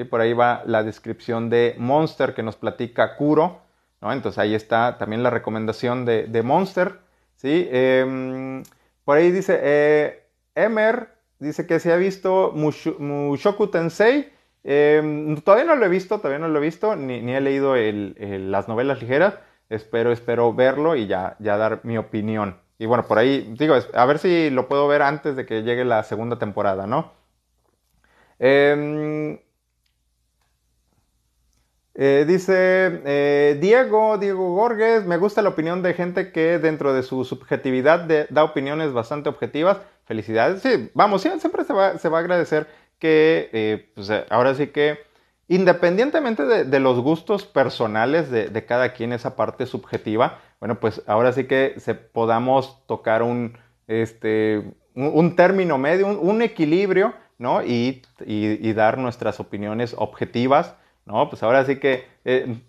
Por 0.10 0.22
ahí 0.22 0.32
va 0.32 0.64
la 0.66 0.84
descripción 0.84 1.49
de 1.49 1.76
Monster 1.78 2.34
que 2.34 2.41
nos 2.41 2.55
platica 2.55 3.18
Kuro. 3.18 3.60
¿no? 3.99 4.14
Entonces 4.14 4.39
ahí 4.39 4.55
está 4.55 4.97
también 4.97 5.24
la 5.24 5.30
recomendación 5.30 6.05
de, 6.05 6.41
Monster. 6.41 6.99
¿sí? 7.36 7.68
Em, 7.70 8.64
por 9.03 9.18
ahí 9.18 9.30
dice 9.30 9.60
eh, 9.62 10.24
Emer, 10.55 11.10
dice 11.38 11.68
que 11.68 11.82
se 11.82 11.91
ha 11.91 11.97
visto 11.97 12.53
Mushoku 12.55 13.68
Tensei. 13.68 14.32
Em, 14.64 15.36
todavía 15.41 15.66
no 15.66 15.76
lo 15.76 15.86
he 15.86 15.89
visto, 15.89 16.20
todavía 16.20 16.39
no 16.39 16.47
lo 16.47 16.60
he 16.60 16.62
visto, 16.62 16.95
ni, 16.95 17.36
he 17.36 17.41
leído 17.41 17.76
las 17.76 18.70
novelas 18.70 19.01
ligeras. 19.01 19.34
Espero, 19.70 20.11
espero 20.11 20.53
verlo 20.53 20.95
y 20.95 21.07
ya, 21.07 21.36
ya 21.39 21.57
dar 21.57 21.82
mi 21.84 21.97
opinión. 21.97 22.57
Y 22.80 22.86
bueno, 22.86 23.03
por 23.07 23.18
ahí, 23.18 23.53
digo, 23.57 23.76
a 23.93 24.05
ver 24.05 24.20
si 24.20 24.49
lo 24.49 24.68
puedo 24.68 24.88
ver 24.88 25.01
antes 25.01 25.36
de 25.36 25.45
que 25.45 25.63
llegue 25.63 25.84
la 25.84 26.03
segunda 26.03 26.38
temporada, 26.38 26.86
¿no? 26.88 27.11
Em, 28.39 29.39
eh, 31.95 32.26
dice 32.28 33.01
eh, 33.05 33.57
Diego, 33.59 34.20
Diego 34.20 34.53
Gorges, 34.53 35.05
me 35.05 35.18
gusta 35.18 35.41
la 35.41 35.49
opinión 35.49 35.82
de 35.82 35.95
gente 35.95 36.32
que 36.32 36.59
dentro 36.59 36.93
de 36.93 37.01
su 37.01 37.26
subjetividad 37.26 38.07
da 38.30 38.43
opiniones 38.43 38.93
bastante 38.93 39.30
objetivas. 39.30 39.78
Felicidades. 40.05 40.61
Sí, 40.61 40.89
vamos, 40.93 41.22
siempre 41.22 41.63
se 41.65 41.74
va, 41.74 41.97
se 41.97 42.07
va 42.09 42.20
a 42.20 42.22
agradecer 42.22 42.68
que, 42.99 43.49
eh, 43.51 43.91
pues, 43.95 44.09
ahora 44.30 44.53
sí 44.55 44.68
que, 44.68 44.99
independientemente 45.47 46.43
de, 46.43 46.79
los 46.79 46.99
gustos 46.99 47.45
personales 47.45 48.29
de, 48.31 48.65
cada 48.65 48.93
quien, 48.93 49.13
esa 49.13 49.35
parte 49.35 49.65
subjetiva, 49.65 50.39
bueno, 50.59 50.79
pues 50.79 51.01
ahora 51.07 51.31
sí 51.33 51.45
que 51.45 51.75
se 51.77 51.95
podamos 51.95 52.85
tocar 52.87 53.23
un, 53.23 53.57
este, 53.87 54.63
un, 54.95 55.35
término 55.35 55.77
medio, 55.77 56.07
un, 56.07 56.41
equilibrio, 56.41 57.13
¿no? 57.37 57.63
Y, 57.63 58.01
y, 58.25 58.73
dar 58.73 58.97
nuestras 58.97 59.39
opiniones 59.39 59.95
objetivas 59.97 60.75
no, 61.07 61.29
pues 61.29 61.41
ahora 61.41 61.65
sí 61.65 61.77
que, 61.77 62.05
eh, 62.25 62.59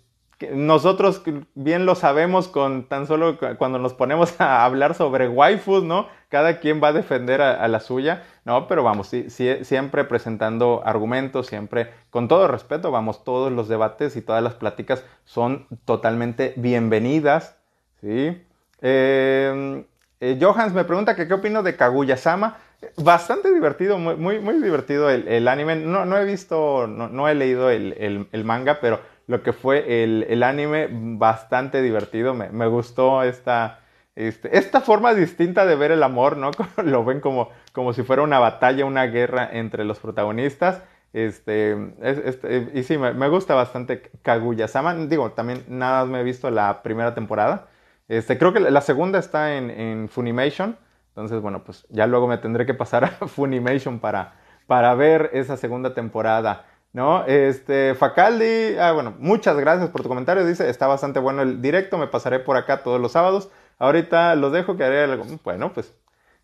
nosotros 0.51 1.21
bien 1.55 1.85
lo 1.85 1.95
sabemos 1.95 2.47
con 2.47 2.83
tan 2.87 3.07
solo 3.07 3.37
cuando 3.57 3.79
nos 3.79 3.93
ponemos 3.93 4.39
a 4.39 4.63
hablar 4.65 4.95
sobre 4.95 5.27
waifus, 5.27 5.83
¿no? 5.83 6.07
Cada 6.29 6.59
quien 6.59 6.81
va 6.81 6.89
a 6.89 6.93
defender 6.93 7.41
a, 7.41 7.67
la 7.67 7.79
suya, 7.79 8.23
¿no? 8.45 8.67
Pero 8.67 8.83
vamos, 8.83 9.07
siempre 9.07 10.03
presentando 10.05 10.81
argumentos, 10.85 11.47
siempre 11.47 11.89
con 12.09 12.27
todo 12.27 12.47
respeto, 12.47 12.91
vamos, 12.91 13.23
todos 13.23 13.51
los 13.51 13.67
debates 13.67 14.15
y 14.15 14.21
todas 14.21 14.43
las 14.43 14.53
pláticas 14.53 15.03
son 15.25 15.67
totalmente 15.85 16.53
bienvenidas, 16.55 17.57
¿sí? 18.01 18.41
Eh, 18.81 19.83
eh, 20.21 20.37
Johans 20.39 20.73
me 20.73 20.83
pregunta 20.83 21.15
que 21.15 21.27
qué 21.27 21.33
opino 21.33 21.63
de 21.63 21.75
Kaguya-sama. 21.75 22.57
Bastante 22.95 23.53
divertido, 23.53 23.97
muy, 23.97 24.39
muy, 24.39 24.61
divertido 24.61 25.09
el, 25.09 25.47
anime. 25.49 25.75
No, 25.75 26.05
no, 26.05 26.17
he 26.17 26.23
visto, 26.23 26.87
no, 26.87 27.27
he 27.27 27.35
leído 27.35 27.69
el, 27.69 28.27
manga, 28.45 28.79
pero 28.79 29.01
lo 29.29 29.43
que 29.43 29.53
fue 29.53 30.03
el, 30.03 30.41
anime, 30.41 30.89
bastante 30.91 31.83
divertido. 31.83 32.33
Me, 32.33 32.65
gustó 32.65 33.21
esta, 33.21 33.81
este, 34.15 34.57
esta 34.57 34.81
forma 34.81 35.13
distinta 35.13 35.67
de 35.67 35.75
ver 35.75 35.91
el 35.91 36.01
amor, 36.01 36.35
¿no? 36.35 36.49
lo 36.83 37.05
ven 37.05 37.19
como, 37.19 37.51
como 37.71 37.93
si 37.93 38.01
fuera 38.01 38.23
una 38.23 38.39
batalla, 38.39 38.85
una 38.85 39.05
guerra 39.05 39.47
entre 39.53 39.85
los 39.85 39.99
protagonistas. 39.99 40.81
Este, 41.13 41.77
este 42.01 42.71
y 42.73 42.81
sí, 42.81 42.97
me, 42.97 43.29
gusta 43.29 43.53
bastante 43.53 44.09
Kaguya-sama. 44.23 44.95
Digo, 44.95 45.29
también 45.33 45.63
nada 45.67 45.99
más 45.99 46.09
me 46.09 46.21
he 46.21 46.23
visto 46.23 46.49
la 46.49 46.81
primera 46.81 47.13
temporada. 47.13 47.67
Este, 48.07 48.35
creo 48.39 48.51
que 48.51 48.59
la 48.59 48.81
segunda 48.81 49.19
está 49.19 49.57
en, 49.57 49.69
en 49.69 50.09
Funimation. 50.09 50.75
Entonces, 51.09 51.39
bueno, 51.39 51.63
pues 51.63 51.85
ya 51.89 52.07
luego 52.07 52.27
me 52.27 52.39
tendré 52.39 52.65
que 52.65 52.73
pasar 52.73 53.03
a 53.21 53.27
Funimation 53.27 53.99
para, 53.99 54.33
para 54.65 54.95
ver 54.95 55.29
esa 55.33 55.55
segunda 55.55 55.93
temporada. 55.93 56.65
¿No? 56.91 57.23
Este, 57.25 57.93
Facaldi, 57.95 58.77
ah, 58.79 58.93
bueno, 58.93 59.15
muchas 59.19 59.57
gracias 59.57 59.89
por 59.89 60.01
tu 60.01 60.09
comentario. 60.09 60.45
Dice, 60.45 60.69
está 60.69 60.87
bastante 60.87 61.19
bueno 61.19 61.43
el 61.43 61.61
directo, 61.61 61.97
me 61.97 62.07
pasaré 62.07 62.39
por 62.39 62.57
acá 62.57 62.83
todos 62.83 62.99
los 62.99 63.11
sábados. 63.11 63.51
Ahorita 63.77 64.35
los 64.35 64.51
dejo 64.51 64.75
que 64.75 64.83
haré 64.83 65.03
algo. 65.03 65.25
Bueno, 65.43 65.71
pues 65.73 65.93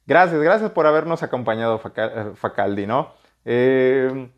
gracias, 0.05 0.39
gracias 0.41 0.71
por 0.71 0.85
habernos 0.85 1.23
acompañado, 1.23 1.81
eh, 1.95 2.31
Facaldi, 2.35 2.85
¿no? 2.85 3.13
Eh, 3.43 4.29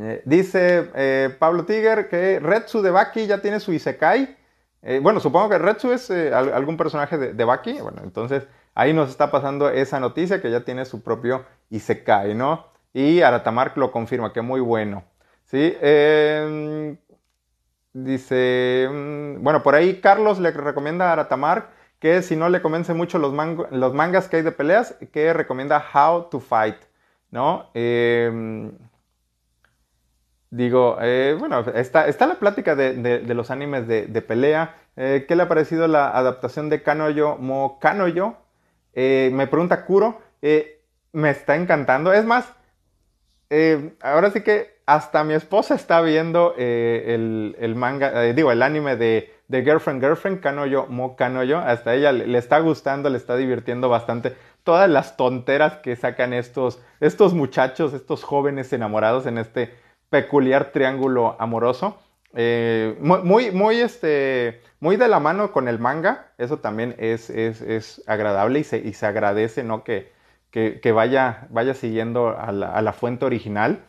eh, 0.00 0.22
dice 0.24 1.34
Pablo 1.38 1.64
Tiger 1.64 2.08
que 2.08 2.40
Retsu 2.40 2.82
de 2.82 2.90
Baki 2.90 3.26
ya 3.26 3.40
tiene 3.40 3.60
su 3.60 3.72
Isekai. 3.72 4.36
bueno, 5.00 5.20
supongo 5.20 5.48
que 5.48 5.58
Retsu 5.58 5.92
es 5.92 6.10
algún 6.10 6.76
personaje 6.76 7.16
de, 7.16 7.32
de 7.32 7.44
Baki. 7.44 7.80
Bueno, 7.80 8.02
entonces 8.04 8.46
Ahí 8.76 8.92
nos 8.92 9.08
está 9.08 9.30
pasando 9.30 9.70
esa 9.70 10.00
noticia 10.00 10.42
que 10.42 10.50
ya 10.50 10.60
tiene 10.60 10.84
su 10.84 11.02
propio 11.02 11.46
Isekai, 11.70 12.34
¿no? 12.34 12.66
Y 12.96 13.20
Aratamark 13.20 13.76
lo 13.76 13.92
confirma, 13.92 14.32
que 14.32 14.40
muy 14.40 14.58
bueno. 14.58 15.04
¿Sí? 15.44 15.76
Em, 15.82 16.96
dice, 17.92 18.88
mm, 18.90 19.42
bueno, 19.42 19.62
por 19.62 19.74
ahí 19.74 20.00
Carlos 20.00 20.38
le 20.38 20.50
recomienda 20.50 21.10
a 21.10 21.12
Aratamark 21.12 21.68
que 21.98 22.22
si 22.22 22.36
no 22.36 22.48
le 22.48 22.62
convence 22.62 22.94
mucho 22.94 23.18
los, 23.18 23.34
los 23.70 23.92
mangas 23.92 24.28
que 24.28 24.36
hay 24.36 24.42
de 24.42 24.50
peleas, 24.50 24.96
que 25.12 25.34
recomienda 25.34 25.84
How 25.94 26.30
to 26.30 26.40
Fight, 26.40 26.76
¿no? 27.30 27.68
Em, 27.74 28.72
digo, 30.48 30.96
eh, 31.02 31.36
bueno, 31.38 31.60
está, 31.74 32.26
la 32.26 32.36
plática 32.36 32.74
de, 32.76 33.20
los 33.34 33.50
animes 33.50 33.86
de, 33.86 34.22
pelea. 34.22 34.74
Eh, 34.96 35.26
¿Qué 35.28 35.36
le 35.36 35.42
ha 35.42 35.48
parecido 35.48 35.86
la 35.86 36.16
adaptación 36.16 36.70
de 36.70 36.82
Kanoyo 36.82 37.36
Mo 37.36 37.78
Kanoyo? 37.78 38.36
Eh, 38.94 39.28
me 39.34 39.46
pregunta 39.46 39.84
Kuro, 39.84 40.22
me 41.12 41.30
está 41.30 41.56
encantando. 41.56 42.14
Es 42.14 42.24
más, 42.24 42.56
eh, 43.50 43.94
ahora 44.00 44.30
sí 44.30 44.42
que 44.42 44.76
hasta 44.86 45.24
mi 45.24 45.34
esposa 45.34 45.74
está 45.74 46.00
viendo 46.00 46.54
el, 46.56 47.74
manga, 47.76 48.22
digo, 48.32 48.52
el 48.52 48.62
anime 48.62 48.96
de, 48.96 49.32
Girlfriend 49.50 50.00
Girlfriend, 50.00 50.40
Kanoyo 50.40 50.86
Mo 50.86 51.16
Kanoyo. 51.16 51.58
Hasta 51.58 51.94
ella 51.94 52.12
le, 52.12 52.38
está 52.38 52.60
gustando, 52.60 53.10
le 53.10 53.16
está 53.16 53.36
divirtiendo 53.36 53.88
bastante. 53.88 54.36
Todas 54.62 54.88
las 54.88 55.16
tonteras 55.16 55.78
que 55.78 55.96
sacan 55.96 56.32
estos, 56.32 56.80
estos 57.00 57.34
muchachos, 57.34 57.94
estos 57.94 58.22
jóvenes 58.22 58.72
enamorados 58.72 59.26
en 59.26 59.38
este 59.38 59.74
peculiar 60.10 60.72
triángulo 60.72 61.36
amoroso. 61.40 61.98
muy, 62.32 63.50
muy, 63.50 63.76
este, 63.76 64.60
muy 64.80 64.96
de 64.96 65.08
la 65.08 65.20
mano 65.20 65.52
con 65.52 65.68
el 65.68 65.78
manga, 65.78 66.32
eso 66.38 66.58
también 66.58 66.94
es, 66.98 67.30
es, 67.30 68.02
agradable 68.06 68.60
y 68.60 68.64
se, 68.64 68.78
y 68.78 68.92
se, 68.92 69.06
agradece, 69.06 69.64
¿no? 69.64 69.84
Que, 69.84 70.15
que, 70.80 70.92
vaya, 70.92 71.48
vaya 71.50 71.74
siguiendo 71.74 72.28
a 72.38 72.50
la, 72.52 72.92
fuente 72.94 73.26
original. 73.26 73.84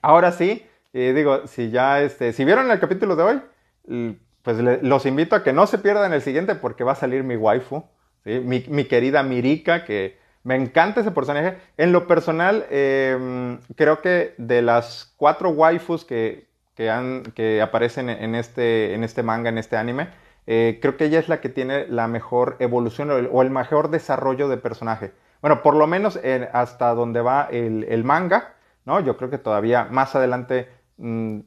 Ahora 0.00 0.32
sí, 0.32 0.64
eh, 0.94 1.12
digo, 1.14 1.46
si 1.46 1.70
ya, 1.70 2.00
este, 2.00 2.32
si 2.32 2.44
vieron 2.44 2.70
el 2.70 2.80
capítulo 2.80 3.16
de 3.16 3.22
hoy, 3.22 4.16
pues 4.42 4.58
los 4.82 5.04
invito 5.04 5.36
a 5.36 5.42
que 5.42 5.52
no 5.52 5.66
se 5.66 5.76
pierdan 5.78 6.14
el 6.14 6.22
siguiente 6.22 6.54
porque 6.54 6.84
va 6.84 6.92
a 6.92 6.96
salir 6.96 7.22
mi 7.22 7.36
waifu, 7.36 7.84
mi, 8.24 8.64
mi, 8.66 8.84
querida 8.84 9.22
Mirika, 9.22 9.84
que 9.84 10.18
me 10.42 10.56
encanta 10.56 11.02
ese 11.02 11.10
personaje. 11.10 11.58
En 11.76 11.92
lo 11.92 12.06
personal, 12.06 12.64
em, 12.70 13.58
creo 13.76 14.00
que 14.00 14.34
de 14.38 14.62
las 14.62 15.12
cuatro 15.18 15.50
waifus 15.50 16.06
que, 16.06 16.46
que, 16.74 17.60
aparecen 17.62 18.08
en 18.08 18.34
este, 18.34 18.94
en 18.94 19.04
este 19.04 19.22
manga, 19.22 19.50
en 19.50 19.58
este 19.58 19.76
anime, 19.76 20.08
eh, 20.46 20.78
creo 20.80 20.96
que 20.96 21.06
ella 21.06 21.18
es 21.18 21.28
la 21.28 21.40
que 21.40 21.48
tiene 21.48 21.86
la 21.88 22.08
mejor 22.08 22.56
evolución 22.58 23.10
o 23.10 23.42
el, 23.42 23.50
mejor 23.50 23.90
desarrollo 23.90 24.48
de 24.48 24.56
personaje. 24.56 25.12
Bueno, 25.44 25.60
por 25.60 25.74
lo 25.74 25.86
menos 25.86 26.18
hasta 26.54 26.94
donde 26.94 27.20
va 27.20 27.48
el, 27.50 28.02
manga, 28.02 28.54
¿no? 28.86 29.00
Yo 29.00 29.18
creo 29.18 29.28
que 29.28 29.36
todavía 29.36 29.84
más 29.90 30.16
adelante 30.16 30.70
mm, 30.96 31.40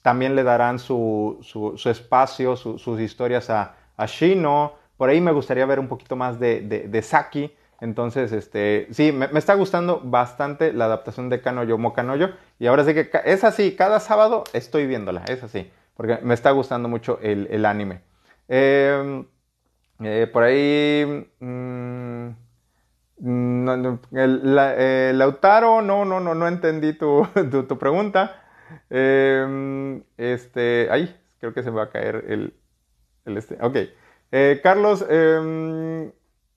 también 0.00 0.34
le 0.34 0.42
darán 0.42 0.78
su, 0.78 1.36
su, 1.42 1.90
espacio, 1.90 2.56
sus 2.56 2.98
historias 2.98 3.50
a, 3.50 3.74
a, 3.94 4.06
Shino. 4.06 4.72
Por 4.96 5.10
ahí 5.10 5.20
me 5.20 5.32
gustaría 5.32 5.66
ver 5.66 5.78
un 5.78 5.86
poquito 5.86 6.16
más 6.16 6.40
de, 6.40 6.62
de 6.62 7.02
Saki. 7.02 7.54
Entonces, 7.82 8.32
este, 8.32 8.88
sí, 8.92 9.12
me, 9.12 9.26
está 9.38 9.52
gustando 9.52 10.00
bastante 10.02 10.72
la 10.72 10.86
adaptación 10.86 11.28
de 11.28 11.42
Kanoyo 11.42 11.76
Mokanoyo. 11.76 12.30
Y 12.58 12.68
ahora 12.68 12.86
sí 12.86 12.94
que 12.94 13.10
es 13.26 13.44
así, 13.44 13.76
cada 13.76 14.00
sábado 14.00 14.44
estoy 14.54 14.86
viéndola, 14.86 15.24
es 15.28 15.42
así, 15.42 15.70
porque 15.94 16.20
me 16.22 16.32
está 16.32 16.52
gustando 16.52 16.88
mucho 16.88 17.18
el, 17.20 17.66
anime. 17.66 18.00
Em, 18.48 19.26
eh, 20.00 20.26
por 20.32 20.42
ahí... 20.42 21.28
Eh, 23.24 25.12
Lautaro, 25.14 25.80
no, 25.80 26.04
no, 26.04 26.20
no, 26.20 26.34
no 26.34 26.48
entendí 26.48 26.92
tu, 26.98 27.26
tu, 27.68 27.78
pregunta. 27.78 28.42
Em, 28.90 30.02
este, 30.16 30.88
ay, 30.90 31.16
creo 31.40 31.54
que 31.54 31.62
se 31.62 31.70
me 31.70 31.76
va 31.78 31.84
a 31.84 31.90
caer 31.90 32.24
el, 32.28 32.54
el 33.24 33.36
este. 33.36 33.58
Ok. 33.60 33.76
Eh, 34.32 34.60
Carlos, 34.62 35.04
em, 35.08 36.10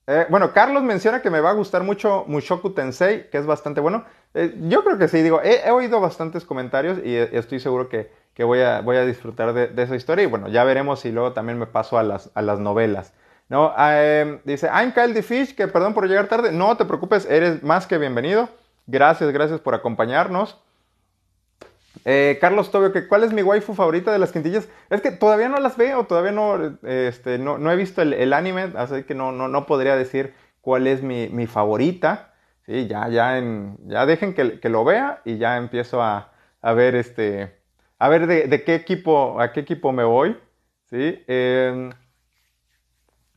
eh, 0.07 0.25
bueno, 0.29 0.53
Carlos 0.53 0.83
menciona 0.83 1.21
que 1.21 1.29
me 1.29 1.39
va 1.39 1.51
a 1.51 1.53
gustar 1.53 1.83
mucho 1.83 2.25
Mushoku 2.27 2.71
Tensei, 2.71 3.29
que 3.29 3.37
es 3.37 3.45
bastante 3.45 3.79
bueno. 3.79 4.05
Yo 4.67 4.83
creo 4.83 4.97
que 4.97 5.07
sí, 5.07 5.23
digo, 5.23 5.41
he, 5.41 5.71
oído 5.71 5.99
bastantes 6.01 6.45
comentarios 6.45 6.99
y 7.03 7.15
estoy 7.15 7.59
seguro 7.59 7.89
que, 7.89 8.11
voy, 8.37 8.61
a, 8.61 8.81
voy, 8.81 8.97
a, 8.97 9.05
disfrutar 9.05 9.53
de, 9.53 9.83
esa 9.83 9.95
historia. 9.95 10.23
Y 10.23 10.27
bueno, 10.27 10.47
ya 10.49 10.63
veremos 10.63 10.99
si 10.99 11.11
luego 11.11 11.33
también 11.33 11.57
me 11.57 11.65
paso 11.65 11.97
a 11.97 12.03
las, 12.03 12.31
a 12.35 12.41
las 12.41 12.59
novelas. 12.59 13.13
¿No? 13.49 13.73
Ah, 13.75 14.01
em, 14.01 14.39
dice, 14.45 14.67
I'm 14.67 14.93
Kyle 14.93 15.13
the 15.13 15.23
Fish, 15.23 15.55
que 15.55 15.67
perdón 15.67 15.93
por 15.93 16.07
llegar 16.07 16.27
tarde. 16.27 16.51
No 16.51 16.77
te 16.77 16.85
preocupes, 16.85 17.25
eres 17.29 17.61
más 17.63 17.87
que 17.87 17.97
bienvenido. 17.97 18.47
Gracias, 18.87 19.31
gracias 19.31 19.59
por 19.59 19.75
acompañarnos. 19.75 20.57
Eh, 22.05 22.37
Carlos 22.39 22.71
Tobio, 22.71 22.93
que 22.93 23.07
¿cuál 23.07 23.23
es 23.23 23.33
mi 23.33 23.41
waifu 23.41 23.73
favorita 23.73 24.11
de 24.11 24.19
las 24.19 24.31
quintillas? 24.31 24.69
Es 24.89 25.01
que 25.01 25.11
todavía 25.11 25.49
no 25.49 25.59
las 25.59 25.75
veo, 25.75 26.05
todavía 26.05 26.31
no, 26.31 26.77
este, 26.83 27.37
no, 27.37 27.71
he 27.71 27.75
visto 27.75 28.01
el, 28.01 28.33
anime, 28.33 28.71
así 28.75 29.03
que 29.03 29.15
no, 29.15 29.31
no, 29.31 29.65
podría 29.65 29.95
decir 29.95 30.33
cuál 30.61 30.87
es 30.87 31.01
mi, 31.03 31.47
favorita. 31.47 32.33
Sí, 32.65 32.87
ya, 32.87 33.09
ya, 33.09 33.37
en, 33.37 33.77
ya 33.87 34.05
dejen 34.05 34.33
que, 34.33 34.69
lo 34.69 34.83
vea 34.85 35.21
y 35.25 35.37
ya 35.37 35.57
empiezo 35.57 36.01
a, 36.01 36.31
a 36.61 36.73
ver, 36.73 36.95
este, 36.95 37.55
a 37.97 38.09
ver 38.09 38.27
de, 38.27 38.63
qué 38.63 38.75
equipo, 38.75 39.41
a 39.41 39.51
qué 39.51 39.61
equipo 39.61 39.91
me 39.91 40.03
voy, 40.03 40.37
¿sí? 40.89 41.23
Em, 41.27 41.91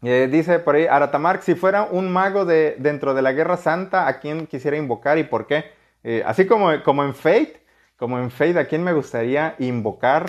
eh, 0.02 0.28
dice 0.28 0.58
por 0.58 0.74
ahí, 0.74 0.86
Aratamark, 0.86 1.42
si 1.42 1.54
fuera 1.54 1.84
un 1.84 2.12
mago 2.12 2.44
de, 2.44 2.74
dentro 2.78 3.14
de 3.14 3.22
la 3.22 3.32
Guerra 3.32 3.56
Santa, 3.56 4.08
¿a 4.08 4.18
quién 4.18 4.46
quisiera 4.48 4.76
invocar 4.76 5.16
y 5.18 5.24
por 5.24 5.46
qué? 5.46 5.64
Eh, 6.02 6.24
así 6.26 6.46
como, 6.46 6.82
como 6.82 7.04
en 7.04 7.14
Fate, 7.14 7.62
como 7.96 8.18
en 8.18 8.32
Fate, 8.32 8.58
¿a 8.58 8.66
quién 8.66 8.82
me 8.82 8.92
gustaría 8.92 9.54
invocar? 9.60 10.26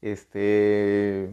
Este... 0.00 1.28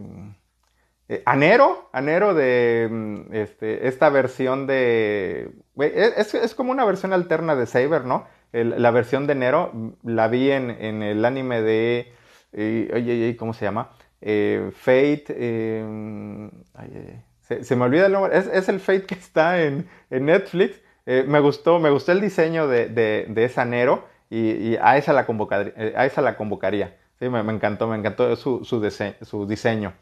Eh, 1.06 1.22
Anero, 1.26 1.90
Anero 1.92 2.34
de 2.34 2.88
mm, 2.90 3.34
este, 3.34 3.86
esta 3.86 4.08
versión 4.08 4.66
de... 4.66 5.52
Es, 5.76 6.54
como 6.56 6.72
una 6.72 6.84
versión 6.84 7.12
alterna 7.12 7.54
de 7.54 7.66
Saber, 7.66 8.04
¿no? 8.04 8.26
la 8.52 8.92
versión 8.92 9.26
de 9.26 9.34
Nero 9.34 9.70
mm, 9.72 9.88
la 10.04 10.28
vi 10.28 10.50
en, 10.50 10.70
el 11.02 11.24
anime 11.24 11.62
de... 11.62 12.12
Oye, 12.52 13.36
¿cómo 13.38 13.52
se 13.54 13.66
llama? 13.66 13.90
Fate... 14.20 15.84
Mm, 15.84 16.48
se, 17.44 17.76
me 17.76 17.84
olvida 17.84 18.06
el 18.06 18.12
nombre. 18.12 18.36
Es, 18.36 18.68
el 18.68 18.80
Fate 18.80 19.04
que 19.04 19.14
está 19.14 19.62
en, 19.62 19.88
Netflix. 20.10 20.80
me, 21.06 21.40
gustó, 21.40 21.78
me 21.78 21.90
gustó 21.90 22.12
el 22.12 22.20
diseño 22.20 22.66
de, 22.68 22.88
de, 22.88 23.44
esa 23.44 23.64
Nero 23.64 24.04
y, 24.30 24.76
a, 24.76 24.96
esa 24.96 25.12
la 25.12 25.26
convocaría, 25.26 25.72
a 25.96 26.06
esa 26.06 26.22
la 26.22 26.36
convocaría. 26.36 26.96
Sí, 27.18 27.28
me, 27.28 27.40
encantó, 27.40 27.86
me 27.86 27.96
encantó 27.96 28.34
su, 28.36 28.64
su, 28.64 28.90
su 29.22 29.46
diseño. 29.46 29.92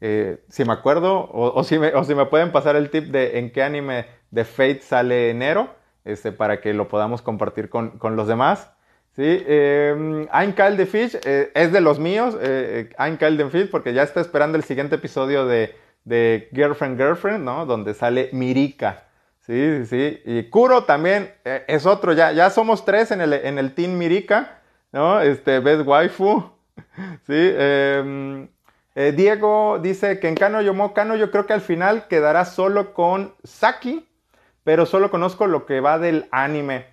Eh, 0.00 0.38
si 0.48 0.64
me 0.64 0.72
acuerdo, 0.72 1.28
o, 1.32 1.64
si 1.64 1.78
me, 1.78 1.94
o, 1.94 2.04
si 2.04 2.14
me, 2.14 2.26
pueden 2.26 2.52
pasar 2.52 2.76
el 2.76 2.90
tip 2.90 3.04
de 3.04 3.38
en 3.38 3.50
qué 3.50 3.62
anime 3.62 4.06
de 4.30 4.44
Fate 4.44 4.82
sale 4.82 5.30
enero, 5.30 5.70
este, 6.04 6.32
para 6.32 6.60
que 6.60 6.74
lo 6.74 6.88
podamos 6.88 7.22
compartir 7.22 7.68
con, 7.68 7.98
con 7.98 8.16
los 8.16 8.28
demás. 8.28 8.72
¿sí? 9.14 9.22
Eh, 9.24 10.26
I'm 10.32 10.52
Kyle 10.52 10.76
the 10.76 10.86
Fish 10.86 11.18
eh, 11.24 11.50
es 11.54 11.72
de 11.72 11.80
los 11.80 11.98
míos, 11.98 12.36
eh, 12.40 12.90
I'm 12.98 13.16
Kyle 13.16 13.36
the 13.36 13.48
Fish, 13.48 13.70
porque 13.70 13.94
ya 13.94 14.02
está 14.02 14.20
esperando 14.20 14.58
el 14.58 14.64
siguiente 14.64 14.96
episodio 14.96 15.46
de, 15.46 15.74
de 16.06 16.48
Girlfriend 16.54 16.96
Girlfriend, 16.96 17.44
¿no? 17.44 17.66
Donde 17.66 17.92
sale 17.92 18.30
Mirika. 18.32 19.02
Sí, 19.40 19.84
sí, 19.86 20.22
Y 20.24 20.44
Kuro 20.50 20.84
también 20.84 21.32
es 21.44 21.86
otro, 21.86 22.12
ya, 22.12 22.32
ya 22.32 22.50
somos 22.50 22.84
tres 22.84 23.10
en 23.10 23.20
el, 23.20 23.32
en 23.32 23.58
el 23.58 23.74
Team 23.74 23.96
Mirika, 23.96 24.58
¿no? 24.92 25.20
Este, 25.20 25.60
Best 25.60 25.86
Waifu. 25.86 26.42
Sí, 27.26 27.34
eh, 27.34 28.48
eh, 28.94 29.12
Diego 29.14 29.78
dice 29.78 30.18
que 30.18 30.28
en 30.28 30.34
Kano 30.34 30.62
Yomo 30.62 30.94
Kano 30.94 31.16
yo 31.16 31.30
creo 31.30 31.44
que 31.46 31.52
al 31.52 31.60
final 31.60 32.06
quedará 32.08 32.46
solo 32.46 32.94
con 32.94 33.34
Saki, 33.44 34.08
pero 34.64 34.86
solo 34.86 35.10
conozco 35.10 35.46
lo 35.46 35.66
que 35.66 35.80
va 35.80 35.98
del 35.98 36.28
anime. 36.30 36.86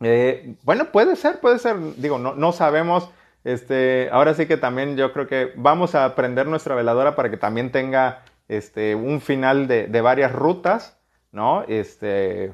Eh, 0.00 0.54
bueno, 0.62 0.86
puede 0.92 1.16
ser, 1.16 1.40
puede 1.40 1.58
ser, 1.58 1.76
digo, 1.96 2.18
no, 2.18 2.34
no 2.34 2.52
sabemos. 2.52 3.10
Este, 3.48 4.10
ahora 4.12 4.34
sí 4.34 4.44
que 4.44 4.58
también 4.58 4.98
yo 4.98 5.10
creo 5.14 5.26
que 5.26 5.52
vamos 5.56 5.94
a 5.94 6.04
aprender 6.04 6.46
nuestra 6.46 6.74
veladora 6.74 7.16
para 7.16 7.30
que 7.30 7.38
también 7.38 7.72
tenga 7.72 8.22
este, 8.46 8.94
un 8.94 9.22
final 9.22 9.66
de, 9.66 10.00
varias 10.02 10.32
rutas, 10.32 10.98
¿no? 11.32 11.64
Este, 11.66 12.52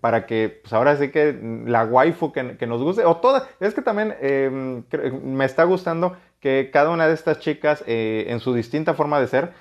para 0.00 0.24
que 0.24 0.60
pues 0.62 0.72
ahora 0.72 0.96
sí 0.96 1.10
que 1.10 1.36
la 1.66 1.84
waifu 1.84 2.30
que, 2.30 2.66
nos 2.68 2.80
guste, 2.80 3.04
o 3.04 3.16
toda, 3.16 3.48
es 3.58 3.74
que 3.74 3.82
también 3.82 4.14
em, 4.20 4.84
me 5.24 5.44
está 5.44 5.64
gustando 5.64 6.16
que 6.38 6.70
cada 6.72 6.90
una 6.90 7.08
de 7.08 7.14
estas 7.14 7.40
chicas, 7.40 7.82
eh, 7.88 8.26
en 8.28 8.38
su 8.38 8.54
distinta 8.54 8.94
forma 8.94 9.18
de 9.18 9.26
ser, 9.26 9.52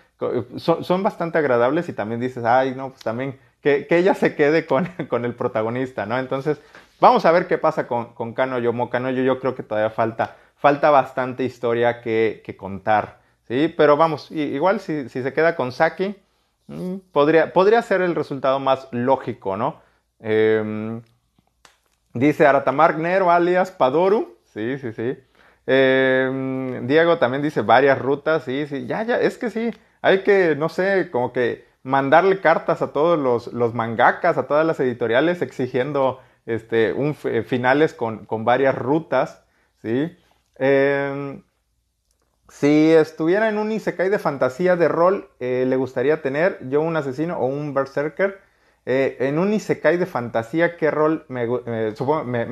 son, 0.58 1.02
bastante 1.02 1.40
agradables 1.40 1.90
y 1.90 1.94
también 1.94 2.22
dices, 2.22 2.44
ay, 2.46 2.76
no, 2.76 2.90
pues 2.90 3.02
también 3.02 3.40
que, 3.64 3.88
ella 3.90 4.14
se 4.14 4.36
quede 4.36 4.66
con, 5.08 5.26
el 5.26 5.34
protagonista, 5.34 6.06
¿no? 6.06 6.20
Entonces, 6.20 6.62
vamos 7.00 7.26
a 7.26 7.32
ver 7.32 7.48
qué 7.48 7.58
pasa 7.58 7.88
con, 7.88 8.14
con 8.14 8.36
Kano 8.36 8.60
Yomo. 8.60 8.92
Yo 8.92 9.40
creo 9.40 9.56
que 9.56 9.64
todavía 9.64 9.90
falta, 9.90 10.36
falta 10.62 10.92
bastante 10.92 11.44
historia 11.44 12.02
que, 12.02 12.56
contar, 12.58 13.20
¿sí? 13.48 13.74
Pero 13.76 13.98
vamos, 13.98 14.30
igual 14.30 14.80
si, 14.80 15.10
se 15.10 15.34
queda 15.34 15.56
con 15.56 15.72
Saki, 15.72 16.16
mm, 16.68 16.96
podría, 17.12 17.52
podría 17.52 17.82
ser 17.82 18.02
el 18.02 18.14
resultado 18.14 18.60
más 18.60 18.88
lógico, 18.92 19.58
¿no? 19.58 19.82
Em, 20.20 21.02
dice 22.14 22.46
Aratamar 22.46 23.00
Nero 23.00 23.32
alias 23.32 23.72
Padoru, 23.72 24.38
sí, 24.54 24.78
sí, 24.78 24.94
sí. 24.94 25.18
Em, 25.66 26.86
Diego 26.86 27.18
también 27.18 27.42
dice 27.42 27.62
varias 27.62 27.98
rutas, 27.98 28.44
sí, 28.44 28.68
sí, 28.68 28.86
ya, 28.86 29.02
ya, 29.02 29.20
es 29.20 29.40
que 29.40 29.50
sí, 29.50 29.72
hay 30.04 30.24
que, 30.24 30.56
no 30.56 30.70
sé, 30.70 31.10
como 31.12 31.34
que 31.34 31.66
mandarle 31.82 32.40
cartas 32.40 32.84
a 32.84 32.94
todos 32.94 33.18
los, 33.18 33.52
los 33.52 33.74
mangakas, 33.74 34.38
a 34.38 34.46
todas 34.48 34.66
las 34.66 34.80
editoriales 34.80 35.42
exigiendo 35.42 36.20
este, 36.46 36.94
un, 36.94 37.16
finales 37.16 37.96
con, 37.96 38.26
con, 38.26 38.46
varias 38.46 38.76
rutas, 38.76 39.44
¿sí? 39.82 40.16
Em, 40.62 41.44
si 42.50 42.92
estuviera 42.92 43.50
en 43.50 43.58
un 43.58 43.72
Isekai 43.72 44.10
de 44.10 44.20
fantasía 44.20 44.76
de 44.76 44.88
rol, 44.88 45.32
eh, 45.40 45.66
le 45.68 45.76
gustaría 45.76 46.22
tener 46.22 46.60
yo 46.70 46.82
un 46.82 46.96
asesino 46.96 47.40
o 47.40 47.48
un 47.48 47.74
berserker. 47.74 48.40
Eh, 48.86 49.18
en 49.22 49.40
un 49.40 49.54
Isekai 49.54 49.98
de 49.98 50.06
fantasía, 50.06 50.78
¿qué 50.78 50.92
rol 50.92 51.26
me, 51.30 51.48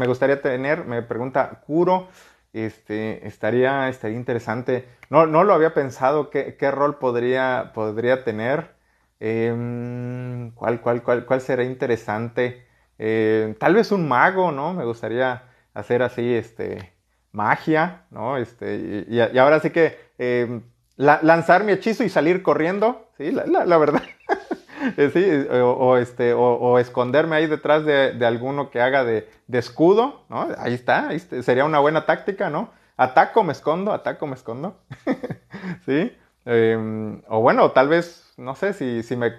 gustaría 0.07 0.41
tener? 0.41 0.85
Me 0.85 1.03
pregunta 1.03 1.61
Kuro 1.67 2.07
este, 2.53 3.27
estaría, 3.27 3.89
estaría 3.89 4.17
interesante. 4.17 4.87
No, 5.09 5.27
no 5.27 5.43
lo 5.43 5.53
había 5.53 5.73
pensado 5.75 6.29
qué, 6.31 6.71
rol 6.71 6.97
podría, 6.97 7.71
podría 7.75 8.23
tener. 8.23 8.75
Em, 9.19 10.51
¿cuál, 10.55 10.81
cuál, 10.81 11.03
cuál, 11.03 11.25
cuál 11.25 11.41
interesante? 11.65 12.65
Eh, 12.97 13.55
tal 13.59 13.75
vez 13.75 13.91
un 13.91 14.07
mago, 14.07 14.51
¿no? 14.51 14.73
Me 14.73 14.85
gustaría 14.85 15.43
hacer 15.73 16.01
así, 16.03 16.33
este, 16.33 16.93
magia, 17.31 18.03
¿no? 18.11 18.37
Este, 18.37 19.05
y, 19.07 19.39
ahora 19.39 19.59
sí 19.59 19.69
que 19.69 19.97
em, 20.17 20.61
lanzar 20.97 21.63
mi 21.63 21.71
hechizo 21.71 22.03
y 22.03 22.09
salir 22.09 22.43
corriendo, 22.43 23.09
¿sí? 23.17 23.31
La, 23.31 23.45
la, 23.45 23.65
la 23.65 23.77
verdad. 23.77 24.03
Eh, 24.97 25.09
sí, 25.13 25.47
o, 25.61 25.97
este, 25.97 26.33
o, 26.33 26.79
esconderme 26.79 27.35
ahí 27.35 27.47
detrás 27.47 27.83
de, 27.85 28.25
alguno 28.25 28.69
que 28.69 28.81
haga 28.81 29.03
de, 29.03 29.27
escudo, 29.51 30.23
¿no? 30.29 30.47
Ahí 30.57 30.73
está, 30.73 31.09
sería 31.41 31.65
una 31.65 31.79
buena 31.79 32.05
táctica, 32.05 32.49
¿no? 32.49 32.71
Ataco, 32.95 33.43
me 33.43 33.51
escondo, 33.51 33.91
ataco, 33.91 34.25
me 34.27 34.35
escondo. 34.35 34.79
¿Sí? 35.85 36.15
Em, 36.45 37.21
o 37.27 37.41
bueno, 37.41 37.71
tal 37.71 37.89
vez, 37.89 38.33
no 38.37 38.55
sé, 38.55 38.73
si, 38.73 39.03
si 39.03 39.15
me 39.15 39.33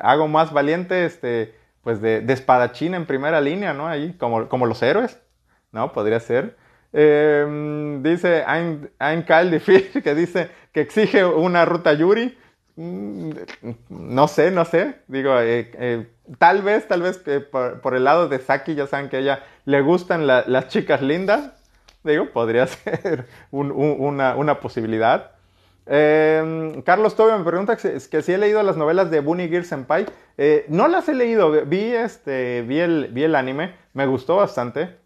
hago 0.00 0.28
más 0.28 0.52
valiente, 0.52 1.04
este, 1.04 1.54
pues 1.82 2.00
de, 2.00 2.24
espadachín 2.28 2.94
en 2.94 3.06
primera 3.06 3.40
línea, 3.40 3.72
¿no? 3.72 3.88
Ahí, 3.88 4.12
como, 4.14 4.48
como 4.48 4.66
los 4.66 4.82
héroes, 4.82 5.20
¿no? 5.72 5.92
Podría 5.92 6.20
ser. 6.20 6.56
Em, 6.92 8.02
dice 8.02 8.44
I'm 8.46 9.22
Kyle 9.24 9.60
Fish, 9.60 10.02
que 10.02 10.14
dice 10.14 10.50
que 10.72 10.80
exige 10.80 11.24
una 11.24 11.64
ruta 11.64 11.92
Yuri. 11.92 12.36
Mm, 12.76 13.30
no 13.88 14.28
sé, 14.28 14.50
no 14.50 14.64
sé. 14.64 14.96
Digo, 15.08 15.38
eh, 15.40 15.70
eh, 15.74 16.06
tal 16.38 16.62
vez, 16.62 16.86
tal 16.88 17.02
vez 17.02 17.18
que 17.18 17.40
por, 17.40 17.94
el 17.94 18.04
lado 18.04 18.28
de 18.28 18.38
Saki 18.38 18.74
ya 18.74 18.86
saben 18.86 19.08
que 19.08 19.16
a 19.16 19.20
ella 19.20 19.44
le 19.64 19.80
gustan 19.82 20.26
las 20.26 20.68
chicas 20.68 21.02
lindas. 21.02 21.52
Digo, 22.04 22.30
podría 22.30 22.66
ser 22.68 23.26
una, 23.50 24.60
posibilidad. 24.60 25.32
Em, 25.86 26.82
Carlos 26.82 27.16
Tobio 27.16 27.38
me 27.38 27.44
pregunta 27.44 27.76
que, 27.76 28.00
si 28.00 28.32
he 28.32 28.38
leído 28.38 28.62
las 28.62 28.76
novelas 28.76 29.10
de 29.10 29.20
Bunny 29.20 29.48
Gear 29.48 29.64
Senpai. 29.64 30.06
Eh, 30.36 30.64
no 30.68 30.86
las 30.86 31.08
he 31.08 31.14
leído, 31.14 31.50
vi, 31.66 31.92
este, 31.92 32.62
vi, 32.62 32.78
el, 32.78 33.08
vi 33.12 33.24
el 33.24 33.34
anime, 33.34 33.74
me 33.92 34.06
gustó 34.06 34.36
bastante. 34.36 34.96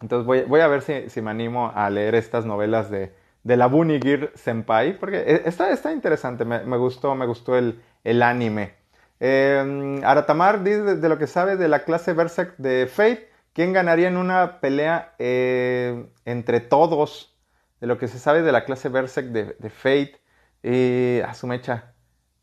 Entonces 0.00 0.26
voy, 0.48 0.60
a 0.60 0.68
ver 0.68 0.82
si, 0.82 1.20
me 1.20 1.30
animo 1.30 1.72
a 1.74 1.90
leer 1.90 2.14
estas 2.14 2.46
novelas 2.46 2.90
de, 2.90 3.12
de 3.44 3.56
la 3.56 3.66
Bunigir 3.66 4.32
Senpai, 4.34 4.98
porque 4.98 5.18
e, 5.18 5.42
está, 5.44 5.70
está 5.70 5.92
interesante, 5.92 6.44
me, 6.44 6.76
gustó, 6.76 7.14
me 7.14 7.26
gustó 7.26 7.56
el, 7.56 7.80
el 8.04 8.22
anime. 8.22 8.74
Eh, 9.20 10.00
Aratamar 10.04 10.64
dice 10.64 10.96
de, 10.96 11.08
lo 11.08 11.18
que 11.18 11.26
sabe 11.26 11.56
de 11.56 11.68
la 11.68 11.84
clase 11.84 12.14
Berserk 12.14 12.56
de 12.56 12.86
Fate, 12.86 13.28
¿quién 13.52 13.74
ganaría 13.74 14.08
en 14.08 14.16
una 14.16 14.60
pelea 14.60 15.14
eh, 15.18 16.06
entre 16.24 16.60
todos? 16.60 17.36
De 17.80 17.86
lo 17.86 17.98
que 17.98 18.08
se 18.08 18.18
sabe 18.18 18.42
de 18.42 18.52
la 18.52 18.64
clase 18.64 18.88
Berserk 18.88 19.28
de, 19.28 19.56
de 19.58 19.70
Fate, 19.70 20.20
eh, 20.62 21.24
a 21.26 21.34
su. 21.34 21.48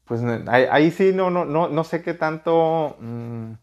Pues 0.06 0.22
ahí, 0.48 0.92
sí 0.92 1.12
no, 1.14 1.30
no, 1.30 1.46
no, 1.46 1.68
no 1.70 1.84
sé 1.84 2.02
qué 2.02 2.14
tanto... 2.14 2.96
Mm, 3.00 3.54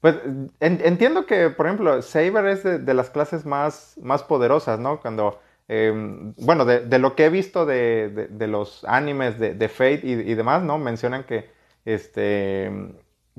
pues 0.00 0.16
entiendo 0.60 1.26
que, 1.26 1.50
por 1.50 1.66
ejemplo, 1.66 2.02
Saber 2.02 2.46
es 2.46 2.62
de, 2.62 2.78
de, 2.78 2.94
las 2.94 3.10
clases 3.10 3.44
más, 3.44 3.96
más 4.00 4.22
poderosas, 4.22 4.78
¿no? 4.78 5.00
Cuando 5.00 5.38
Em, 5.68 6.34
bueno, 6.38 6.64
de, 6.64 6.98
lo 6.98 7.14
que 7.14 7.26
he 7.26 7.28
visto 7.30 7.66
de, 7.66 8.28
los 8.48 8.84
animes 8.84 9.38
de, 9.38 9.68
Fate 9.68 10.00
y, 10.04 10.34
demás, 10.34 10.62
¿no? 10.62 10.78
Mencionan 10.78 11.24
que 11.24 11.50
este 11.84 12.70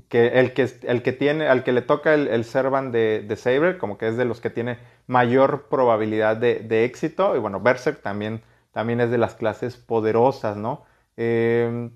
que 0.07 0.27
el 0.39 0.53
que, 0.53 0.69
el 0.83 1.03
que 1.03 1.11
tiene, 1.11 1.47
al 1.47 1.63
que 1.63 1.71
le 1.73 1.81
toca 1.81 2.13
el, 2.13 2.27
el 2.27 2.45
Servan 2.45 2.91
de, 2.91 3.35
Saber, 3.35 3.77
como 3.79 3.97
que 3.97 4.07
es 4.07 4.17
de 4.17 4.25
los 4.25 4.41
que 4.41 4.49
tiene 4.49 4.77
mayor 5.07 5.67
probabilidad 5.69 6.37
de, 6.37 6.85
éxito. 6.85 7.35
Y 7.35 7.39
bueno, 7.39 7.59
Berserk 7.61 8.01
también, 8.01 8.41
también 8.71 9.01
es 9.01 9.11
de 9.11 9.17
las 9.17 9.35
clases 9.35 9.77
poderosas, 9.77 10.55
¿no? 10.57 10.85
Em, 11.17 11.91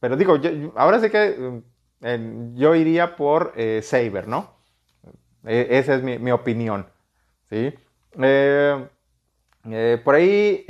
pero 0.00 0.16
digo, 0.16 0.38
ahora 0.76 1.00
sí 1.00 1.10
que 1.10 1.62
yo 2.54 2.74
iría 2.74 3.16
por 3.16 3.52
eh, 3.56 3.80
Saber, 3.82 4.28
¿no? 4.28 4.54
E, 5.44 5.66
esa 5.70 5.94
es 5.94 6.02
mi, 6.02 6.30
opinión, 6.30 6.86
¿sí? 7.48 7.72
por 10.04 10.14
ahí 10.14 10.64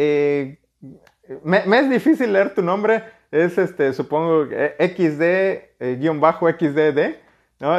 me, 1.43 1.78
es 1.78 1.91
difícil 1.91 2.32
leer 2.32 2.55
tu 2.55 2.62
nombre. 2.62 3.03
Es 3.30 3.59
este, 3.59 3.93
supongo, 3.93 4.47
XD-XDD. 4.47 7.16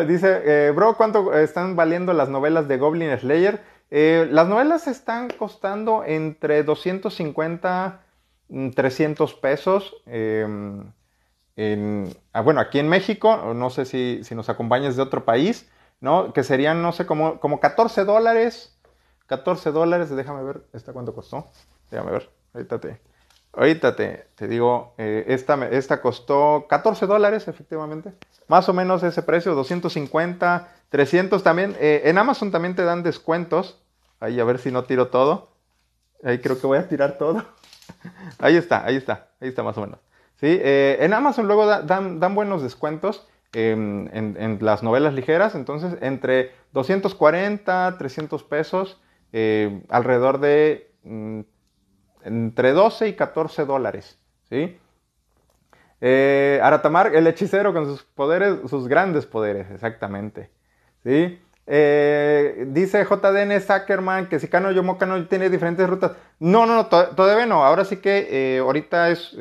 Dice, 0.07 0.71
bro, 0.71 0.95
¿cuánto 0.97 1.33
están 1.33 1.75
valiendo 1.75 2.13
las 2.13 2.29
novelas 2.29 2.67
de 2.67 2.77
Goblin 2.77 3.17
Slayer? 3.17 3.59
las 3.89 4.47
novelas 4.47 4.87
están 4.87 5.29
costando 5.29 6.03
entre 6.05 6.61
250 6.63 8.01
300 8.75 9.35
mm, 9.35 9.41
pesos. 9.41 9.95
Em, 11.57 12.13
ah, 12.33 12.41
bueno, 12.41 12.61
aquí 12.61 12.77
en 12.77 12.87
México, 12.87 13.53
no 13.55 13.69
sé 13.71 13.85
si, 13.85 14.21
nos 14.35 14.47
acompañas 14.47 14.95
de 14.95 15.01
otro 15.01 15.25
país, 15.25 15.67
¿no? 15.99 16.31
Que 16.31 16.43
serían, 16.43 16.83
no 16.83 16.91
sé, 16.93 17.05
como, 17.07 17.39
como 17.39 17.59
14 17.59 18.05
dólares. 18.05 18.77
14 19.25 19.71
dólares, 19.71 20.09
déjame 20.15 20.43
ver, 20.43 20.61
¿esta 20.71 20.93
cuánto 20.93 21.13
costó? 21.13 21.47
Déjame 21.91 22.11
ver, 22.11 22.29
ahorita 22.53 22.79
te, 22.79 23.01
ahorita 23.51 23.95
te, 23.95 24.47
digo, 24.47 24.93
eh, 24.97 25.25
esta, 25.27 25.55
esta 25.69 25.99
costó 25.99 26.67
14 26.69 27.07
dólares, 27.07 27.47
efectivamente. 27.47 28.13
Más 28.47 28.69
o 28.69 28.73
menos 28.73 29.03
ese 29.03 29.23
precio, 29.23 29.55
250, 29.55 30.69
300 30.89 31.43
también. 31.43 31.75
Eh, 31.79 32.03
en 32.05 32.17
Amazon 32.17 32.51
también 32.51 32.75
te 32.75 32.83
dan 32.83 33.03
descuentos. 33.03 33.81
Ahí 34.19 34.39
a 34.39 34.45
ver 34.45 34.59
si 34.59 34.71
no 34.71 34.85
tiro 34.85 35.07
todo. 35.09 35.49
Ahí 36.23 36.39
creo 36.39 36.59
que 36.59 36.67
voy 36.67 36.77
a 36.77 36.87
tirar 36.87 37.17
todo. 37.17 37.43
ahí 38.39 38.55
está, 38.55 38.85
ahí 38.85 38.95
está, 38.95 39.27
ahí 39.41 39.49
está 39.49 39.63
más 39.63 39.77
o 39.77 39.81
menos. 39.81 39.99
Eh, 40.41 40.97
en 40.99 41.13
Amazon 41.13 41.47
luego 41.47 41.65
dan, 41.65 42.35
buenos 42.35 42.61
descuentos 42.61 43.27
em, 43.53 44.07
en, 44.13 44.59
las 44.61 44.83
novelas 44.83 45.13
ligeras, 45.13 45.55
entonces 45.55 45.97
entre 46.01 46.51
240, 46.73 47.95
300 47.97 48.43
pesos, 48.43 49.01
eh, 49.33 49.81
alrededor 49.89 50.39
de 50.39 50.91
mm, 51.03 51.41
entre 52.23 52.73
12 52.73 53.07
y 53.09 53.13
14 53.13 53.65
dólares. 53.65 54.19
¿sí? 54.49 54.77
Eh, 56.01 56.59
Aratamar, 56.61 57.15
el 57.15 57.25
hechicero 57.25 57.73
con 57.73 57.85
sus 57.85 58.03
poderes, 58.03 58.69
sus 58.69 58.87
grandes 58.87 59.25
poderes, 59.25 59.71
exactamente. 59.71 60.51
¿sí? 61.03 61.41
Dice 61.67 63.03
JDN 63.03 63.59
Zuckerman 63.59 64.29
que 64.29 64.39
si 64.39 64.47
Kano 64.47 64.71
Yomo 64.71 64.97
Kano 64.97 65.25
tiene 65.27 65.49
diferentes 65.49 65.89
rutas. 65.89 66.13
No, 66.39 66.65
no, 66.65 66.75
no, 66.75 66.85
todavía 66.85 67.45
no. 67.45 67.65
Ahora 67.65 67.83
sí 67.83 67.97
que 67.97 68.59
ahorita 68.61 69.09
es, 69.09 69.35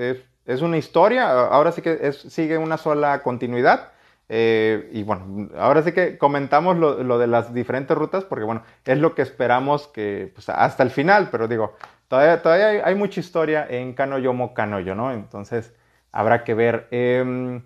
una 0.62 0.78
historia. 0.78 1.30
Ahora 1.30 1.72
sí 1.72 1.82
que 1.82 2.12
sigue 2.12 2.58
una 2.58 2.76
sola 2.76 3.22
continuidad. 3.22 3.92
Eh, 4.28 4.90
y 4.92 5.04
bueno, 5.04 5.48
ahora 5.56 5.82
sí 5.82 5.92
que 5.92 6.18
comentamos 6.18 6.76
lo, 6.76 7.18
de 7.18 7.26
las 7.28 7.54
diferentes 7.54 7.96
rutas 7.96 8.24
porque 8.24 8.44
bueno, 8.44 8.64
es 8.84 8.98
lo 8.98 9.14
que 9.14 9.22
esperamos 9.22 9.86
que 9.86 10.32
pues, 10.34 10.48
hasta 10.48 10.82
el 10.82 10.90
final. 10.90 11.28
Pero 11.30 11.48
digo, 11.48 11.74
todavía, 12.08 12.82
hay, 12.84 12.94
mucha 12.94 13.20
historia 13.20 13.66
en 13.68 13.94
Kano 13.94 14.18
Yomo 14.18 14.54
Kano 14.54 14.80
Yo, 14.80 14.94
¿no? 14.94 15.12
Entonces 15.12 15.72
habrá 16.12 16.44
que 16.44 16.54
ver. 16.54 16.88
Em, 16.90 17.62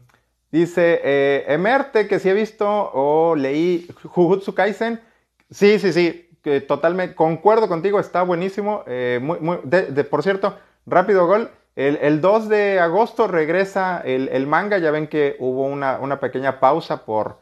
Dice 0.50 1.00
eh, 1.04 1.44
Emerte, 1.46 2.08
que 2.08 2.18
si 2.18 2.28
he 2.28 2.34
visto 2.34 2.66
o 2.68 3.36
leí 3.36 3.88
Jujutsu 4.02 4.52
Kaisen. 4.52 5.00
Sí, 5.48 5.78
sí, 5.78 5.92
sí, 5.92 6.28
totalmente 6.66 7.14
concuerdo 7.14 7.68
contigo, 7.68 8.00
está 8.00 8.22
buenísimo. 8.22 8.82
Eh, 8.86 9.20
de, 9.64 10.04
por 10.04 10.22
cierto, 10.22 10.58
rápido 10.86 11.26
gol. 11.26 11.50
El, 11.80 12.20
2 12.20 12.48
de 12.50 12.78
agosto 12.78 13.26
regresa 13.26 14.02
el, 14.04 14.46
manga. 14.46 14.76
Ya 14.76 14.90
ven 14.90 15.06
que 15.08 15.36
hubo 15.38 15.64
una, 15.64 16.20
pequeña 16.20 16.60
pausa 16.60 17.06
por, 17.06 17.38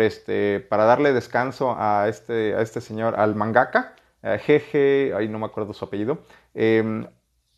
este, 0.00 0.58
para 0.58 0.86
darle 0.86 1.12
descanso 1.12 1.76
a 1.78 2.08
este, 2.08 2.60
este 2.60 2.80
señor, 2.80 3.14
al 3.18 3.36
mangaka. 3.36 3.94
Jeje, 4.40 5.12
ahí 5.16 5.28
no 5.28 5.38
me 5.38 5.46
acuerdo 5.46 5.72
su 5.72 5.84
apellido. 5.84 6.18
Em, 6.52 7.06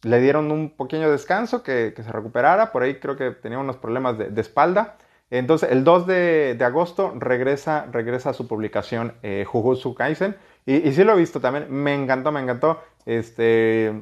le 0.02 0.20
dieron 0.20 0.50
un 0.52 0.76
pequeño 0.76 1.10
descanso, 1.10 1.62
que, 1.62 1.94
se 1.96 2.12
recuperara, 2.12 2.72
por 2.72 2.82
ahí 2.82 3.00
creo 3.00 3.16
que 3.16 3.30
tenía 3.30 3.58
unos 3.58 3.78
problemas 3.78 4.18
de, 4.18 4.38
espalda. 4.38 4.98
Entonces, 5.30 5.70
el 5.72 5.82
2 5.82 6.06
de, 6.06 6.58
agosto 6.60 7.14
regresa, 7.16 7.86
regresa 7.90 8.30
a 8.30 8.34
su 8.34 8.46
publicación 8.46 9.14
eh, 9.22 9.46
Jujutsu 9.46 9.94
Kaisen. 9.94 10.36
Y, 10.66 10.92
sí 10.92 11.04
lo 11.04 11.14
he 11.14 11.16
visto 11.16 11.40
también, 11.40 11.68
me 11.70 11.94
encantó, 11.94 12.32
me 12.32 12.40
encantó. 12.40 12.82
Este, 13.06 13.94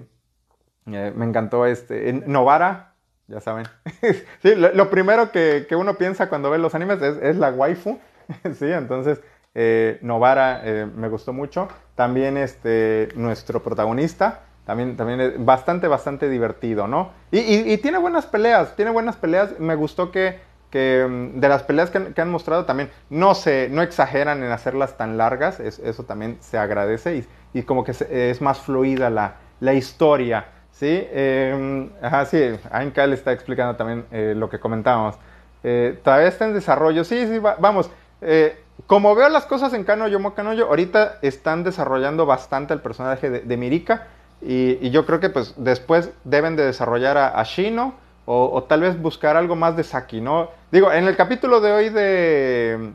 eh, 0.92 1.12
me 1.14 1.24
encantó 1.24 1.66
este, 1.66 2.12
Novara, 2.12 2.92
ya 3.26 3.40
saben. 3.40 3.66
sí, 4.42 4.54
lo, 4.54 4.90
primero 4.90 5.32
que, 5.32 5.66
uno 5.76 5.94
piensa 5.94 6.28
cuando 6.28 6.50
ve 6.50 6.58
los 6.58 6.74
animes 6.74 7.02
es, 7.02 7.36
la 7.36 7.50
waifu. 7.50 7.98
sí, 8.58 8.66
entonces, 8.66 9.20
eh, 9.54 9.98
Novara 10.02 10.60
eh, 10.64 10.86
me 10.94 11.08
gustó 11.08 11.32
mucho. 11.32 11.68
También 11.94 12.36
este, 12.36 13.08
nuestro 13.16 13.62
protagonista, 13.62 14.42
también, 14.64 14.96
también 14.96 15.20
es 15.20 15.44
bastante, 15.44 15.88
bastante 15.88 16.28
divertido, 16.28 16.86
¿no? 16.86 17.10
Y, 17.32 17.76
tiene 17.78 17.98
buenas 17.98 18.26
peleas, 18.26 18.76
tiene 18.76 18.90
buenas 18.92 19.16
peleas. 19.16 19.58
Me 19.58 19.74
gustó 19.74 20.12
que, 20.12 20.38
que 20.70 21.04
mm, 21.08 21.40
de 21.40 21.48
las 21.48 21.64
peleas 21.64 21.90
que 21.90 22.20
han, 22.20 22.30
mostrado 22.30 22.64
también 22.64 22.90
no, 23.10 23.34
se, 23.34 23.68
no 23.70 23.82
exageran 23.82 24.44
en 24.44 24.52
hacerlas 24.52 24.96
tan 24.96 25.16
largas, 25.18 25.58
eso 25.58 26.04
también 26.04 26.38
se 26.40 26.58
agradece 26.58 27.24
y, 27.54 27.62
como 27.62 27.82
que 27.82 27.92
es 28.10 28.42
más 28.42 28.60
fluida 28.60 29.08
la, 29.08 29.36
la 29.60 29.72
historia, 29.72 30.46
¿sí? 30.78 30.86
Eh, 30.88 31.90
ajá, 32.02 32.26
sí, 32.26 32.38
Ainka 32.70 33.06
le 33.06 33.14
está 33.14 33.32
explicando 33.32 33.76
también 33.76 34.06
eh, 34.10 34.34
lo 34.36 34.48
que 34.48 34.58
comentábamos. 34.58 35.16
Eh, 35.64 35.98
todavía 36.02 36.28
está 36.28 36.44
en 36.44 36.54
desarrollo, 36.54 37.04
sí, 37.04 37.26
sí, 37.26 37.38
vamos. 37.38 37.90
Eh, 38.20 38.56
como 38.86 39.14
veo 39.14 39.28
las 39.28 39.46
cosas 39.46 39.72
en 39.72 39.84
Kanoyo, 39.84 40.20
ahorita 40.66 41.18
están 41.22 41.64
desarrollando 41.64 42.26
bastante 42.26 42.74
el 42.74 42.80
personaje 42.80 43.30
de, 43.30 43.40
de 43.40 43.56
Mirika. 43.56 44.06
Y, 44.42 44.90
yo 44.90 45.06
creo 45.06 45.18
que 45.18 45.30
pues 45.30 45.54
después 45.56 46.10
deben 46.24 46.56
de 46.56 46.64
desarrollar 46.64 47.16
a, 47.16 47.42
Shino 47.42 47.94
o, 48.26 48.62
tal 48.64 48.82
vez 48.82 49.00
buscar 49.00 49.36
algo 49.36 49.56
más 49.56 49.76
de 49.76 49.84
Saki, 49.84 50.20
¿no? 50.20 50.50
Digo, 50.70 50.92
en 50.92 51.06
el 51.06 51.16
capítulo 51.16 51.60
de 51.60 51.72
hoy 51.72 51.88
de, 51.88 52.92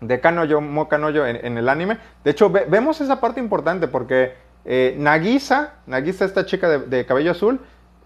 de 0.00 0.20
Kanoyo, 0.20 0.60
Mo 0.60 0.88
Kanoyo 0.88 1.26
en, 1.26 1.58
el 1.58 1.68
anime, 1.68 1.98
de 2.22 2.30
hecho 2.30 2.50
vemos 2.50 3.00
esa 3.00 3.20
parte 3.20 3.40
importante 3.40 3.88
porque 3.88 4.34
eh, 4.64 4.94
Nagisa, 4.98 5.74
Nagisa 5.86 6.24
esta 6.24 6.44
chica 6.44 6.68
de, 6.78 7.06
cabello 7.06 7.32
azul, 7.32 7.60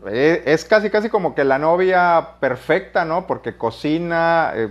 eh, 0.06 0.42
es 0.46 0.64
casi 0.64 0.90
casi 0.90 1.08
como 1.08 1.34
que 1.34 1.44
la 1.44 1.58
novia 1.58 2.30
perfecta, 2.40 3.04
¿no? 3.04 3.26
Porque 3.26 3.56
cocina, 3.56 4.52
eh, 4.54 4.68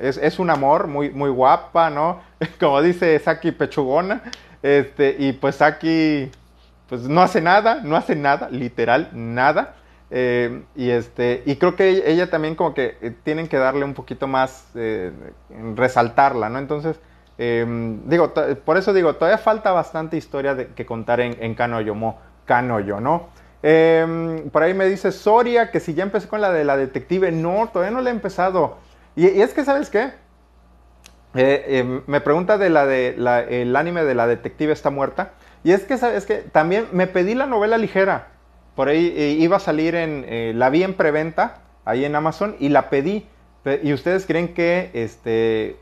es, 0.00 0.38
un 0.38 0.50
amor, 0.50 0.86
muy, 0.86 1.10
muy 1.10 1.30
guapa, 1.30 1.90
¿no? 1.90 2.20
Como 2.60 2.80
dice 2.82 3.18
Saki 3.18 3.52
Pechugona, 3.52 4.22
este, 4.62 5.16
y 5.18 5.32
pues 5.32 5.56
Saki 5.56 6.30
pues 6.88 7.02
no 7.02 7.20
hace 7.20 7.40
nada, 7.40 7.80
no 7.82 7.96
hace 7.96 8.14
nada, 8.14 8.48
literal, 8.50 9.10
nada. 9.12 9.74
Eh, 10.08 10.62
y, 10.76 10.90
este, 10.90 11.42
y 11.46 11.56
creo 11.56 11.74
que 11.74 12.04
ella 12.06 12.30
también 12.30 12.54
como 12.54 12.74
que 12.74 13.16
tienen 13.24 13.48
que 13.48 13.56
darle 13.56 13.84
un 13.84 13.94
poquito 13.94 14.28
más, 14.28 14.68
resaltarla, 15.74 16.48
¿no? 16.48 16.60
Entonces, 16.60 17.00
em, 17.38 18.00
digo, 18.08 18.32
por 18.64 18.76
eso 18.76 18.92
digo, 18.92 19.14
todavía 19.14 19.38
falta 19.38 19.72
bastante 19.72 20.16
historia 20.16 20.56
que 20.74 20.86
contar 20.86 21.20
en, 21.20 21.36
en 21.40 21.54
Kanoyo, 21.54 21.94
Kanoyo, 22.44 23.00
¿no? 23.00 23.28
Em, 23.62 24.48
por 24.50 24.62
ahí 24.62 24.74
me 24.74 24.86
dice 24.86 25.10
Soria 25.12 25.70
que 25.70 25.80
si 25.80 25.94
ya 25.94 26.04
empecé 26.04 26.28
con 26.28 26.40
la 26.40 26.52
de 26.52 26.64
la 26.64 26.76
detective, 26.76 27.32
no, 27.32 27.68
todavía 27.72 27.90
no 27.92 28.00
la 28.00 28.10
he 28.10 28.12
empezado. 28.12 28.76
Y, 29.16 29.26
es 29.26 29.54
que, 29.54 29.64
¿sabes 29.64 29.90
qué? 29.90 30.12
Em, 31.34 32.02
me 32.06 32.20
pregunta 32.20 32.58
de 32.58 32.70
la 32.70 32.86
de 32.86 33.14
la, 33.18 33.40
el 33.40 33.74
anime 33.76 34.04
de 34.04 34.14
la 34.14 34.26
detective 34.26 34.72
está 34.72 34.90
muerta. 34.90 35.32
Y 35.64 35.72
es 35.72 35.82
que, 35.82 35.98
¿sabes 35.98 36.26
que 36.26 36.36
También 36.36 36.86
me 36.92 37.06
pedí 37.06 37.34
la 37.34 37.46
novela 37.46 37.76
ligera. 37.78 38.28
Por 38.76 38.88
ahí 38.88 39.12
eh, 39.16 39.30
iba 39.30 39.56
a 39.56 39.60
salir 39.60 39.94
en. 39.94 40.24
Eh, 40.28 40.52
la 40.54 40.70
vi 40.70 40.82
en 40.82 40.94
preventa, 40.94 41.62
ahí 41.84 42.04
en 42.04 42.14
Amazon, 42.14 42.56
y 42.60 42.68
la 42.68 42.88
pedí. 42.90 43.26
Y 43.82 43.92
ustedes 43.92 44.26
creen 44.26 44.54
que 44.54 44.90
este, 44.94 45.76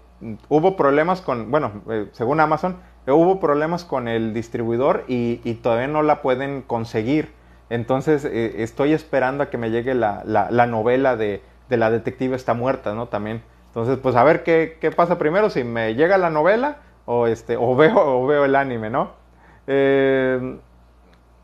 hubo 0.49 0.77
problemas 0.77 1.21
con. 1.21 1.51
Bueno, 1.51 1.83
eh, 1.91 2.09
según 2.13 2.41
Amazon, 2.41 2.79
hubo 3.07 3.41
problemas 3.41 3.85
con 3.85 4.09
el 4.09 4.35
distribuidor 4.35 5.05
y, 5.09 5.37
todavía 5.63 5.89
no 5.89 6.03
la 6.03 6.23
pueden 6.23 6.63
conseguir. 6.63 7.33
Entonces 7.71 8.25
estoy 8.25 8.93
esperando 8.93 9.43
a 9.43 9.51
que 9.51 9.59
me 9.59 9.71
llegue 9.71 9.95
la, 9.95 10.23
novela 10.69 11.17
de, 11.17 11.43
la 11.69 11.91
detective 11.91 12.37
está 12.37 12.55
muerta, 12.55 12.95
¿no? 12.95 13.09
También. 13.09 13.43
Entonces, 13.69 13.99
pues 13.99 14.15
a 14.17 14.23
ver 14.23 14.45
qué, 14.45 14.79
qué, 14.81 14.91
pasa 14.91 15.19
primero, 15.19 15.51
si 15.51 15.65
me 15.65 15.95
llega 15.95 16.17
la 16.19 16.31
novela 16.31 16.79
o, 17.07 17.27
este, 17.27 17.57
o, 17.57 17.75
veo, 17.77 17.97
o 17.97 18.27
veo 18.27 18.45
el 18.45 18.55
anime, 18.57 18.91
¿no? 18.91 19.11
Eh, 19.67 20.59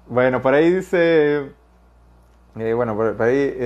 bueno, 0.07 0.43
por 0.43 0.55
ahí 0.55 0.71
dice. 0.71 1.51
Eh, 2.59 2.73
bueno, 2.75 2.97
por, 2.97 3.21
ahí. 3.23 3.57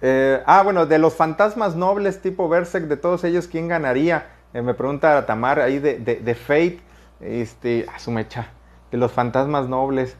Em, 0.00 0.08
eh, 0.08 0.42
ah, 0.46 0.62
bueno, 0.62 0.86
de 0.86 0.98
los 0.98 1.14
fantasmas 1.14 1.76
nobles 1.76 2.22
tipo 2.22 2.48
Berserk, 2.48 2.86
de 2.86 2.96
todos 2.96 3.24
ellos, 3.24 3.46
¿quién 3.46 3.68
ganaría? 3.68 4.26
me 4.52 4.74
pregunta 4.74 5.26
Tamar 5.26 5.60
ahí 5.60 5.78
de, 5.78 5.98
de, 5.98 6.34
Fate. 6.34 6.80
Este, 7.20 7.86
a 7.94 7.98
su 7.98 8.10
mecha. 8.10 8.48
De 8.90 8.98
los 8.98 9.12
fantasmas 9.12 9.68
nobles. 9.68 10.16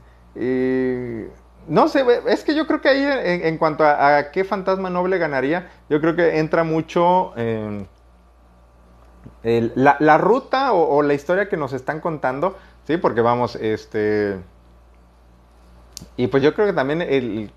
no 1.67 1.89
sé, 1.89 2.05
es 2.27 2.45
que 2.45 2.55
yo 2.55 2.67
creo 2.67 2.81
que 2.81 2.89
ahí, 2.89 3.03
en, 3.43 3.59
cuanto 3.59 3.85
a, 3.85 4.31
qué 4.31 4.45
fantasma 4.45 4.91
noble 4.91 5.19
ganaría, 5.19 5.69
yo 5.89 6.01
creo 6.01 6.15
que 6.15 6.39
entra 6.39 6.63
mucho. 6.63 7.33
la, 9.43 10.19
ruta 10.19 10.73
o, 10.73 11.03
la 11.03 11.15
historia 11.15 11.49
que 11.49 11.57
nos 11.57 11.73
están 11.73 12.01
contando, 12.01 12.57
¿sí? 12.87 12.97
Porque 12.99 13.23
vamos, 13.23 13.57
este... 13.57 14.39
Y 16.17 16.29
pues 16.29 16.43
yo 16.43 16.55
creo 16.55 16.67
que 16.67 16.73
también 16.73 17.03
el... 17.03 17.51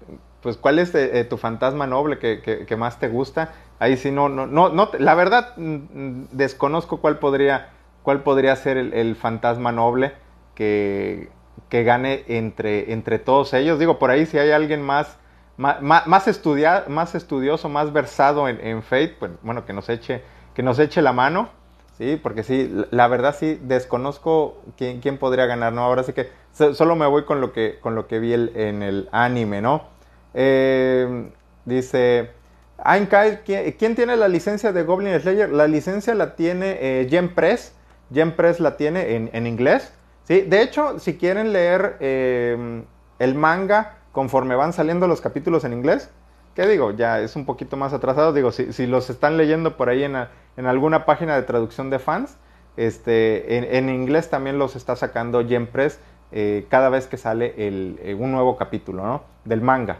Pues 0.43 0.57
cuál 0.57 0.77
es 0.77 0.93
eh, 0.93 1.19
eh, 1.19 1.23
tu 1.23 1.37
fantasma 1.37 1.87
noble 1.87 2.19
que, 2.19 2.75
más 2.77 2.99
te 2.99 3.07
gusta. 3.07 3.53
Ahí 3.79 3.95
sí 3.95 4.11
no, 4.11 4.27
no, 4.27 4.45
no, 4.45 4.69
no 4.69 4.89
la 4.99 5.15
verdad 5.15 5.53
mm, 5.55 6.25
desconozco 6.31 6.97
cuál 6.97 7.17
podría, 7.17 7.69
cuál 8.03 8.23
podría 8.23 8.55
ser 8.57 8.75
el, 8.77 9.15
fantasma 9.15 9.71
noble 9.71 10.11
que, 10.53 11.29
que 11.69 11.83
gane 11.85 12.25
entre, 12.27 12.91
entre 12.91 13.19
todos 13.19 13.53
ellos. 13.53 13.79
Digo, 13.79 13.97
por 13.99 14.11
ahí 14.11 14.25
si 14.25 14.37
hay 14.37 14.51
alguien 14.51 14.81
más, 14.81 15.17
más, 15.55 15.81
más, 15.81 16.07
más 16.07 16.27
estudioso, 16.27 17.69
más 17.69 17.93
versado 17.93 18.49
en, 18.49 18.59
en 18.59 18.83
Fate, 18.83 19.15
pues 19.17 19.31
bueno, 19.43 19.65
que 19.65 19.71
nos 19.71 19.87
eche, 19.87 20.23
que 20.53 20.61
nos 20.61 20.77
eche 20.77 21.01
la 21.01 21.13
mano. 21.13 21.49
Sí, 21.97 22.19
porque 22.21 22.43
sí, 22.43 22.69
la 22.89 23.07
verdad 23.07 23.35
sí 23.37 23.59
desconozco 23.61 24.61
quién, 24.77 24.99
quién 24.99 25.19
podría 25.19 25.45
ganar, 25.45 25.71
¿no? 25.71 25.83
Ahora 25.83 26.03
sí 26.03 26.11
que 26.11 26.27
solo 26.51 26.95
me 26.95 27.05
voy 27.05 27.23
con 27.23 27.39
lo 27.39 27.53
que, 27.53 27.77
con 27.79 27.93
lo 27.95 28.07
que 28.07 28.19
vi 28.19 28.33
en 28.33 28.81
el 28.81 29.07
anime, 29.11 29.61
¿no? 29.61 29.92
Eh, 30.33 31.29
dice, 31.65 32.31
¿quién, 33.45 33.95
tiene 33.95 34.15
la 34.17 34.27
licencia 34.27 34.71
de 34.71 34.83
Goblin 34.83 35.19
Slayer? 35.19 35.49
La 35.49 35.67
licencia 35.67 36.15
la 36.15 36.35
tiene 36.35 36.77
eh, 36.79 37.07
Gen 37.09 37.33
Press, 37.33 37.73
Gen 38.13 38.35
Press 38.35 38.59
la 38.59 38.77
tiene 38.77 39.29
en, 39.31 39.47
inglés, 39.47 39.93
¿sí? 40.23 40.41
De 40.41 40.61
hecho, 40.61 40.99
si 40.99 41.17
quieren 41.17 41.53
leer 41.53 41.97
eh, 41.99 42.83
el 43.19 43.35
manga 43.35 43.97
conforme 44.11 44.55
van 44.55 44.73
saliendo 44.73 45.07
los 45.07 45.21
capítulos 45.21 45.63
en 45.63 45.73
inglés, 45.73 46.09
¿qué 46.55 46.67
digo? 46.67 46.91
Ya 46.91 47.19
es 47.19 47.35
un 47.35 47.45
poquito 47.45 47.77
más 47.77 47.93
atrasado, 47.93 48.33
digo, 48.33 48.51
si, 48.51 48.73
si 48.73 48.85
los 48.85 49.09
están 49.09 49.37
leyendo 49.37 49.77
por 49.77 49.89
ahí 49.89 50.03
en 50.03 50.15
en 50.57 50.65
alguna 50.65 51.05
página 51.05 51.35
de 51.35 51.43
traducción 51.43 51.89
de 51.89 51.99
fans. 51.99 52.37
Este, 52.75 53.77
en, 53.77 53.89
inglés 53.89 54.29
también 54.29 54.57
los 54.57 54.75
está 54.75 54.95
sacando 54.95 55.47
Gen 55.47 55.67
Press 55.67 55.99
eh, 56.31 56.65
cada 56.69 56.89
vez 56.89 57.05
que 57.05 57.17
sale 57.17 57.53
eh, 57.55 58.15
un 58.17 58.31
nuevo 58.31 58.57
capítulo 58.57 59.05
¿no? 59.05 59.23
del 59.45 59.61
manga. 59.61 59.99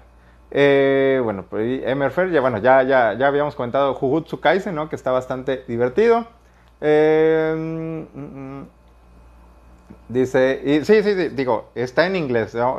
Eh, 0.55 1.19
bueno, 1.23 1.45
pues 1.49 1.81
Emerfer, 1.83 2.29
ya, 2.31 2.39
bueno, 2.39 2.59
ya, 2.59 2.83
ya, 2.83 3.13
ya 3.13 3.27
habíamos 3.27 3.55
comentado 3.55 3.95
Jujutsu 3.95 4.39
Kaisen, 4.39 4.75
¿no? 4.75 4.87
que 4.87 4.95
está 4.95 5.11
bastante 5.11 5.65
divertido. 5.67 6.27
Mm, 6.79 8.03
mm, 8.13 8.67
dice, 10.09 10.61
y, 10.63 10.85
sí, 10.85 11.01
sí, 11.01 11.13
digo, 11.29 11.71
está 11.75 12.05
en 12.05 12.15
inglés, 12.15 12.53
¿no? 12.53 12.77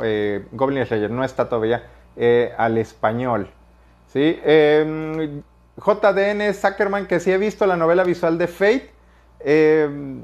Goblin 0.51 0.85
Slayer, 0.85 1.11
no 1.11 1.23
está 1.23 1.49
todavía 1.49 1.83
al 2.57 2.77
español. 2.77 3.49
¿sí? 4.07 4.39
JDN 5.77 6.53
Zuckerman, 6.53 7.07
que 7.07 7.19
sí 7.19 7.31
he 7.31 7.37
visto 7.37 7.65
la 7.65 7.75
novela 7.75 8.03
visual 8.03 8.37
de 8.37 8.47
Fate. 8.47 8.89
Eh, 9.41 10.23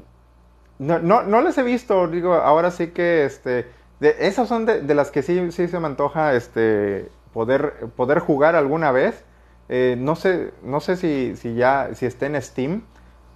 no, 0.78 0.98
no, 0.98 1.42
les 1.42 1.56
he 1.58 1.62
visto, 1.62 2.08
digo, 2.08 2.34
ahora 2.34 2.70
sí 2.70 2.88
que 2.88 3.24
este, 3.24 3.66
de, 4.00 4.16
esas 4.18 4.48
son 4.48 4.66
de, 4.66 4.94
las 4.94 5.10
que 5.10 5.22
sí, 5.22 5.52
sí 5.52 5.68
se 5.68 5.78
me 5.78 5.86
antoja 5.86 6.34
este, 6.34 7.08
poder, 7.32 7.74
poder 7.96 8.18
jugar 8.18 8.56
alguna 8.56 8.92
vez. 8.92 9.24
Eh, 9.68 9.96
no 9.98 10.16
sé, 10.16 10.52
no 10.62 10.80
sé 10.80 10.96
si, 10.96 11.36
si 11.36 11.54
ya 11.54 11.90
si 11.94 12.06
está 12.06 12.26
en 12.26 12.40
Steam, 12.42 12.82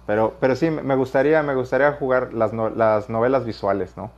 pero, 0.05 0.35
pero 0.39 0.55
sí 0.55 0.69
me 0.69 0.95
gustaría, 0.95 1.41
me 1.43 1.55
gustaría 1.55 1.93
jugar 1.93 2.33
las, 2.33 2.53
las 2.53 3.09
novelas 3.09 3.45
visuales, 3.45 3.97
¿no? 3.97 4.11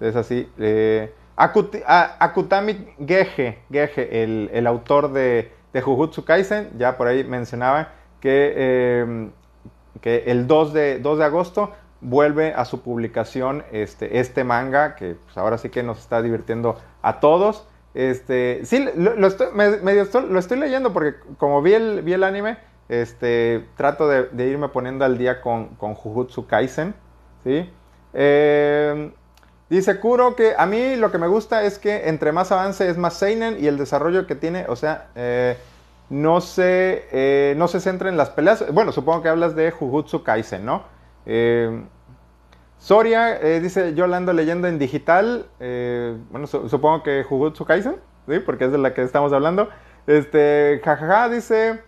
Es 0.00 0.16
así. 0.16 0.50
Eh, 0.58 1.12
Akutami 1.36 2.86
Gege, 3.06 3.60
Gege 3.70 4.22
el, 4.22 4.50
el 4.52 4.66
autor 4.66 5.12
de 5.12 5.52
de 5.72 5.80
Jujutsu 5.80 6.24
Kaisen, 6.24 6.70
ya 6.78 6.96
por 6.96 7.06
ahí 7.06 7.24
mencionaba 7.24 7.92
que, 8.20 9.00
em, 9.00 9.30
que 10.00 10.24
el 10.26 10.46
2 10.46 10.72
de, 10.72 10.98
2 10.98 11.18
de 11.18 11.24
agosto 11.24 11.72
vuelve 12.00 12.54
a 12.54 12.64
su 12.64 12.82
publicación 12.82 13.64
este, 13.72 14.18
este 14.20 14.44
manga, 14.44 14.96
que 14.96 15.14
pues, 15.14 15.36
ahora 15.36 15.58
sí 15.58 15.68
que 15.68 15.82
nos 15.82 15.98
está 15.98 16.22
divirtiendo 16.22 16.76
a 17.02 17.20
todos. 17.20 17.66
Este, 17.94 18.60
sí, 18.64 18.88
lo, 18.96 19.26
estoy, 19.26 19.48
medio 19.52 20.06
lo 20.28 20.38
estoy 20.38 20.58
leyendo 20.58 20.92
porque 20.92 21.14
como 21.38 21.60
vi 21.60 21.74
el, 21.74 22.02
vi 22.02 22.12
el 22.12 22.22
anime, 22.22 22.58
este, 22.88 23.66
trato 23.76 24.08
de, 24.08 24.46
irme 24.46 24.68
poniendo 24.68 25.04
al 25.04 25.18
día 25.18 25.40
con, 25.40 25.68
con 25.76 25.94
Jujutsu 25.94 26.46
Kaisen. 26.46 26.94
¿sí? 27.44 27.68
Em, 28.12 29.12
Dice 29.70 30.00
Kuro 30.00 30.34
que 30.34 30.54
a 30.58 30.66
mí 30.66 30.96
lo 30.96 31.12
que 31.12 31.18
me 31.18 31.28
gusta 31.28 31.62
es 31.62 31.78
que 31.78 32.08
entre 32.08 32.32
más 32.32 32.50
avance 32.50 32.90
es 32.90 32.98
más 32.98 33.14
Seinen 33.14 33.62
y 33.62 33.68
el 33.68 33.78
desarrollo 33.78 34.26
que 34.26 34.34
tiene, 34.34 34.64
o 34.68 34.74
sea, 34.74 35.10
eh, 35.14 35.56
no, 36.08 36.40
se, 36.40 37.06
eh, 37.12 37.54
no 37.56 37.68
se 37.68 37.78
centra 37.78 38.08
en 38.08 38.16
las 38.16 38.30
peleas. 38.30 38.64
Bueno, 38.72 38.90
supongo 38.90 39.22
que 39.22 39.28
hablas 39.28 39.54
de 39.54 39.70
Jujutsu 39.70 40.24
Kaisen, 40.24 40.66
¿no? 40.66 40.82
Eh, 42.80 42.82
Soria 42.82 43.38
dice, 43.60 43.94
yo 43.94 44.06
la 44.06 44.16
ando 44.16 44.32
leyendo 44.32 44.68
en 44.68 44.78
digital. 44.78 45.46
bueno, 45.58 46.46
supongo 46.46 47.02
que 47.02 47.24
Jujutsu 47.24 47.64
Kaisen, 47.64 47.96
¿sí? 48.28 48.38
Porque 48.40 48.64
es 48.64 48.72
de 48.72 48.78
la 48.78 48.94
que 48.94 49.02
estamos 49.02 49.32
hablando. 49.32 49.68
Este, 50.06 50.80
jajaja, 50.84 51.28
dice, 51.28 51.82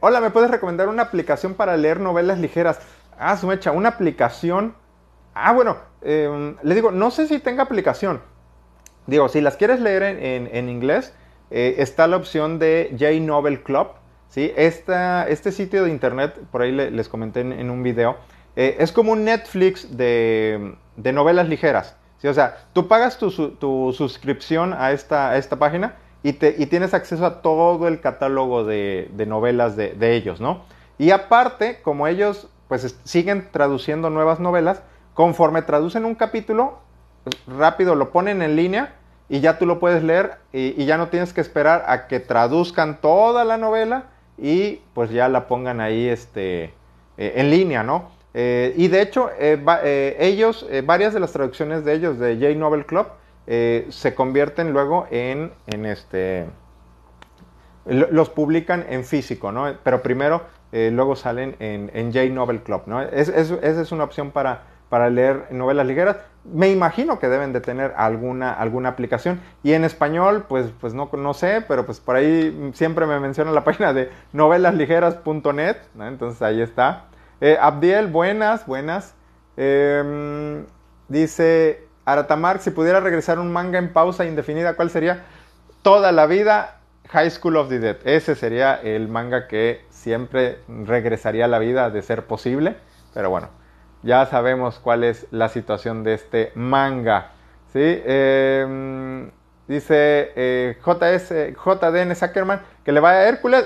hola, 0.00 0.20
¿me 0.20 0.30
puedes 0.30 0.50
recomendar 0.50 0.88
una 0.88 1.02
aplicación 1.02 1.54
para 1.54 1.76
leer 1.76 2.00
novelas 2.00 2.38
ligeras? 2.38 2.80
Ah, 3.18 3.36
su 3.36 3.46
mecha, 3.46 3.72
una 3.72 3.90
aplicación 3.90 4.74
Ah, 5.40 5.52
bueno, 5.52 5.76
em, 6.02 6.56
les 6.62 6.74
digo, 6.74 6.90
no 6.90 7.12
sé 7.12 7.28
si 7.28 7.38
tenga 7.38 7.62
aplicación. 7.62 8.20
Digo, 9.06 9.28
si 9.28 9.40
las 9.40 9.56
quieres 9.56 9.80
leer 9.80 10.02
en, 10.02 10.68
inglés, 10.68 11.14
eh, 11.50 11.76
está 11.78 12.08
la 12.08 12.16
opción 12.16 12.58
de 12.58 12.90
J-Novel 12.98 13.62
Club. 13.62 13.88
¿sí? 14.28 14.52
este 14.56 15.52
sitio 15.52 15.84
de 15.84 15.90
internet, 15.90 16.38
por 16.50 16.62
ahí 16.62 16.72
les 16.72 17.08
comenté 17.08 17.40
en, 17.40 17.70
un 17.70 17.82
video, 17.84 18.16
eh, 18.58 18.76
es 18.78 18.92
como 18.92 19.12
un 19.12 19.24
Netflix 19.24 19.96
de, 19.96 20.74
novelas 20.96 21.48
ligeras. 21.48 21.96
O 22.22 22.34
sea, 22.34 22.66
tú 22.72 22.88
pagas 22.88 23.16
tu, 23.16 23.30
suscripción 23.96 24.74
a 24.74 24.92
esta, 24.92 25.36
esta 25.38 25.56
página 25.56 25.94
y, 26.22 26.34
te, 26.34 26.52
tienes 26.66 26.92
acceso 26.92 27.24
a 27.24 27.40
todo 27.40 27.88
el 27.88 28.00
catálogo 28.00 28.64
de, 28.64 29.08
novelas 29.26 29.76
de, 29.76 29.94
de, 29.94 30.14
ellos, 30.16 30.40
¿no? 30.40 30.64
Y 30.98 31.12
aparte, 31.12 31.80
como 31.82 32.06
ellos 32.06 32.48
pues 32.66 32.98
siguen 33.04 33.48
traduciendo 33.50 34.10
nuevas 34.10 34.40
novelas, 34.40 34.82
Conforme 35.18 35.62
traducen 35.62 36.04
un 36.04 36.14
capítulo, 36.14 36.78
rápido 37.48 37.96
lo 37.96 38.12
ponen 38.12 38.40
en 38.40 38.54
línea 38.54 38.94
y 39.28 39.40
ya 39.40 39.58
tú 39.58 39.66
lo 39.66 39.80
puedes 39.80 40.04
leer 40.04 40.38
y, 40.52 40.84
ya 40.84 40.96
no 40.96 41.08
tienes 41.08 41.32
que 41.32 41.40
esperar 41.40 41.86
a 41.88 42.06
que 42.06 42.20
traduzcan 42.20 43.00
toda 43.00 43.44
la 43.44 43.56
novela 43.56 44.04
y 44.40 44.76
pues 44.94 45.10
ya 45.10 45.28
la 45.28 45.48
pongan 45.48 45.80
ahí 45.80 46.06
este, 46.06 46.72
eh, 47.16 47.32
en 47.34 47.50
línea, 47.50 47.82
¿no? 47.82 48.10
Eh, 48.40 48.72
y 48.76 48.86
de 48.86 49.02
hecho, 49.02 49.30
eh, 49.36 50.16
ellos, 50.20 50.64
varias 50.84 51.12
de 51.12 51.18
las 51.18 51.32
traducciones 51.32 51.84
de 51.84 51.92
ellos, 51.92 52.20
de 52.20 52.36
J 52.36 52.54
Novel 52.54 52.86
Club, 52.86 53.08
se 53.46 54.14
convierten 54.14 54.72
luego 54.72 55.08
en, 55.10 55.50
en 55.66 55.86
este, 55.86 56.46
los 57.84 58.30
publican 58.30 58.86
en 58.88 59.02
físico, 59.02 59.50
¿no? 59.50 59.74
Pero 59.82 60.02
primero, 60.02 60.42
luego 60.70 61.16
salen 61.16 61.56
en, 61.58 61.90
en 61.94 62.12
J 62.12 62.26
Novel 62.26 62.60
Club, 62.60 62.82
¿no? 62.86 63.02
esa 63.02 63.58
es 63.58 63.90
una 63.90 64.04
opción 64.04 64.30
para, 64.30 64.62
para 64.88 65.10
leer 65.10 65.48
novelas 65.50 65.86
ligeras. 65.86 66.18
Me 66.44 66.70
imagino 66.70 67.18
que 67.18 67.28
deben 67.28 67.52
de 67.52 67.60
tener 67.60 67.92
alguna, 67.96 68.52
alguna 68.52 68.90
aplicación. 68.90 69.40
Y 69.64 69.72
en 69.72 69.84
español, 69.84 70.44
pues, 70.48 70.70
pues 70.80 70.94
no, 70.94 71.10
no 71.12 71.34
sé, 71.34 71.64
pero 71.66 71.84
pues 71.84 71.98
por 71.98 72.14
ahí 72.14 72.70
siempre 72.72 73.04
me 73.06 73.18
menciona 73.18 73.50
la 73.50 73.64
página 73.64 73.92
de 73.92 74.10
novelasligeras.net, 74.32 75.76
entonces 75.98 76.40
ahí 76.40 76.60
está. 76.60 77.06
Eh, 77.40 77.56
Abdiel, 77.60 78.08
buenas, 78.08 78.66
buenas. 78.66 79.14
Em, 79.56 80.66
dice 81.08 81.86
Aratamar, 82.04 82.58
si 82.60 82.70
pudiera 82.70 83.00
regresar 83.00 83.38
un 83.38 83.52
manga 83.52 83.78
en 83.78 83.92
pausa 83.92 84.24
indefinida, 84.24 84.74
¿cuál 84.74 84.90
sería? 84.90 85.24
Toda 85.82 86.10
la 86.10 86.26
vida, 86.26 86.80
High 87.10 87.30
School 87.30 87.56
of 87.56 87.68
the 87.68 87.78
Dead. 87.78 87.96
Ese 88.04 88.34
sería 88.34 88.74
el 88.74 89.08
manga 89.08 89.46
que 89.46 89.84
siempre 89.90 90.58
regresaría 90.68 91.44
a 91.44 91.48
la 91.48 91.60
vida 91.60 91.90
de 91.90 92.02
ser 92.02 92.26
posible. 92.26 92.76
Pero 93.14 93.30
bueno, 93.30 93.50
ya 94.02 94.26
sabemos 94.26 94.80
cuál 94.80 95.04
es 95.04 95.26
la 95.30 95.48
situación 95.48 96.02
de 96.02 96.14
este 96.14 96.52
manga. 96.56 97.30
¿sí? 97.72 98.02
Em, 98.04 99.30
dice 99.68 100.32
eh, 100.34 100.78
JS, 100.84 101.54
JDN 101.54 102.16
Zuckerman 102.16 102.62
que 102.84 102.92
le 102.92 103.00
va 103.00 103.10
a 103.10 103.28
Hércules, 103.28 103.64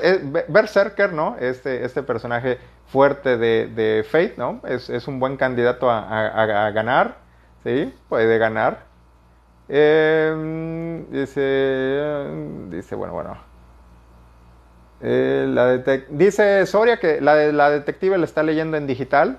Berserker, 0.48 1.12
¿no? 1.12 1.36
Este, 1.38 1.84
este 1.84 2.02
personaje 2.02 2.58
fuerte 2.86 3.38
de, 3.38 3.68
de 3.68 4.04
Fate, 4.04 4.34
¿no? 4.36 4.60
Es, 4.66 4.90
es, 4.90 5.08
un 5.08 5.20
buen 5.20 5.36
candidato 5.36 5.88
a, 5.90 6.70
ganar, 6.72 7.18
¿sí? 7.64 7.94
Puede 8.08 8.36
ganar. 8.38 8.84
Em, 9.68 11.08
dice, 11.10 12.26
dice, 12.68 12.94
bueno, 12.94 13.14
bueno. 13.14 13.36
Eh, 15.00 15.46
la 15.48 15.78
dice 16.10 16.64
Soria 16.66 16.98
que 16.98 17.20
la, 17.20 17.34
la 17.52 17.70
detective 17.70 18.18
le 18.18 18.24
está 18.24 18.42
leyendo 18.42 18.76
en 18.76 18.86
digital. 18.86 19.38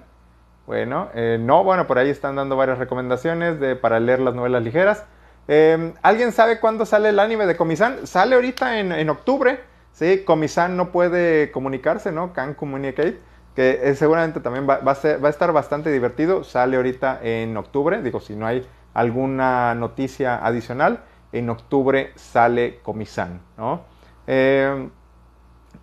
Bueno, 0.65 1.09
eh, 1.13 1.37
no, 1.39 1.63
bueno, 1.63 1.87
por 1.87 1.97
ahí 1.97 2.09
están 2.09 2.35
dando 2.35 2.55
varias 2.55 2.77
recomendaciones 2.77 3.59
de, 3.59 3.75
para 3.75 3.99
leer 3.99 4.19
las 4.21 4.33
novelas 4.33 4.63
ligeras. 4.63 5.05
Em, 5.47 5.93
¿Alguien 6.01 6.31
sabe 6.31 6.59
cuándo 6.59 6.85
sale 6.85 7.09
el 7.09 7.19
anime 7.19 7.45
de 7.45 7.57
Comisan? 7.57 8.07
Sale 8.07 8.35
ahorita 8.35 8.79
en, 8.79 9.09
octubre, 9.09 9.59
¿sí? 9.91 10.23
Comisan 10.25 10.77
no 10.77 10.91
puede 10.91 11.51
comunicarse, 11.51 12.11
¿no? 12.11 12.33
Can 12.33 12.53
communicate. 12.53 13.19
que 13.55 13.81
eh, 13.83 13.95
seguramente 13.95 14.39
también 14.39 14.67
va, 14.67 14.79
a 14.83 15.29
estar 15.29 15.51
bastante 15.51 15.91
divertido. 15.91 16.43
Sale 16.43 16.77
ahorita 16.77 17.19
en 17.21 17.55
octubre, 17.57 18.01
digo, 18.01 18.19
si 18.19 18.35
no 18.35 18.47
hay 18.47 18.65
alguna 18.93 19.75
noticia 19.75 20.43
adicional, 20.43 21.03
en 21.31 21.49
octubre 21.49 22.13
sale 22.15 22.79
Comisan, 22.81 23.41
¿no? 23.57 23.81
Eh, 24.27 24.89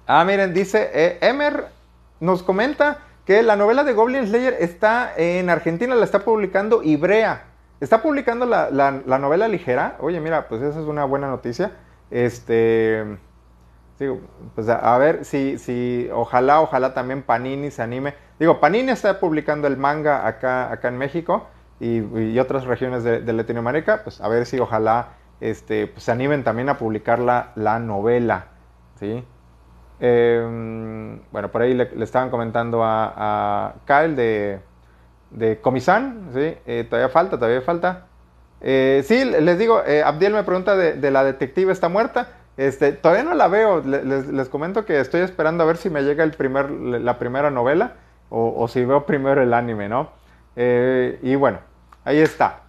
ah, 0.06 0.24
miren, 0.24 0.54
dice 0.54 0.90
eh, 0.92 1.18
Emer, 1.20 1.66
nos 2.20 2.42
comenta 2.42 2.98
que 3.26 3.42
la 3.42 3.56
novela 3.56 3.84
de 3.84 3.92
Goblin 3.92 4.26
Slayer 4.26 4.56
está 4.60 5.12
en 5.16 5.50
Argentina, 5.50 5.94
la 5.94 6.04
está 6.04 6.20
publicando 6.20 6.82
Ibrea. 6.82 7.49
Está 7.80 8.02
publicando 8.02 8.46
la, 8.46 8.70
la 8.70 9.18
novela 9.18 9.48
ligera. 9.48 9.96
Oye, 10.00 10.20
mira, 10.20 10.48
pues 10.48 10.62
esa 10.62 10.80
es 10.80 10.86
una 10.86 11.04
buena 11.04 11.28
noticia. 11.28 11.72
Este 12.10 13.18
Digo, 14.00 14.18
pues 14.54 14.66
a, 14.66 14.96
ver 14.96 15.26
si, 15.26 15.58
si, 15.58 16.08
ojalá, 16.10 16.62
ojalá 16.62 16.94
también 16.94 17.22
Panini 17.22 17.70
se 17.70 17.82
anime. 17.82 18.14
Digo, 18.38 18.58
Panini 18.58 18.90
está 18.92 19.20
publicando 19.20 19.68
el 19.68 19.76
manga 19.76 20.26
acá, 20.26 20.72
acá 20.72 20.88
en 20.88 20.96
México 20.96 21.48
y, 21.78 22.38
otras 22.38 22.64
regiones 22.64 23.04
de, 23.04 23.20
Latinoamérica, 23.30 24.02
pues 24.02 24.22
a 24.22 24.28
ver 24.28 24.46
si 24.46 24.58
ojalá 24.58 25.08
este, 25.40 25.86
pues, 25.86 26.04
se 26.04 26.12
animen 26.12 26.44
también 26.44 26.70
a 26.70 26.78
publicar 26.78 27.18
la, 27.18 27.52
la 27.56 27.78
novela, 27.78 28.46
¿sí? 28.98 29.22
Em, 30.00 31.20
bueno, 31.30 31.50
por 31.50 31.60
ahí 31.60 31.74
le, 31.74 31.90
estaban 32.02 32.30
comentando 32.30 32.82
a, 32.82 33.12
a 33.14 33.74
Kyle 33.84 34.16
de, 34.16 34.60
de 35.30 35.60
Comisán, 35.60 36.30
¿sí? 36.34 36.54
Eh, 36.66 36.86
todavía 36.88 37.08
falta, 37.08 37.36
todavía 37.36 37.62
falta. 37.62 38.06
Eh, 38.60 39.02
sí, 39.06 39.24
les 39.24 39.58
digo, 39.58 39.82
eh, 39.86 40.02
Abdiel 40.02 40.34
me 40.34 40.42
pregunta 40.42 40.76
de, 40.76 40.94
de 40.94 41.10
la 41.10 41.24
detective 41.24 41.72
está 41.72 41.88
muerta. 41.88 42.28
Este, 42.56 42.92
todavía 42.92 43.24
no 43.24 43.34
la 43.34 43.48
veo. 43.48 43.80
Les, 43.80 44.48
comento 44.48 44.84
que 44.84 45.00
estoy 45.00 45.22
esperando 45.22 45.64
a 45.64 45.66
ver 45.66 45.76
si 45.76 45.88
me 45.88 46.02
llega 46.02 46.24
el 46.24 46.32
primer, 46.32 46.70
la 46.70 47.18
primera 47.18 47.50
novela 47.50 47.94
o, 48.28 48.68
si 48.68 48.84
veo 48.84 49.06
primero 49.06 49.42
el 49.42 49.54
anime, 49.54 49.88
¿no? 49.88 50.10
Eh, 50.54 51.18
y 51.22 51.34
bueno, 51.34 51.58
ahí 52.04 52.18
está. 52.18 52.60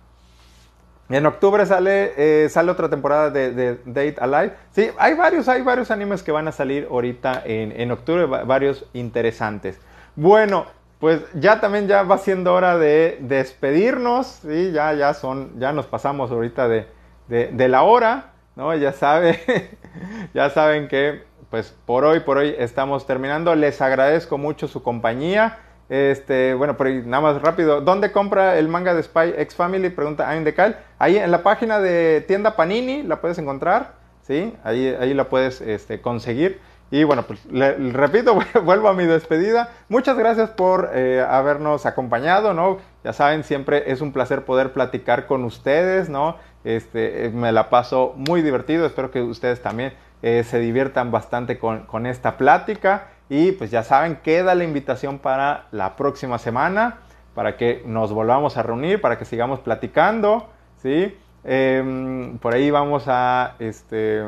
En 1.09 1.25
octubre 1.25 1.65
sale, 1.65 2.47
sale 2.49 2.71
otra 2.71 2.89
temporada 2.89 3.29
de, 3.29 3.79
Date 3.85 4.15
Alive. 4.19 4.53
Sí, 4.71 4.89
hay 4.97 5.13
varios, 5.13 5.49
hay 5.49 5.61
varios 5.61 5.91
animes 5.91 6.23
que 6.23 6.31
van 6.31 6.47
a 6.47 6.51
salir 6.53 6.87
ahorita 6.89 7.43
en, 7.45 7.91
octubre, 7.91 8.25
varios 8.25 8.85
interesantes. 8.93 9.77
Bueno, 10.15 10.67
pues 11.01 11.21
ya 11.33 11.59
también 11.59 11.89
ya 11.89 12.03
va 12.03 12.17
siendo 12.17 12.53
hora 12.53 12.77
de 12.77 13.17
despedirnos. 13.19 14.27
Sí, 14.27 14.71
ya, 14.71 14.93
ya 14.93 15.13
son, 15.13 15.59
ya 15.59 15.73
nos 15.73 15.87
pasamos 15.87 16.31
ahorita 16.31 16.69
de, 16.69 16.87
de 17.27 17.67
la 17.67 17.83
hora. 17.83 18.31
¿no? 18.55 18.75
Ya 18.75 18.93
sabe, 18.93 19.39
ya 20.33 20.49
saben 20.49 20.87
que 20.87 21.23
pues 21.49 21.75
por 21.85 22.05
hoy, 22.05 22.21
por 22.21 22.37
hoy 22.37 22.55
estamos 22.57 23.05
terminando. 23.05 23.53
Les 23.55 23.81
agradezco 23.81 24.37
mucho 24.37 24.67
su 24.67 24.83
compañía. 24.83 25.59
Este, 25.89 26.53
bueno, 26.53 26.77
ahí, 26.79 27.03
nada 27.05 27.21
más 27.21 27.41
rápido. 27.41 27.81
¿Dónde 27.81 28.13
compra 28.13 28.57
el 28.57 28.69
manga 28.69 28.93
de 28.93 29.03
Spy 29.03 29.33
X 29.37 29.55
Family? 29.55 29.89
Pregunta 29.89 30.29
Ayn 30.29 30.45
Decal. 30.45 30.79
Ahí 30.97 31.17
en 31.17 31.29
la 31.29 31.43
página 31.43 31.79
de 31.81 32.23
tienda 32.25 32.55
Panini 32.55 33.03
la 33.03 33.19
puedes 33.19 33.37
encontrar. 33.37 33.95
¿sí? 34.21 34.55
Ahí, 34.63 34.95
ahí 34.99 35.13
la 35.13 35.27
puedes 35.27 35.59
este, 35.59 35.99
conseguir. 35.99 36.61
Y 36.91 37.05
bueno, 37.05 37.23
pues 37.23 37.39
repito, 37.49 38.37
vuelvo 38.63 38.89
a 38.89 38.93
mi 38.93 39.05
despedida. 39.05 39.69
Muchas 39.87 40.17
gracias 40.17 40.49
por 40.49 40.91
eh, 40.93 41.25
habernos 41.27 41.85
acompañado, 41.85 42.53
¿no? 42.53 42.79
Ya 43.03 43.13
saben, 43.13 43.45
siempre 43.45 43.89
es 43.91 44.01
un 44.01 44.11
placer 44.11 44.43
poder 44.43 44.73
platicar 44.73 45.25
con 45.25 45.45
ustedes, 45.45 46.09
¿no? 46.09 46.35
Este, 46.65 47.25
eh, 47.25 47.29
me 47.29 47.53
la 47.53 47.69
paso 47.69 48.13
muy 48.17 48.41
divertido, 48.41 48.85
espero 48.85 49.09
que 49.09 49.21
ustedes 49.21 49.61
también 49.61 49.93
eh, 50.21 50.43
se 50.43 50.59
diviertan 50.59 51.09
bastante 51.11 51.57
con, 51.57 51.85
con, 51.85 52.05
esta 52.05 52.37
plática. 52.37 53.07
Y 53.29 53.53
pues 53.53 53.71
ya 53.71 53.83
saben, 53.83 54.17
queda 54.17 54.53
la 54.53 54.65
invitación 54.65 55.17
para 55.17 55.67
la 55.71 55.95
próxima 55.95 56.37
semana, 56.37 56.97
para 57.33 57.55
que 57.55 57.81
nos 57.85 58.11
volvamos 58.11 58.57
a 58.57 58.63
reunir, 58.63 58.99
para 58.99 59.17
que 59.17 59.23
sigamos 59.23 59.61
platicando, 59.61 60.49
¿sí? 60.81 61.17
Em, 61.43 62.37
por 62.37 62.53
ahí 62.53 62.69
vamos 62.69 63.05
a, 63.07 63.55
este 63.59 64.23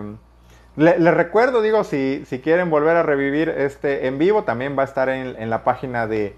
les 0.75 1.13
recuerdo, 1.13 1.61
digo, 1.61 1.83
si, 1.83 2.23
si, 2.25 2.39
quieren 2.39 2.69
volver 2.69 2.97
a 2.97 3.03
revivir 3.03 3.49
este 3.49 4.07
en 4.07 4.17
vivo, 4.17 4.43
también 4.43 4.75
va 4.77 4.81
a 4.81 4.85
estar 4.85 5.07
en, 5.09 5.49
la 5.49 5.63
página 5.63 6.07
de, 6.07 6.35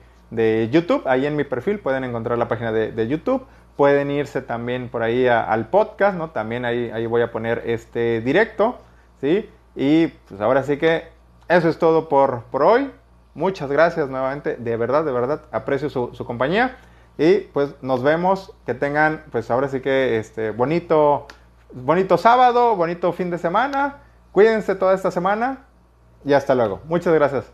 YouTube. 0.72 1.04
Ahí 1.06 1.26
en 1.26 1.36
mi 1.36 1.46
perfil 1.46 1.80
pueden 1.80 2.04
encontrar 2.04 2.38
la 2.38 2.48
página 2.48 2.72
de, 2.72 3.08
YouTube. 3.08 3.46
Pueden 3.78 4.12
irse 4.12 4.42
también 4.42 4.90
por 4.90 5.04
ahí 5.04 5.28
al 5.28 5.68
podcast, 5.68 6.18
¿no? 6.18 6.30
También 6.30 6.66
ahí, 6.66 6.90
ahí 6.94 7.06
voy 7.06 7.22
a 7.22 7.32
poner 7.32 7.64
este 7.66 8.22
directo, 8.22 8.78
¿sí? 9.22 9.50
Y 9.76 10.08
pues 10.08 10.40
ahora 10.40 10.64
sí 10.64 10.78
que 10.78 11.04
eso 11.48 11.70
es 11.70 11.78
todo 11.78 12.10
por, 12.10 12.44
por 12.52 12.64
hoy. 12.64 12.92
Muchas 13.34 13.70
gracias 13.70 14.10
nuevamente. 14.10 14.56
De 14.56 14.78
verdad, 14.78 15.04
de 15.04 15.12
verdad, 15.12 15.42
aprecio 15.52 15.90
su, 15.90 16.14
su 16.14 16.26
compañía. 16.26 16.78
Y 17.18 17.40
pues 17.54 17.76
nos 17.82 18.02
vemos. 18.02 18.54
Que 18.66 18.74
tengan, 18.74 19.24
pues 19.32 19.52
ahora 19.52 19.68
sí 19.68 19.82
que 19.82 20.18
este 20.18 20.52
bonito, 20.52 21.28
bonito 21.74 22.18
sábado, 22.18 22.76
bonito 22.76 23.12
fin 23.14 23.30
de 23.30 23.38
semana. 23.38 24.05
Cuídense 24.36 24.76
toda 24.76 24.94
esta 24.94 25.12
semana 25.12 25.64
y 26.26 26.34
hasta 26.34 26.54
luego. 26.56 26.82
Muchas 26.90 27.14
gracias. 27.14 27.46